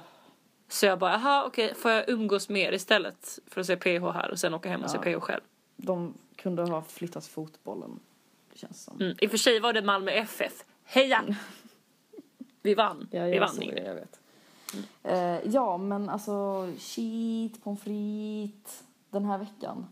Så 0.67 0.85
jag 0.85 0.99
bara, 0.99 1.11
jaha 1.11 1.45
okej, 1.45 1.75
får 1.75 1.91
jag 1.91 2.09
umgås 2.09 2.49
mer 2.49 2.71
istället 2.71 3.39
för 3.47 3.61
att 3.61 3.67
se 3.67 3.75
PH 3.75 4.11
här 4.13 4.31
och 4.31 4.39
sen 4.39 4.53
åka 4.53 4.69
hem 4.69 4.83
och 4.83 4.89
se 4.89 4.97
Ja. 5.03 5.19
PH 5.19 5.21
själv? 5.21 5.41
de 5.81 6.13
kunde 6.35 6.63
ha 6.63 6.81
flyttat 6.81 7.25
fotbollen, 7.25 7.99
det 8.53 8.59
känns 8.59 8.83
som. 8.83 9.01
Mm. 9.01 9.17
I 9.21 9.27
och 9.27 9.31
för 9.31 9.37
sig 9.37 9.59
var 9.59 9.73
det 9.73 9.81
Malmö 9.81 10.11
FF. 10.11 10.63
Heja! 10.83 11.23
Vi 12.61 12.73
vann. 12.73 13.07
Ja, 13.11 13.23
Vi 13.25 13.39
vann 13.39 13.55
det, 13.59 13.83
jag 13.85 13.95
vet. 13.95 14.19
Eh, 15.03 15.51
ja, 15.53 15.77
men 15.77 16.09
alltså 16.09 16.67
shit, 16.79 17.63
pommes 17.63 17.81
frites 17.81 18.83
den 19.09 19.25
här 19.25 19.37
veckan. 19.37 19.85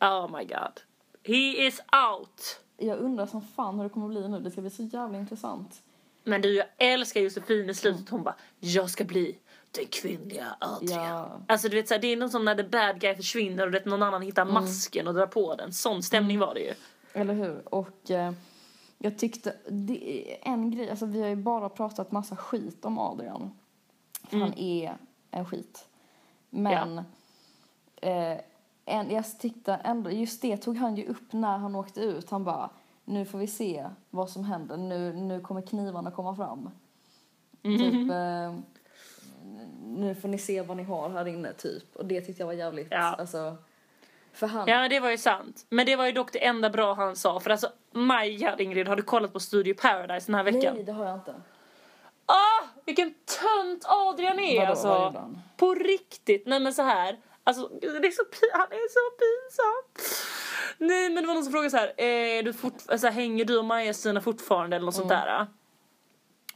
Oh 0.00 0.38
my 0.38 0.44
god. 0.44 0.80
He 1.22 1.66
is 1.66 1.80
out! 2.10 2.60
Jag 2.76 2.98
undrar 2.98 3.26
som 3.26 3.42
fan 3.42 3.76
hur 3.76 3.84
det 3.84 3.90
kommer 3.90 4.08
bli 4.08 4.28
nu. 4.28 4.40
Det 4.40 4.50
ska 4.50 4.60
bli 4.60 4.70
så 4.70 4.82
jävla 4.82 5.18
intressant. 5.18 5.82
Men 6.24 6.42
du, 6.42 6.54
jag 6.54 6.66
älskar 6.78 7.20
Josefin 7.20 7.70
i 7.70 7.74
slutet. 7.74 8.08
Hon 8.08 8.22
bara, 8.22 8.34
jag 8.60 8.90
ska 8.90 9.04
bli 9.04 9.38
den 9.70 9.86
kvinnliga 9.86 10.56
Adrian. 10.60 11.04
Ja. 11.04 11.40
Alltså 11.46 11.68
du 11.68 11.76
vet 11.76 11.88
såhär, 11.88 12.00
det 12.00 12.06
är 12.06 12.16
något 12.16 12.32
som 12.32 12.44
när 12.44 12.54
the 12.54 12.62
bad 12.62 13.00
guy 13.00 13.14
försvinner 13.14 13.66
och 13.66 13.74
vet, 13.74 13.84
någon 13.84 14.02
annan 14.02 14.22
hittar 14.22 14.44
masken 14.44 15.08
och 15.08 15.14
drar 15.14 15.26
på 15.26 15.54
den. 15.54 15.72
Sån 15.72 16.02
stämning 16.02 16.38
var 16.38 16.54
det 16.54 16.60
ju. 16.60 16.74
Eller 17.12 17.34
hur? 17.34 17.74
Och 17.74 18.10
eh, 18.10 18.32
jag 18.98 19.18
tyckte, 19.18 19.56
det 19.68 20.36
en 20.42 20.70
grej, 20.70 20.90
alltså 20.90 21.06
vi 21.06 21.20
har 21.20 21.28
ju 21.28 21.36
bara 21.36 21.68
pratat 21.68 22.12
massa 22.12 22.36
skit 22.36 22.84
om 22.84 22.98
Adrian. 22.98 23.50
För 24.28 24.36
han 24.36 24.54
är 24.58 24.96
en 25.30 25.46
skit. 25.46 25.88
Men 26.50 26.98
eh, 27.96 28.38
en, 28.86 29.10
jag 29.10 29.38
tyckte 29.38 29.74
ändå, 29.74 30.10
just 30.10 30.42
det 30.42 30.56
tog 30.56 30.76
han 30.76 30.96
ju 30.96 31.06
upp 31.06 31.32
när 31.32 31.58
han 31.58 31.74
åkte 31.74 32.00
ut. 32.00 32.30
Han 32.30 32.44
bara, 32.44 32.70
nu 33.04 33.24
får 33.24 33.38
vi 33.38 33.46
se 33.46 33.86
vad 34.10 34.30
som 34.30 34.44
händer. 34.44 34.76
Nu, 34.76 35.12
nu 35.12 35.40
kommer 35.40 35.62
knivarna 35.62 36.10
komma 36.10 36.36
fram. 36.36 36.70
Typ, 37.62 38.10
eh, 38.10 38.54
nu 39.84 40.14
får 40.14 40.28
ni 40.28 40.38
se 40.38 40.62
vad 40.62 40.76
ni 40.76 40.82
har 40.82 41.10
här 41.10 41.26
inne 41.28 41.52
typ. 41.52 41.96
Och 41.96 42.06
det 42.06 42.20
tyckte 42.20 42.42
jag 42.42 42.46
var 42.46 42.54
jävligt, 42.54 42.88
Ja. 42.90 43.14
alltså. 43.18 43.56
För 44.32 44.46
han, 44.46 44.68
Ja, 44.68 44.88
det 44.88 45.00
var 45.00 45.10
ju 45.10 45.18
sant. 45.18 45.66
Men 45.68 45.86
det 45.86 45.96
var 45.96 46.06
ju 46.06 46.12
dock 46.12 46.32
det 46.32 46.44
enda 46.46 46.70
bra 46.70 46.94
han 46.94 47.16
sa. 47.16 47.40
För 47.40 47.50
alltså, 47.50 47.68
god 47.92 48.60
Ingrid, 48.60 48.88
har 48.88 48.96
du 48.96 49.02
kollat 49.02 49.32
på 49.32 49.40
Studio 49.40 49.74
Paradise 49.74 50.26
den 50.26 50.34
här 50.34 50.44
veckan? 50.44 50.74
nej 50.74 50.84
det 50.84 50.92
har 50.92 51.04
jag 51.04 51.14
inte. 51.14 51.34
Ah, 52.26 52.64
vilken 52.84 53.14
tönt 53.14 53.84
Adrian 53.88 54.38
är 54.38 54.58
Vadå, 54.58 54.70
alltså. 54.70 55.34
På 55.56 55.74
riktigt. 55.74 56.46
Nej 56.46 56.60
men 56.60 56.74
så 56.74 56.82
här. 56.82 57.18
Alltså 57.46 57.68
gud, 57.82 58.02
det 58.02 58.08
är 58.08 58.12
så 58.12 58.22
han 58.52 58.66
är 58.72 58.88
så 58.88 59.16
pinsam. 59.18 60.16
Nej 60.78 61.10
men 61.10 61.22
det 61.22 61.26
var 61.26 61.34
någon 61.34 61.42
som 61.44 61.52
frågade 61.52 61.70
så 61.70 61.76
här. 61.76 62.00
Är 62.00 62.42
du 62.42 62.52
fort, 62.52 62.74
alltså, 62.88 63.08
hänger 63.08 63.44
du 63.44 63.58
och 63.58 63.64
Maja-Stina 63.64 64.20
fortfarande 64.20 64.76
eller 64.76 64.86
något 64.86 64.94
sånt 64.94 65.12
Mm. 65.12 65.24
där? 65.26 65.46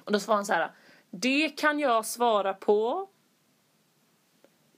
Och 0.04 0.12
då 0.12 0.20
svarade 0.20 0.38
han 0.38 0.46
så 0.46 0.52
här. 0.52 0.70
Det 1.10 1.48
kan 1.48 1.78
jag 1.78 2.06
svara 2.06 2.54
på. 2.54 3.08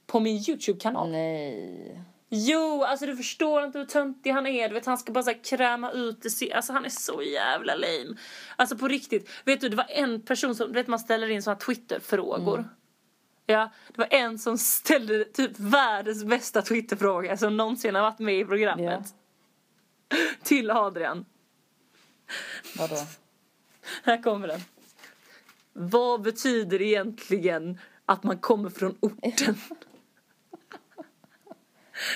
På 0.07 0.19
min 0.19 0.35
YouTube-kanal. 0.49 1.09
Nej. 1.11 2.01
Jo, 2.29 2.83
alltså 2.83 3.05
du 3.05 3.17
förstår 3.17 3.63
inte 3.65 3.79
hur 3.79 3.85
töntig 3.85 4.31
han 4.31 4.47
är. 4.47 4.67
Du 4.67 4.73
vet, 4.73 4.85
han 4.85 4.97
ska 4.97 5.11
bara 5.11 5.23
så 5.23 5.33
kräma 5.33 5.91
ut 5.91 6.21
det. 6.21 6.29
se- 6.29 6.53
Alltså 6.53 6.73
han 6.73 6.85
är 6.85 6.89
så 6.89 7.21
jävla 7.21 7.75
lame. 7.75 8.17
Alltså 8.55 8.77
på 8.77 8.87
riktigt. 8.87 9.29
Vet 9.45 9.61
du, 9.61 9.69
det 9.69 9.75
var 9.75 9.85
en 9.89 10.21
person 10.21 10.55
som, 10.55 10.67
du 10.67 10.73
vet 10.73 10.87
man 10.87 10.99
ställer 10.99 11.29
in 11.29 11.43
såna 11.43 11.55
Twitter-frågor. 11.55 12.69
Ja, 13.45 13.71
det 13.87 13.97
var 13.97 14.07
en 14.11 14.39
som 14.39 14.57
ställde 14.57 15.25
typ 15.25 15.59
världens 15.59 16.23
bästa 16.23 16.61
Twitter-fråga 16.61 17.37
som 17.37 17.57
någonsin 17.57 17.95
har 17.95 18.01
varit 18.01 18.19
med 18.19 18.39
i 18.39 18.45
programmet. 18.45 19.15
Till 20.43 20.71
Adrian. 20.71 21.25
Vadå? 22.77 22.95
Här 24.03 24.23
kommer 24.23 24.47
den. 24.47 24.59
Vad 25.73 26.21
betyder 26.21 26.81
egentligen 26.81 27.79
att 28.05 28.23
man 28.23 28.37
kommer 28.37 28.69
från 28.69 28.97
orten? 28.99 29.55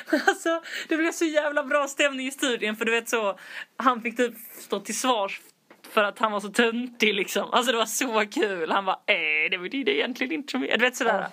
alltså, 0.28 0.64
det 0.88 0.98
blev 0.98 1.12
så 1.12 1.26
jävla 1.26 1.64
bra 1.64 1.88
stämning 1.88 2.28
i 2.28 2.32
studion 2.32 2.76
för 2.76 2.86
du 2.86 2.92
vet 2.92 3.10
så, 3.10 3.40
han 3.78 4.02
fick 4.02 4.18
typ 4.18 4.34
stå 4.60 4.80
till 4.80 5.00
svars 5.00 5.42
för 5.92 6.04
att 6.04 6.20
han 6.20 6.32
var 6.32 6.40
så 6.40 6.50
töntig 6.50 7.14
liksom. 7.16 7.50
Alltså 7.52 7.72
det 7.72 7.78
var 7.78 7.86
så 7.86 8.24
kul. 8.32 8.72
Han 8.72 8.86
bara, 8.86 9.00
eh, 9.06 9.50
det 9.52 9.58
betyder 9.58 9.92
egentligen 9.92 10.34
inte 10.34 10.58
mycket. 10.58 10.80
Du 10.80 10.86
vet 10.86 10.96
sådär. 10.96 11.28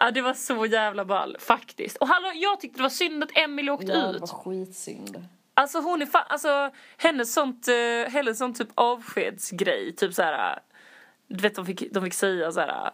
Ja, 0.00 0.10
det 0.10 0.20
var 0.20 0.34
så 0.34 0.66
jävla 0.66 1.04
ball, 1.04 1.36
faktiskt. 1.40 1.96
Och 1.96 2.08
hallå, 2.08 2.32
jag 2.34 2.60
tyckte 2.60 2.78
det 2.78 2.82
var 2.82 2.88
synd 2.90 3.22
att 3.24 3.38
Emily 3.38 3.70
åkte 3.70 3.86
Ja, 3.86 3.98
det 4.06 4.14
ut. 4.14 4.20
var 4.20 4.26
skitsynd. 4.28 5.24
Alltså 5.54 5.80
hon 5.80 6.02
är 6.02 6.06
fan, 6.06 6.24
alltså 6.28 6.70
hennes 6.96 7.34
sånt, 7.34 7.68
uh, 7.68 8.10
hennes 8.12 8.38
sån 8.38 8.54
typ 8.54 8.68
avskedsgrej, 8.74 9.92
typ 9.96 10.14
såhär, 10.14 10.58
du 11.28 11.42
vet 11.42 11.54
de 11.54 11.66
fick, 11.66 11.92
de 11.92 12.04
fick 12.04 12.14
säga 12.14 12.52
såhär, 12.52 12.90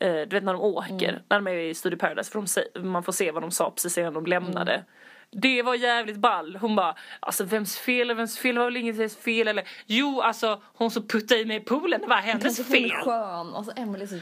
eh, 0.00 0.12
du 0.14 0.26
vet 0.26 0.44
när 0.44 0.52
de 0.52 0.62
åker, 0.62 1.22
när 1.28 1.36
de 1.40 1.46
är 1.46 1.52
i 1.54 1.74
Studio 1.74 1.96
Paradise, 1.98 2.30
för 2.32 2.44
de, 2.80 2.88
man 2.88 3.02
får 3.02 3.12
se 3.12 3.30
vad 3.30 3.42
de 3.42 3.50
sa 3.50 3.70
precis 3.70 3.98
innan 3.98 4.14
de 4.14 4.26
lämnade. 4.26 4.84
Det 5.30 5.62
var 5.62 5.74
jävligt 5.74 6.16
ball. 6.16 6.56
Hon 6.56 6.76
bara, 6.76 6.94
alltså 7.20 7.44
vems 7.44 7.78
fel 7.78 8.10
är 8.10 8.14
vems 8.14 8.38
fel? 8.38 8.54
Det 8.54 8.58
var 8.58 8.66
väl 8.66 8.76
inget 8.76 9.18
fel 9.18 9.48
eller? 9.48 9.68
Jo, 9.86 10.20
alltså 10.20 10.60
hon 10.64 10.90
som 10.90 11.06
puttade 11.06 11.40
i 11.40 11.44
mig 11.44 11.56
i 11.56 11.60
poolen, 11.60 12.00
det 12.00 12.06
var 12.06 12.16
hennes 12.16 12.44
Alltså, 12.44 12.62
hon 12.62 12.76
är 12.76 12.88
fel. 12.88 12.90
skön. 12.90 13.54
Alltså 13.54 13.72
är 13.76 14.06
så... 14.06 14.16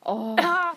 Åh, 0.00 0.34
Ja, 0.42 0.76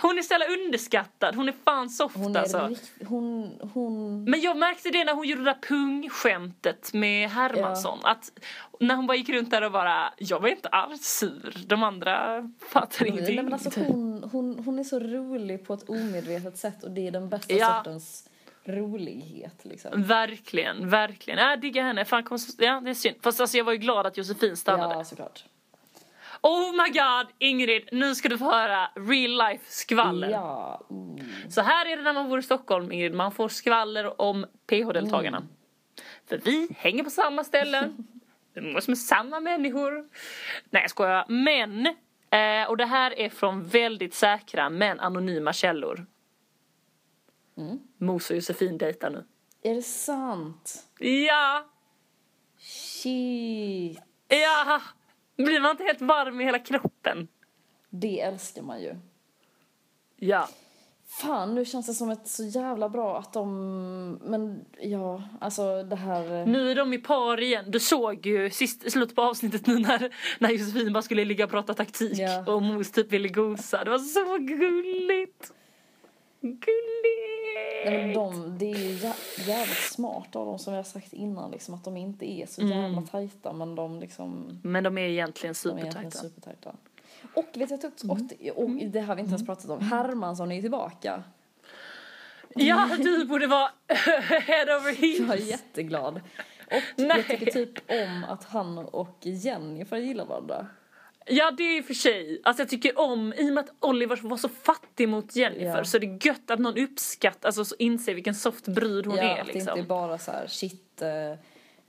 hon 0.00 0.14
är 0.16 0.20
istället 0.20 0.48
underskattad, 0.48 1.34
hon 1.34 1.48
är 1.48 1.54
fan 1.64 1.90
soft 1.90 2.16
hon 2.16 2.36
är 2.36 2.40
alltså. 2.40 2.66
rikt... 2.66 2.92
Hon... 3.06 3.52
Hon... 3.74 4.24
Men 4.24 4.40
jag 4.40 4.56
märkte 4.56 4.90
det 4.90 5.04
när 5.04 5.14
hon 5.14 5.28
gjorde 5.28 5.44
det 5.44 5.50
där 5.50 5.58
pungskämtet 5.68 6.92
med 6.92 7.30
Hermansson. 7.30 7.98
Att 8.02 8.32
när 8.80 8.94
hon 8.94 9.06
bara 9.06 9.16
gick 9.16 9.28
runt 9.28 9.50
där 9.50 9.62
och 9.62 9.72
bara, 9.72 10.12
jag 10.18 10.40
var 10.40 10.48
inte 10.48 10.68
alls 10.68 11.02
sur. 11.18 11.54
De 11.66 11.82
andra 11.82 12.42
fattar 12.68 13.06
ingenting. 13.06 13.34
Nej, 13.34 13.44
men 13.44 13.52
alltså, 13.52 13.80
hon, 13.80 14.28
hon, 14.32 14.58
hon 14.64 14.78
är 14.78 14.84
så 14.84 14.98
rolig 15.00 15.66
på 15.66 15.74
ett 15.74 15.88
omedvetet 15.88 16.56
sätt 16.58 16.84
och 16.84 16.90
det 16.90 17.06
är 17.06 17.10
den 17.10 17.28
bästa 17.28 17.54
Ja. 17.54 17.76
sortens 17.84 18.28
rolighet 18.66 19.64
liksom. 19.64 20.02
Verkligen, 20.02 20.88
verkligen. 20.90 21.38
Jag 21.38 21.60
diggar 21.60 21.82
henne. 21.82 22.04
Fan, 22.04 22.22
kom, 22.22 22.38
ja, 22.58 22.80
det 22.84 22.90
är 22.90 22.94
synd. 22.94 23.16
Fast 23.22 23.40
alltså, 23.40 23.56
jag 23.56 23.64
var 23.64 23.72
ju 23.72 23.78
glad 23.78 24.06
att 24.06 24.16
Josefin 24.16 24.56
stannade. 24.56 24.94
Ja, 24.94 25.04
såklart. 25.04 25.44
Oh 26.40 26.72
my 26.72 26.90
god, 26.92 27.26
Ingrid, 27.38 27.88
nu 27.92 28.14
ska 28.14 28.28
du 28.28 28.38
få 28.38 28.44
höra 28.44 28.90
real 28.94 29.50
life 29.50 29.64
skvaller. 29.68 30.28
Ja. 30.28 30.86
Mm. 30.90 31.50
Så 31.50 31.60
här 31.60 31.86
är 31.86 31.96
det 31.96 32.02
när 32.02 32.12
man 32.12 32.28
bor 32.28 32.38
i 32.38 32.42
Stockholm, 32.42 32.92
Ingrid. 32.92 33.14
Man 33.14 33.32
får 33.32 33.48
skvaller 33.48 34.20
om 34.20 34.46
PH-deltagarna. 34.66 35.36
Mm. 35.36 35.48
För 36.28 36.38
vi 36.38 36.68
hänger 36.78 37.04
på 37.04 37.10
samma 37.10 37.44
ställen. 37.44 38.06
Vi 38.54 38.60
umgås 38.60 38.88
med 38.88 38.98
samma 38.98 39.40
människor. 39.40 40.08
Nej, 40.70 40.82
jag 40.82 40.90
skojar. 40.90 41.24
Men, 41.28 41.86
eh, 42.30 42.68
och 42.68 42.76
det 42.76 42.86
här 42.86 43.18
är 43.18 43.28
från 43.28 43.64
väldigt 43.64 44.14
säkra 44.14 44.70
men 44.70 45.00
anonyma 45.00 45.52
källor. 45.52 46.06
Mm. 47.56 47.78
Mos 47.98 48.30
och 48.30 48.36
Josefin 48.36 48.78
dejtar 48.78 49.10
nu. 49.10 49.24
Är 49.62 49.74
det 49.74 49.82
sant? 49.82 50.84
Ja! 50.98 51.66
Shit. 52.58 54.00
Ja! 54.28 54.80
Blir 55.36 55.60
man 55.60 55.70
inte 55.70 55.84
helt 55.84 56.00
varm 56.00 56.40
i 56.40 56.44
hela 56.44 56.58
kroppen? 56.58 57.28
Det 57.90 58.20
älskar 58.20 58.62
man 58.62 58.82
ju. 58.82 58.94
Ja. 60.16 60.48
Fan, 61.06 61.54
nu 61.54 61.64
känns 61.64 61.86
det 61.86 61.94
som 61.94 62.10
ett 62.10 62.28
så 62.28 62.44
jävla 62.44 62.88
bra 62.88 63.18
att 63.18 63.32
de... 63.32 64.12
Men 64.22 64.64
ja, 64.80 65.22
alltså 65.40 65.82
det 65.82 65.96
här... 65.96 66.46
Nu 66.46 66.70
är 66.70 66.74
de 66.74 66.92
i 66.92 66.98
par 66.98 67.40
igen. 67.40 67.70
Du 67.70 67.80
såg 67.80 68.26
ju 68.26 68.50
sist, 68.50 68.92
slutet 68.92 69.16
på 69.16 69.22
avsnittet 69.22 69.66
nu 69.66 69.78
när, 69.78 70.14
när 70.38 70.50
Josefin 70.50 70.92
bara 70.92 71.02
skulle 71.02 71.24
ligga 71.24 71.44
och 71.44 71.50
prata 71.50 71.74
taktik 71.74 72.18
Ja. 72.18 72.52
och 72.54 72.62
Mos 72.62 72.90
typ 72.90 73.12
ville 73.12 73.28
gosa. 73.28 73.84
Det 73.84 73.90
var 73.90 73.98
så 73.98 74.38
gulligt. 74.38 75.52
Gulligt! 76.48 77.84
Nej, 77.84 78.04
men 78.06 78.14
de, 78.14 78.58
det 78.58 78.70
är 78.70 78.76
ju 78.78 78.94
jä- 78.94 79.48
jävligt 79.48 79.76
smart 79.92 80.36
av 80.36 80.46
dem 80.46 80.58
som 80.58 80.72
vi 80.72 80.76
har 80.76 80.84
sagt 80.84 81.12
innan 81.12 81.50
liksom 81.50 81.74
att 81.74 81.84
de 81.84 81.96
inte 81.96 82.30
är 82.30 82.46
så 82.46 82.62
jävla 82.62 82.86
Mm. 82.86 83.06
tajta 83.06 83.52
men 83.52 83.74
de 83.74 84.00
liksom 84.00 84.60
Men 84.62 84.84
de 84.84 84.98
är 84.98 85.02
egentligen 85.08 85.54
de 85.64 85.68
är 85.70 85.78
egentligen 85.78 86.10
supertajta. 86.10 86.28
supertajta. 86.28 86.74
Och 87.34 87.46
vet 87.54 87.70
jag 87.70 87.80
tyckte- 87.80 88.06
och, 88.06 88.18
det- 88.18 88.50
och 88.50 88.70
det 88.70 89.00
har 89.00 89.14
vi 89.14 89.20
inte 89.20 89.30
ens 89.30 89.46
pratat 89.46 89.70
om, 89.70 89.80
Hermansson 89.80 90.52
är 90.52 90.56
ju 90.56 90.62
tillbaka. 90.62 91.22
Ja, 92.54 92.88
du 92.98 93.24
borde 93.24 93.46
vara 93.46 93.70
head 94.46 94.62
over 94.76 94.90
Jag 94.90 95.04
är 95.04 95.26
heels. 95.28 95.50
jätteglad. 95.50 96.20
Och 96.66 96.82
Nej. 96.96 97.16
jag 97.16 97.26
tycker 97.26 97.50
typ 97.52 97.90
om 97.90 98.24
att 98.28 98.44
han 98.44 98.78
och 98.78 99.16
Jennifer 99.20 99.96
gillar 99.96 100.24
varandra. 100.26 100.66
Ja, 101.26 101.50
det 101.50 101.62
är 101.78 101.82
för 101.82 101.94
sig. 101.94 102.40
Alltså 102.44 102.62
jag 102.62 102.68
tycker 102.70 102.98
om, 102.98 103.32
i 103.36 103.50
och 103.50 103.54
med 103.54 103.64
att 103.64 103.70
Oliver 103.80 104.20
var 104.22 104.36
så 104.36 104.48
fattig 104.48 105.08
mot 105.08 105.36
Jennifer 105.36 105.78
Ja. 105.78 105.84
så 105.84 105.96
är 105.96 106.00
det 106.00 106.26
gött 106.26 106.50
att 106.50 106.58
någon 106.58 106.78
uppskattar, 106.78 107.48
alltså 107.48 107.64
så 107.64 107.74
inser 107.78 108.14
vilken 108.14 108.34
soft 108.34 108.68
brud 108.68 109.06
hon 109.06 109.16
ja, 109.16 109.22
är 109.22 109.40
att 109.40 109.46
det 109.46 109.52
liksom. 109.52 109.78
inte 109.78 109.86
är 109.86 109.88
bara 109.88 110.18
så 110.18 110.30
här 110.30 110.46
shit, 110.46 111.02
eh, 111.02 111.30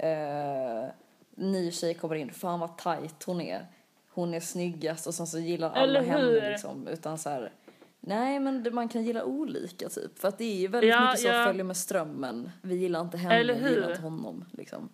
eh, 0.09 0.89
ny 1.35 1.71
tjej 1.71 1.93
kommer 1.93 2.15
in, 2.15 2.33
fan 2.33 2.59
vad 2.59 2.77
tight 2.77 3.23
hon 3.23 3.41
är. 3.41 3.65
Hon 4.09 4.33
är 4.33 4.39
snyggast 4.39 5.07
och 5.07 5.13
sen 5.13 5.27
så 5.27 5.39
gillar 5.39 5.71
alla 5.71 6.01
henne 6.01 6.49
liksom. 6.49 6.87
Utan 6.87 7.17
så 7.17 7.29
här, 7.29 7.51
nej 7.99 8.39
men 8.39 8.67
man 8.71 8.89
kan 8.89 9.03
gilla 9.03 9.23
olika 9.23 9.89
typ. 9.89 10.19
För 10.19 10.27
att 10.27 10.37
det 10.37 10.43
är 10.43 10.55
ju 10.55 10.67
väldigt 10.67 10.89
Ja, 10.89 11.05
mycket 11.05 11.19
så, 11.19 11.27
ja. 11.27 11.45
följer 11.45 11.63
med 11.63 11.77
strömmen. 11.77 12.51
Vi 12.61 12.75
gillar 12.75 13.01
inte 13.01 13.17
henne, 13.17 13.35
Eller 13.35 13.53
vi 13.53 13.69
gillar 13.69 13.89
inte 13.89 14.01
honom 14.01 14.45
liksom. 14.51 14.89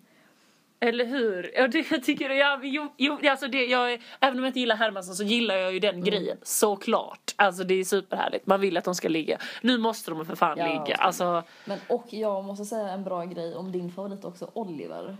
Eller 0.84 1.04
hur? 1.04 1.50
Ja, 1.54 1.68
det, 1.68 1.90
jag 1.90 2.02
tycker 2.04 2.30
jag, 2.30 2.64
jo, 2.66 2.94
jo, 2.98 3.18
alltså 3.28 3.48
det, 3.48 3.64
jag, 3.66 3.92
även 4.20 4.38
om 4.38 4.44
jag 4.44 4.48
inte 4.48 4.60
gillar 4.60 4.76
Hermansson 4.76 5.14
så 5.14 5.24
gillar 5.24 5.54
jag 5.56 5.72
ju 5.72 5.78
den 5.78 5.94
Mm. 5.94 6.04
grejen. 6.04 6.38
Såklart. 6.42 7.34
Alltså 7.36 7.64
det 7.64 7.74
är 7.74 7.84
superhärligt. 7.84 8.46
Man 8.46 8.60
vill 8.60 8.76
att 8.76 8.84
de 8.84 8.94
ska 8.94 9.08
ligga. 9.08 9.38
Nu 9.60 9.78
måste 9.78 10.10
de 10.10 10.26
för 10.26 10.34
fan 10.36 10.58
Ja, 10.58 10.66
ligga. 10.66 10.96
Alltså, 10.96 11.42
Men 11.64 11.78
och 11.88 12.06
jag 12.10 12.44
måste 12.44 12.64
säga 12.64 12.88
en 12.88 13.04
bra 13.04 13.24
grej 13.24 13.54
om 13.54 13.72
din 13.72 13.92
favorit 13.92 14.24
också, 14.24 14.50
Oliver. 14.52 15.16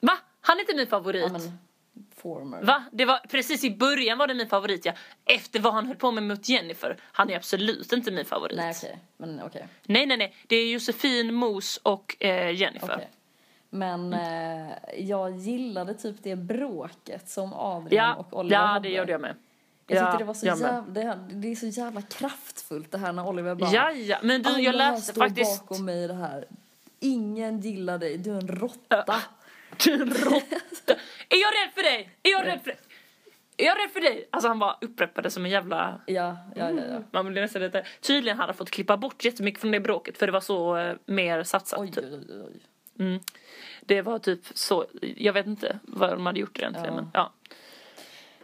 va? 0.00 0.18
Han 0.40 0.56
är 0.56 0.60
inte 0.60 0.76
min 0.76 0.86
favorit. 0.86 1.22
Ja 1.22 1.28
men, 1.32 1.58
former. 2.16 2.62
Va? 2.62 2.84
Det 2.92 3.04
var, 3.04 3.18
precis 3.18 3.64
i 3.64 3.70
början 3.70 4.18
var 4.18 4.26
det 4.26 4.34
min 4.34 4.48
favorit 4.48 4.84
ja. 4.84 4.92
Efter 5.24 5.60
vad 5.60 5.74
han 5.74 5.86
höll 5.86 5.96
på 5.96 6.10
med 6.10 6.22
mot 6.22 6.48
Jennifer. 6.48 6.96
Han 7.12 7.30
är 7.30 7.36
absolut 7.36 7.92
inte 7.92 8.10
min 8.10 8.24
favorit. 8.24 8.56
Nej 8.56 8.74
okej, 8.78 8.98
men 9.16 9.42
okej. 9.42 9.68
nej, 9.86 10.06
nej, 10.06 10.16
nej. 10.16 10.34
Det 10.46 10.56
är 10.56 10.72
Josefin, 10.72 11.34
Mos 11.34 11.80
och 11.82 12.16
eh, 12.24 12.50
Jennifer. 12.54 12.94
Okej. 12.94 13.08
Men 13.70 14.12
eh, 14.12 14.72
jag 14.98 15.36
gillade 15.36 15.94
typ 15.94 16.16
det 16.22 16.36
bråket 16.36 17.28
som 17.28 17.52
Adrian 17.52 18.06
Ja, 18.06 18.14
och 18.14 18.38
Oliver 18.38 18.56
ja 18.56 18.66
hade. 18.66 18.88
det 18.88 18.94
gjorde 18.94 19.12
jag 19.12 19.20
med. 19.20 19.34
Jag 19.86 19.98
ja, 19.98 20.04
tyckte 20.06 20.18
det 20.18 20.26
var 20.26 20.34
så 20.34 20.46
jävla, 20.46 20.84
det, 20.88 21.18
det 21.30 21.48
är 21.48 21.54
så 21.54 21.66
jävla 21.66 22.02
kraftfullt 22.02 22.92
det 22.92 22.98
här 22.98 23.12
när 23.12 23.28
Oliver 23.28 23.54
bara 23.54 23.70
Ja, 23.70 23.90
ja. 23.92 24.18
Men 24.22 24.42
du, 24.42 24.50
jag 24.60 24.74
läste 24.74 25.12
står 25.12 25.22
faktiskt... 25.22 25.60
bakom 25.66 25.84
mig 25.84 26.04
i 26.04 26.06
det 26.06 26.14
här. 26.14 26.44
Ingen 27.00 27.60
gillar 27.60 27.98
dig, 27.98 28.18
du 28.18 28.30
är 28.30 28.40
en 28.40 28.48
råtta. 28.48 29.16
Du 29.84 29.92
är 29.92 30.00
en 30.00 30.08
råtta. 30.14 30.94
Är 31.28 31.36
jag 31.36 31.52
rädd 31.54 31.72
för 31.74 31.82
dig? 31.82 32.10
Är 32.22 32.30
jag 32.30 32.46
rädd 32.46 32.60
för 32.60 32.70
dig? 32.70 32.78
Är 33.56 33.64
jag 33.64 33.78
rädd 33.78 33.90
för 33.90 34.00
dig? 34.00 34.28
Alltså 34.30 34.48
han 34.48 34.58
bara 34.58 34.78
upprepade 34.80 35.30
som 35.30 35.44
en 35.44 35.50
jävla... 35.50 36.00
Ja, 36.06 36.36
ja, 36.56 36.70
ja. 36.70 36.82
ja. 36.90 37.02
Man 37.10 37.32
blir 37.32 37.42
nästan 37.42 37.62
lite... 37.62 37.84
Tydligen 38.00 38.38
hade 38.38 38.48
han 38.48 38.56
fått 38.56 38.70
klippa 38.70 38.96
bort 38.96 39.24
jättemycket 39.24 39.60
från 39.60 39.70
det 39.70 39.80
bråket 39.80 40.18
för 40.18 40.26
det 40.26 40.32
var 40.32 40.40
så 40.40 40.76
eh, 40.76 40.96
mer 41.06 41.42
satsat. 41.42 41.80
Oj, 41.80 41.92
typ. 41.92 42.04
oj, 42.04 42.42
oj. 42.46 42.60
Mm. 42.98 43.20
Det 43.80 44.02
var 44.02 44.18
typ 44.18 44.40
så, 44.54 44.86
jag 45.16 45.32
vet 45.32 45.46
inte 45.46 45.78
vad 45.82 46.10
de 46.10 46.26
hade 46.26 46.40
gjort 46.40 46.58
egentligen 46.58 46.94
Ja. 46.94 47.00
men 47.00 47.10
ja. 47.14 47.32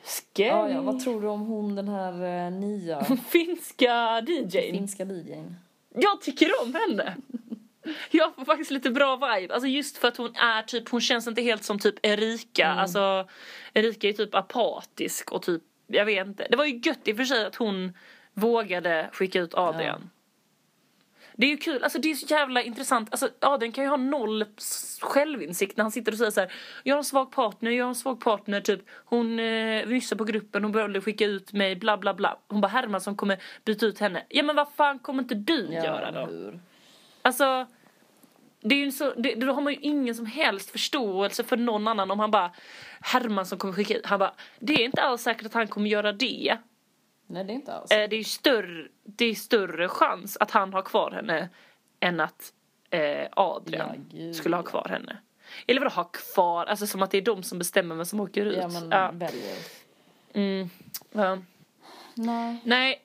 Scary. 0.03 0.49
Ja, 0.49 0.71
ja, 0.71 0.83
vad 0.83 1.01
tror 1.05 1.21
du 1.23 1.29
om 1.29 1.41
hon 1.41 1.75
den 1.75 1.89
här 1.89 2.47
eh, 2.47 2.53
nya 2.53 3.05
Finska 3.29 4.21
DJn. 4.29 4.51
finska 4.73 5.05
DJn? 5.05 5.57
Jag 5.95 6.21
tycker 6.23 6.51
om 6.63 6.75
henne. 6.75 7.17
Jag 8.11 8.35
får 8.35 8.45
faktiskt 8.45 8.71
lite 8.71 8.91
bra 8.91 9.17
vibe. 9.17 9.55
Alltså 9.55 9.69
just 9.69 9.99
för 9.99 10.09
att 10.09 10.17
hon 10.17 10.37
är 10.37 10.63
typ, 10.63 10.89
hon 10.89 11.01
känns 11.01 11.27
inte 11.27 11.43
helt 11.43 11.65
som 11.65 11.79
typ 11.79 11.95
Erika. 12.07 12.67
Mm. 12.67 12.79
Alltså 12.79 13.29
Erika 13.75 14.09
är 14.09 14.13
typ 14.13 14.35
apatisk 14.35 15.33
och 15.33 15.43
typ, 15.43 15.63
jag 15.87 16.05
vet 16.05 16.27
inte. 16.27 16.47
Det 16.51 16.57
var 16.57 16.65
ju 16.65 16.81
gött 16.85 17.09
i 17.09 17.13
och 17.13 17.17
för 17.17 17.25
sig 17.25 17.45
att 17.47 17.57
hon 17.57 17.93
vågade 18.35 19.11
skicka 19.13 19.41
ut 19.41 19.55
Adrian. 19.55 20.11
Det 21.37 21.47
är 21.47 21.51
ju 21.51 21.57
kul, 21.57 21.85
alltså 21.85 21.99
det 21.99 22.11
är 22.11 22.15
så 22.15 22.27
jävla 22.27 22.63
intressant. 22.63 23.09
Alltså 23.13 23.29
Adrian 23.41 23.73
kan 23.73 23.85
ju 23.85 23.91
ha 23.91 23.97
noll 23.97 24.45
självinsikt 25.01 25.77
när 25.77 25.85
han 25.85 25.91
sitter 25.91 26.13
och 26.13 26.19
säger 26.19 26.31
så 26.31 26.41
här. 26.41 26.53
Jag 26.83 26.95
har 26.95 26.99
en 26.99 27.05
svag 27.05 27.33
partner, 27.33 27.71
jag 27.71 27.85
har 27.85 27.89
en 27.89 27.95
svag 27.95 28.21
partner, 28.21 28.61
typ. 28.61 28.81
Hon 29.05 29.39
eh, 29.39 29.87
nyssar 29.87 30.17
på 30.17 30.25
gruppen, 30.25 30.63
hon 30.63 30.73
började 30.73 31.01
skicka 31.01 31.25
ut 31.25 31.53
mig, 31.53 31.77
bla 31.77 31.97
bla 31.97 32.15
bla. 32.15 32.39
Hon 32.49 32.61
bara 32.61 32.69
Hermansson 32.69 33.17
kommer 33.17 33.39
byta 33.65 33.87
ut 33.87 33.99
henne. 33.99 34.25
Ja 34.29 34.43
men 34.43 34.57
vad 34.57 34.69
fan 34.77 34.99
kommer 34.99 35.23
inte 35.23 35.35
du 35.35 35.73
göra 35.73 36.11
då? 36.11 36.27
hur? 36.27 36.61
Alltså, 37.23 37.67
det 38.61 38.75
är 38.75 38.79
ju 38.79 38.93
så, 38.93 39.15
det, 39.17 39.35
då 39.35 39.53
har 39.53 39.63
man 39.63 39.73
ju 39.73 39.79
ingen 39.79 40.15
som 40.15 40.27
helst 40.27 40.71
förståelse 40.71 41.45
för 41.45 41.57
någon 41.57 41.89
annan 41.89 42.11
om 42.11 42.21
han 42.21 42.31
bara 42.31 42.51
Hermansson 43.01 43.59
kommer 43.59 43.75
skicka 43.75 43.97
ut. 43.97 44.07
Han 44.07 44.19
bara, 44.19 44.35
det 44.59 44.75
är 44.75 44.85
inte 44.85 45.03
alls 45.03 45.23
säkert 45.23 45.47
att 45.47 45.55
han 45.55 45.69
kommer 45.69 45.91
göra 45.91 46.13
det. 46.13 46.57
Nej, 47.27 47.45
det 47.45 47.53
är 47.53 47.55
inte 47.55 47.75
alls. 47.75 47.91
Eh, 47.91 48.09
det 48.09 48.17
är 48.17 48.25
större, 48.25 48.89
det 49.05 49.25
är 49.25 49.35
större 49.35 49.89
chans 49.89 50.37
att 50.41 50.51
han 50.51 50.73
har 50.73 50.83
kvar 50.83 51.11
henne 51.11 51.49
än 52.01 52.21
att 52.21 52.53
eh, 52.91 53.29
Adrian 53.31 54.07
Ja, 54.11 54.33
skulle 54.33 54.57
ha 54.57 54.63
kvar 54.63 54.87
henne. 54.91 55.17
Eller 55.67 55.81
vadå 55.81 55.91
ha 55.91 56.05
kvar? 56.05 56.67
Alltså 56.67 56.87
som 56.87 57.03
att 57.03 57.11
det 57.11 57.19
är 57.19 57.23
de 57.23 57.43
som 57.43 57.59
bestämmer 57.59 57.95
vem 57.95 58.05
som 58.05 58.21
åker 58.21 58.47
ut. 58.47 58.57
Ja, 58.57 58.69
men 58.69 58.91
ja. 58.91 59.11
väljer. 59.13 59.57
Mm, 60.33 60.71
ja. 61.13 61.39
Nej. 62.15 62.61
Nej, 62.65 63.05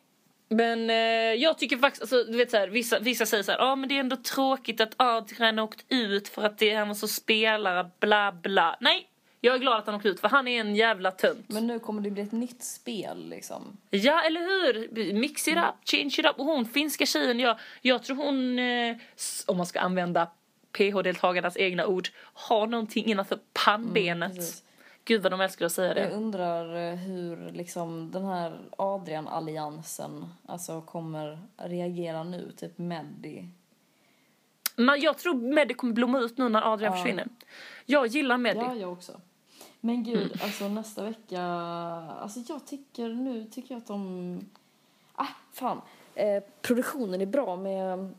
men 0.50 0.90
eh, 0.90 0.96
jag 1.44 1.58
tycker 1.58 1.78
faktiskt, 1.78 2.02
alltså, 2.02 2.24
du 2.24 2.38
vet 2.38 2.52
så 2.52 2.58
här, 2.58 2.68
vissa, 2.68 3.00
vissa 3.00 3.26
säger 3.26 3.44
så 3.44 3.52
här, 3.52 3.60
ja 3.60 3.76
men 3.76 3.90
det 3.90 3.96
är 3.96 4.00
ändå 4.00 4.16
tråkigt 4.16 4.82
att 4.82 4.94
Adrian 4.98 5.58
har 5.58 5.66
åkt 5.66 5.86
ut 5.90 6.28
för 6.28 6.44
att 6.44 6.58
det, 6.58 6.74
han 6.74 6.88
var 6.88 6.96
så 6.96 7.08
spelare, 7.08 7.90
bla 8.00 8.32
bla. 8.32 8.78
Nej, 8.80 9.08
jag 9.42 9.56
är 9.56 9.60
glad 9.60 9.78
att 9.80 9.86
han 9.86 9.96
åkte 9.96 10.10
ut 10.10 10.20
för 10.20 10.28
han 10.28 10.48
är 10.48 10.60
en 10.62 10.76
jävla 10.76 11.12
tönt. 11.12 11.46
Men 11.50 11.68
nu 11.68 11.80
kommer 11.80 12.02
det 12.02 12.12
bli 12.12 12.22
ett 12.22 12.32
nytt 12.32 12.64
spel 12.64 13.30
liksom. 13.30 13.78
Ja, 13.90 14.22
eller 14.22 14.42
hur? 14.42 15.14
Mix 15.14 15.48
it 15.48 15.58
up, 15.58 15.64
change 15.86 16.16
it 16.20 16.26
up. 16.26 16.40
Och 16.40 16.46
hon 16.46 16.66
finska 16.66 17.06
tjejen, 17.06 17.40
jag, 17.40 17.58
jag 17.82 18.04
tror 18.04 18.16
hon, 18.18 18.60
eh, 18.60 18.98
om 19.48 19.58
man 19.58 19.66
ska 19.66 19.80
använda 19.80 20.28
PH-deltagarnas 20.72 21.58
egna 21.58 21.86
ord, 21.88 22.10
har 22.34 22.68
någonting 22.68 23.06
innanför 23.06 23.40
pannbenet. 23.66 24.36
precis. 24.36 24.64
Gud 25.06 25.22
vad 25.22 25.32
de 25.32 25.42
älskar 25.42 25.66
att 25.66 25.72
säga 25.72 25.88
Jag 26.00 26.10
det. 26.10 26.16
undrar 26.16 26.90
eh, 26.92 26.96
hur 26.96 27.52
liksom 27.52 28.12
den 28.12 28.26
här 28.26 28.60
Adrian-alliansen 28.78 30.26
alltså 30.48 30.82
kommer 30.82 31.40
reagera 31.58 32.24
nu, 32.24 32.52
typ 32.58 32.78
Meddi. 32.78 33.46
Men 34.76 35.02
jag 35.02 35.18
tror 35.18 35.34
Meddi 35.54 35.74
kommer 35.74 35.94
blomma 35.94 36.20
ut 36.20 36.38
nu 36.38 36.50
när 36.50 36.74
Adrian 36.74 36.92
Ja. 36.94 36.98
försvinner. 37.04 37.28
Jag 37.86 38.08
gillar 38.08 38.38
Meddi. 38.38 38.60
Ja, 38.60 38.76
jag 38.76 38.92
också. 38.94 39.22
Men 39.82 40.04
gud, 40.04 40.18
Mm. 40.18 40.38
alltså 40.44 40.68
nästa 40.68 41.04
vecka, 41.04 41.42
alltså 42.22 42.40
jag 42.48 42.68
tycker 42.68 43.10
nu 43.10 43.46
tycker 43.46 43.74
jag 43.76 43.78
att 43.82 43.88
de, 43.88 44.40
ah 45.14 45.28
fan, 45.54 45.82
eh, 46.16 46.44
produktionen 46.62 47.22
är 47.22 47.26
bra 47.26 47.56
med, 47.56 48.14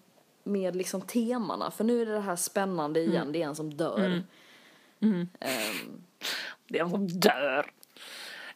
med 0.45 0.77
liksom 0.77 1.01
temana, 1.01 1.71
för 1.71 1.85
nu 1.85 2.03
är 2.03 2.07
det 2.07 2.13
det 2.13 2.21
här 2.21 2.37
spännande 2.37 3.01
igen, 3.01 3.17
Mm. 3.23 3.33
det 3.33 3.43
är 3.43 3.47
en 3.47 3.57
som 3.57 3.75
dör. 3.75 4.23
Ehm, 5.01 5.27
Det 6.69 6.79
är 6.79 6.83
en 6.85 6.91
som 6.91 7.09
dör. 7.09 7.71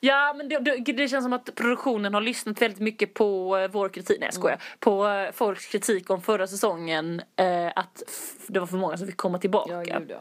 Ja, 0.00 0.34
men 0.36 0.48
det, 0.48 0.58
det, 0.58 0.92
det 0.92 1.08
känns 1.08 1.24
som 1.24 1.32
att 1.32 1.54
produktionen 1.54 2.14
har 2.14 2.20
lyssnat 2.20 2.62
väldigt 2.62 2.80
mycket 2.80 3.14
på 3.14 3.56
eh, 3.56 3.68
vår 3.70 3.88
kritik, 3.88 4.16
nej 4.20 4.26
jag 4.26 4.34
skojar, 4.34 4.62
på 4.78 5.08
eh, 5.08 5.32
folks 5.32 5.66
kritik 5.66 6.10
om 6.10 6.22
förra 6.22 6.46
säsongen 6.46 7.22
eh, 7.36 7.72
att 7.76 8.02
det 8.46 8.60
var 8.60 8.66
för 8.66 8.76
många 8.76 8.96
som 8.96 9.06
fick 9.06 9.16
komma 9.16 9.38
tillbaka. 9.38 9.72
ja, 9.72 9.98
gud 9.98 10.10
ja. 10.10 10.20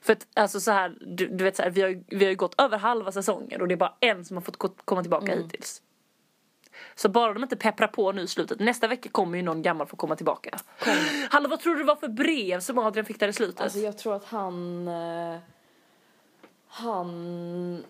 För 0.00 0.12
att 0.12 0.26
alltså 0.34 0.60
så 0.60 0.70
här, 0.70 0.96
du, 1.00 1.28
du 1.28 1.44
vet 1.44 1.56
så 1.56 1.62
här, 1.62 1.70
vi 1.70 1.82
har, 1.82 2.02
vi 2.06 2.24
har 2.24 2.30
ju 2.30 2.36
gått 2.36 2.60
över 2.60 2.78
halva 2.78 3.12
säsongen 3.12 3.60
och 3.60 3.68
det 3.68 3.74
är 3.74 3.76
bara 3.76 3.94
en 4.00 4.24
som 4.24 4.36
har 4.36 4.42
fått 4.42 4.56
komma 4.84 5.02
tillbaka 5.02 5.32
Mm. 5.32 5.44
hittills. 5.44 5.82
Så 6.94 7.08
bara 7.08 7.32
de 7.34 7.42
inte 7.42 7.56
pepprar 7.56 7.88
på 7.88 8.12
nu 8.12 8.22
i 8.22 8.26
slutet, 8.26 8.60
nästa 8.60 8.88
vecka 8.88 9.08
kommer 9.08 9.38
ju 9.38 9.42
någon 9.44 9.62
gammal 9.62 9.86
få 9.86 9.96
komma 9.96 10.16
tillbaka. 10.16 10.58
Hallå 11.30 11.48
vad 11.48 11.60
tror 11.60 11.72
du 11.74 11.78
det 11.80 11.86
var 11.86 11.96
för 11.96 12.08
brev 12.08 12.60
som 12.60 12.78
Adrian 12.78 13.04
fick 13.06 13.20
där 13.20 13.28
i 13.28 13.32
slutet? 13.32 13.60
Alltså 13.60 13.78
jag 13.78 13.98
tror 13.98 14.14
att 14.16 14.24
han, 14.24 14.88
eh, 14.88 15.38
han 16.66 17.84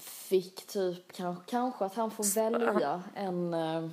fick 0.00 0.66
typ 0.66 1.12
kanske, 1.12 1.44
kanske 1.50 1.84
att 1.84 1.94
han 1.94 2.10
får 2.10 2.34
välja 2.34 3.02
en, 3.14 3.54
eh, 3.54 3.88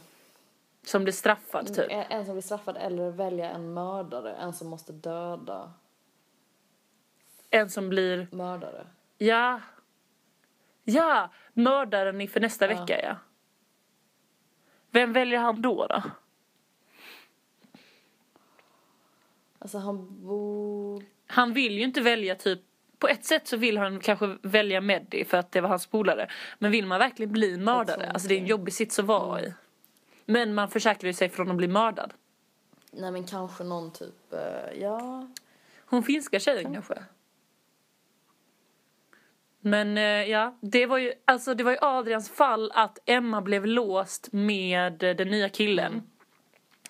som 0.86 1.03
blir 1.03 1.14
straffad 1.14 1.68
typ. 1.76 1.86
en, 1.89 2.03
en 2.09 2.26
som 2.26 2.34
blir 2.34 2.41
straffad 2.43 2.78
eller 2.78 3.09
välja 3.09 3.49
en 3.49 3.74
mördare, 3.74 4.34
en 4.34 4.53
som 4.53 4.68
måste 4.68 4.93
döda 4.93 5.74
En 7.54 7.70
som 7.70 7.89
blir 7.89 8.28
mördare. 8.32 8.88
Ja. 9.18 9.62
Ja, 10.84 11.30
mördaren 11.54 12.22
inför 12.22 12.39
nästa 12.39 12.72
Ja. 12.72 12.80
vecka 12.80 13.01
ja. 13.01 13.16
Vem 14.91 15.14
väljer 15.14 15.39
han 15.39 15.62
då 15.62 15.88
då? 15.88 16.04
Alltså 19.60 19.78
han 19.78 20.24
bor... 20.26 21.04
Han 21.28 21.54
vill 21.54 21.74
ju 21.74 21.84
inte 21.84 22.01
välja 22.01 22.36
typ 22.36 22.60
på 22.99 23.08
ett 23.08 23.26
sätt 23.26 23.47
så 23.47 23.58
vill 23.58 23.78
han 23.78 23.99
kanske 23.99 24.38
välja 24.41 24.82
Meddi 24.82 25.26
för 25.26 25.38
att 25.38 25.51
det 25.51 25.62
var 25.62 25.70
hans 25.70 25.88
polare. 25.88 26.30
Men 26.60 26.72
vill 26.72 26.86
man 26.86 26.99
verkligen 26.99 27.32
bli 27.32 27.58
mördare? 27.58 28.12
Alltså 28.12 28.28
det 28.28 28.36
är 28.36 28.39
en 28.39 28.45
jobbig 28.47 28.74
sits 28.74 28.99
att 28.99 29.06
vara 29.06 29.41
i. 29.41 29.54
Men 30.26 30.54
man 30.54 30.70
försäkrar 30.70 31.08
ju 31.08 31.14
sig 31.14 31.30
från 31.30 31.51
att 31.51 31.58
bli 31.58 31.68
mördad. 31.68 32.14
Nej 32.91 33.12
men 33.12 33.24
kanske 33.28 33.64
någon 33.64 33.91
typ, 33.91 34.34
eh, 34.34 34.82
ja. 34.82 35.28
Hon 35.86 36.04
finska 36.04 36.39
tjejen 36.39 36.74
kanske? 36.74 37.04
Men 39.66 39.97
eh, 39.97 40.03
ja, 40.03 40.57
det 40.61 40.86
var 40.86 40.97
ju 40.97 41.14
alltså 41.26 41.53
det 41.53 41.64
var 41.64 41.72
ju 41.72 41.78
Adrians 41.82 42.30
fall 42.30 42.72
att 42.72 42.99
Emma 43.05 43.41
blev 43.41 43.66
låst 43.66 44.30
med 44.32 45.03
eh, 45.03 45.16
den 45.16 45.28
nya 45.28 45.49
killen. 45.49 46.03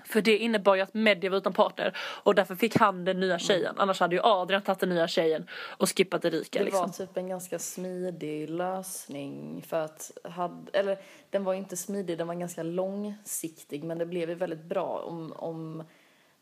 För 0.05 0.21
det 0.21 0.37
innebar 0.37 0.75
ju 0.75 0.81
att 0.81 0.93
Medja 0.93 1.29
var 1.29 1.37
utan 1.37 1.53
partner 1.53 1.97
och 1.97 2.35
därför 2.35 2.55
fick 2.55 2.77
han 2.77 3.05
den 3.05 3.19
nya 3.19 3.39
tjejen. 3.39 3.75
Annars 3.77 3.99
hade 3.99 4.15
ju 4.15 4.21
Adrian 4.23 4.61
tagit 4.61 4.79
den 4.79 4.89
nya 4.89 5.07
tjejen 5.07 5.47
och 5.77 5.97
skippat 5.97 6.25
Erika 6.25 6.59
Det 6.59 6.65
liksom. 6.65 6.81
var 6.81 6.89
typ 6.89 7.17
en 7.17 7.27
ganska 7.27 7.59
smidig 7.59 8.49
lösning 8.49 9.63
för 9.67 9.81
att, 9.81 10.11
hade, 10.23 10.71
eller 10.73 10.97
den 11.29 11.43
var 11.43 11.53
inte 11.53 11.77
smidig, 11.77 12.17
den 12.17 12.27
var 12.27 12.35
ganska 12.35 12.63
långsiktig 12.63 13.83
men 13.83 13.97
det 13.97 14.05
blev 14.05 14.29
ju 14.29 14.35
väldigt 14.35 14.63
bra 14.63 15.03
om, 15.07 15.33
om 15.33 15.83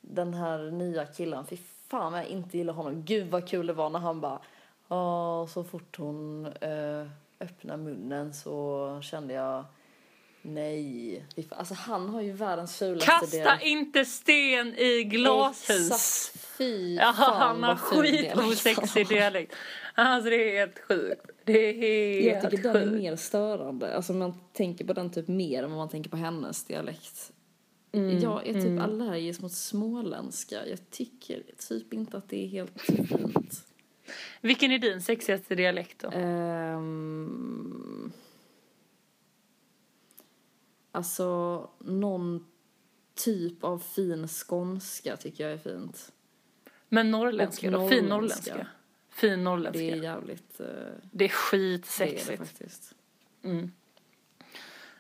den 0.02 0.34
här 0.34 0.72
nya 0.72 1.06
killen, 1.06 1.46
fy 1.46 1.58
fan 1.88 2.14
jag 2.14 2.26
inte 2.26 2.58
gillar 2.58 2.74
honom. 2.74 3.06
Gud 3.06 3.28
vad 3.28 3.48
kul 3.48 3.68
det 3.68 3.74
var 3.74 3.90
när 3.90 4.00
han 4.00 4.22
bara, 4.22 4.40
"Ja, 4.92 5.48
så 5.50 5.64
fort 5.64 5.98
hon 5.98 6.46
eh, 6.46 7.08
öppnar 7.40 7.78
munnen 7.78 8.34
så 8.34 9.00
kände 9.04 9.34
jag 9.34 9.66
nej. 10.42 11.26
Alltså 11.50 11.74
han 11.74 12.10
har 12.10 12.22
ju 12.22 12.32
världens 12.32 12.78
fulaste 12.78 13.12
Kasta 13.12 13.62
inte 13.62 14.06
sten 14.06 14.76
i 14.76 15.04
glashus! 15.04 15.70
Exakt, 15.70 16.46
fy 16.58 16.96
Ja, 16.96 17.14
fan 17.14 17.42
han 17.42 17.64
har 17.64 17.76
skitosexig 17.76 19.08
dialekt. 19.08 19.54
Alltså 19.96 20.30
det 20.30 20.36
är 20.36 20.60
helt 20.60 20.80
sjukt. 20.80 21.26
Det 21.46 21.70
är 21.70 21.74
helt 22.22 22.44
Jag 22.44 22.52
tycker 22.52 22.74
den 22.74 22.76
är 22.76 22.86
sjukt. 22.86 23.02
mer 23.02 23.16
störande. 23.16 23.96
Alltså 23.96 24.14
man 24.14 24.34
tänker 24.54 24.86
på 24.86 24.94
den 24.94 25.12
typ 25.12 25.28
mer 25.28 25.64
än 25.64 25.70
vad 25.70 25.78
man 25.78 25.90
tänker 25.90 26.10
på 26.10 26.18
hennes 26.18 26.64
dialekt. 26.64 27.32
Jag 28.22 28.48
är 28.48 28.54
typ 28.54 28.82
allergisk 28.82 29.42
mot 29.42 29.52
småländska. 29.52 30.68
Jag 30.68 30.90
tycker 30.90 31.44
typ 31.70 31.94
inte 31.94 32.18
att 32.18 32.30
det 32.30 32.44
är 32.44 32.48
helt 32.48 32.82
fint. 32.82 33.71
Vilken 34.42 34.72
är 34.72 34.80
din 34.80 35.02
sexigaste 35.02 35.56
dialekt 35.56 36.00
då? 36.00 36.10
Ehm, 36.14 38.12
alltså 40.92 41.70
någon 41.80 42.46
typ 43.16 43.64
av 43.64 43.80
fin 43.80 44.28
skånska 44.28 45.18
tycker 45.18 45.44
jag 45.44 45.54
är 45.54 45.58
fint. 45.58 46.12
Men 46.90 47.12
norrländska 47.12 47.68
och 47.68 47.74
då? 47.74 47.90
Fin 47.90 48.06
norrländska. 48.06 48.52
norrländska? 48.54 48.68
Fin 49.10 49.30
Det 49.30 49.38
norrländska. 49.38 49.82
är 49.84 49.96
jävligt... 50.04 50.60
eh, 50.60 50.66
Det 50.66 50.72
är 50.74 50.94
det 51.12 51.26
är 51.26 51.28
det 51.28 51.30
skitsexigt. 51.30 52.38
faktiskt. 52.38 52.96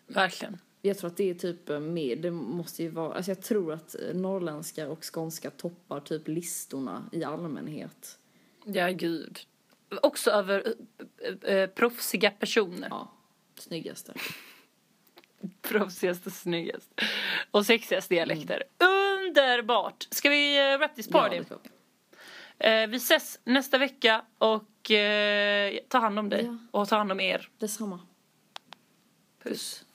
Verkligen. 0.08 0.58
Jag 0.82 0.98
tror 0.98 1.10
att 1.10 1.18
det 1.18 1.30
är 1.30 1.34
typ 1.34 1.70
eh, 1.70 1.80
mer, 1.80 2.16
det 2.16 2.32
måste 2.32 2.84
ju 2.84 2.90
vara, 2.90 3.14
alltså 3.14 3.32
jag 3.32 3.42
tror 3.42 3.74
att 3.74 3.96
eh, 3.96 4.16
norrländska 4.16 4.88
och 4.90 5.14
skånska 5.14 5.50
toppar 5.52 6.00
typ 6.00 6.28
listorna 6.28 7.10
i 7.12 7.24
allmänhet. 7.24 8.20
Ja, 8.66 8.90
gud. 8.92 9.40
Också 10.02 10.32
över 10.32 10.76
äh, 11.44 11.56
äh, 11.56 11.68
proffsiga 11.68 12.32
personer. 12.32 12.88
Ja, 12.90 13.12
snyggaste. 13.56 14.14
Proffsigast 15.62 16.28
och 16.28 16.34
snyggast. 16.34 17.02
Och 17.52 17.66
sexigast 17.66 18.10
dialekter. 18.10 18.64
Underbart! 18.80 20.08
Ska 20.12 20.30
vi 20.30 20.74
uh, 20.74 20.78
wrap 20.78 20.96
this 20.96 21.08
party? 21.08 21.36
Ja, 21.36 21.58
vi. 21.64 22.88
Vi 22.88 22.98
ses 22.98 23.40
nästa 23.44 23.78
vecka 23.78 24.26
och 24.38 24.92
ta 25.88 25.98
hand 25.98 26.20
om 26.20 26.30
dig. 26.30 26.46
Ja. 26.46 26.58
Och 26.72 26.90
ta 26.90 26.98
hand 26.98 27.12
om 27.12 27.20
er. 27.20 27.50
Detsamma. 27.58 28.00
Puss. 29.44 29.86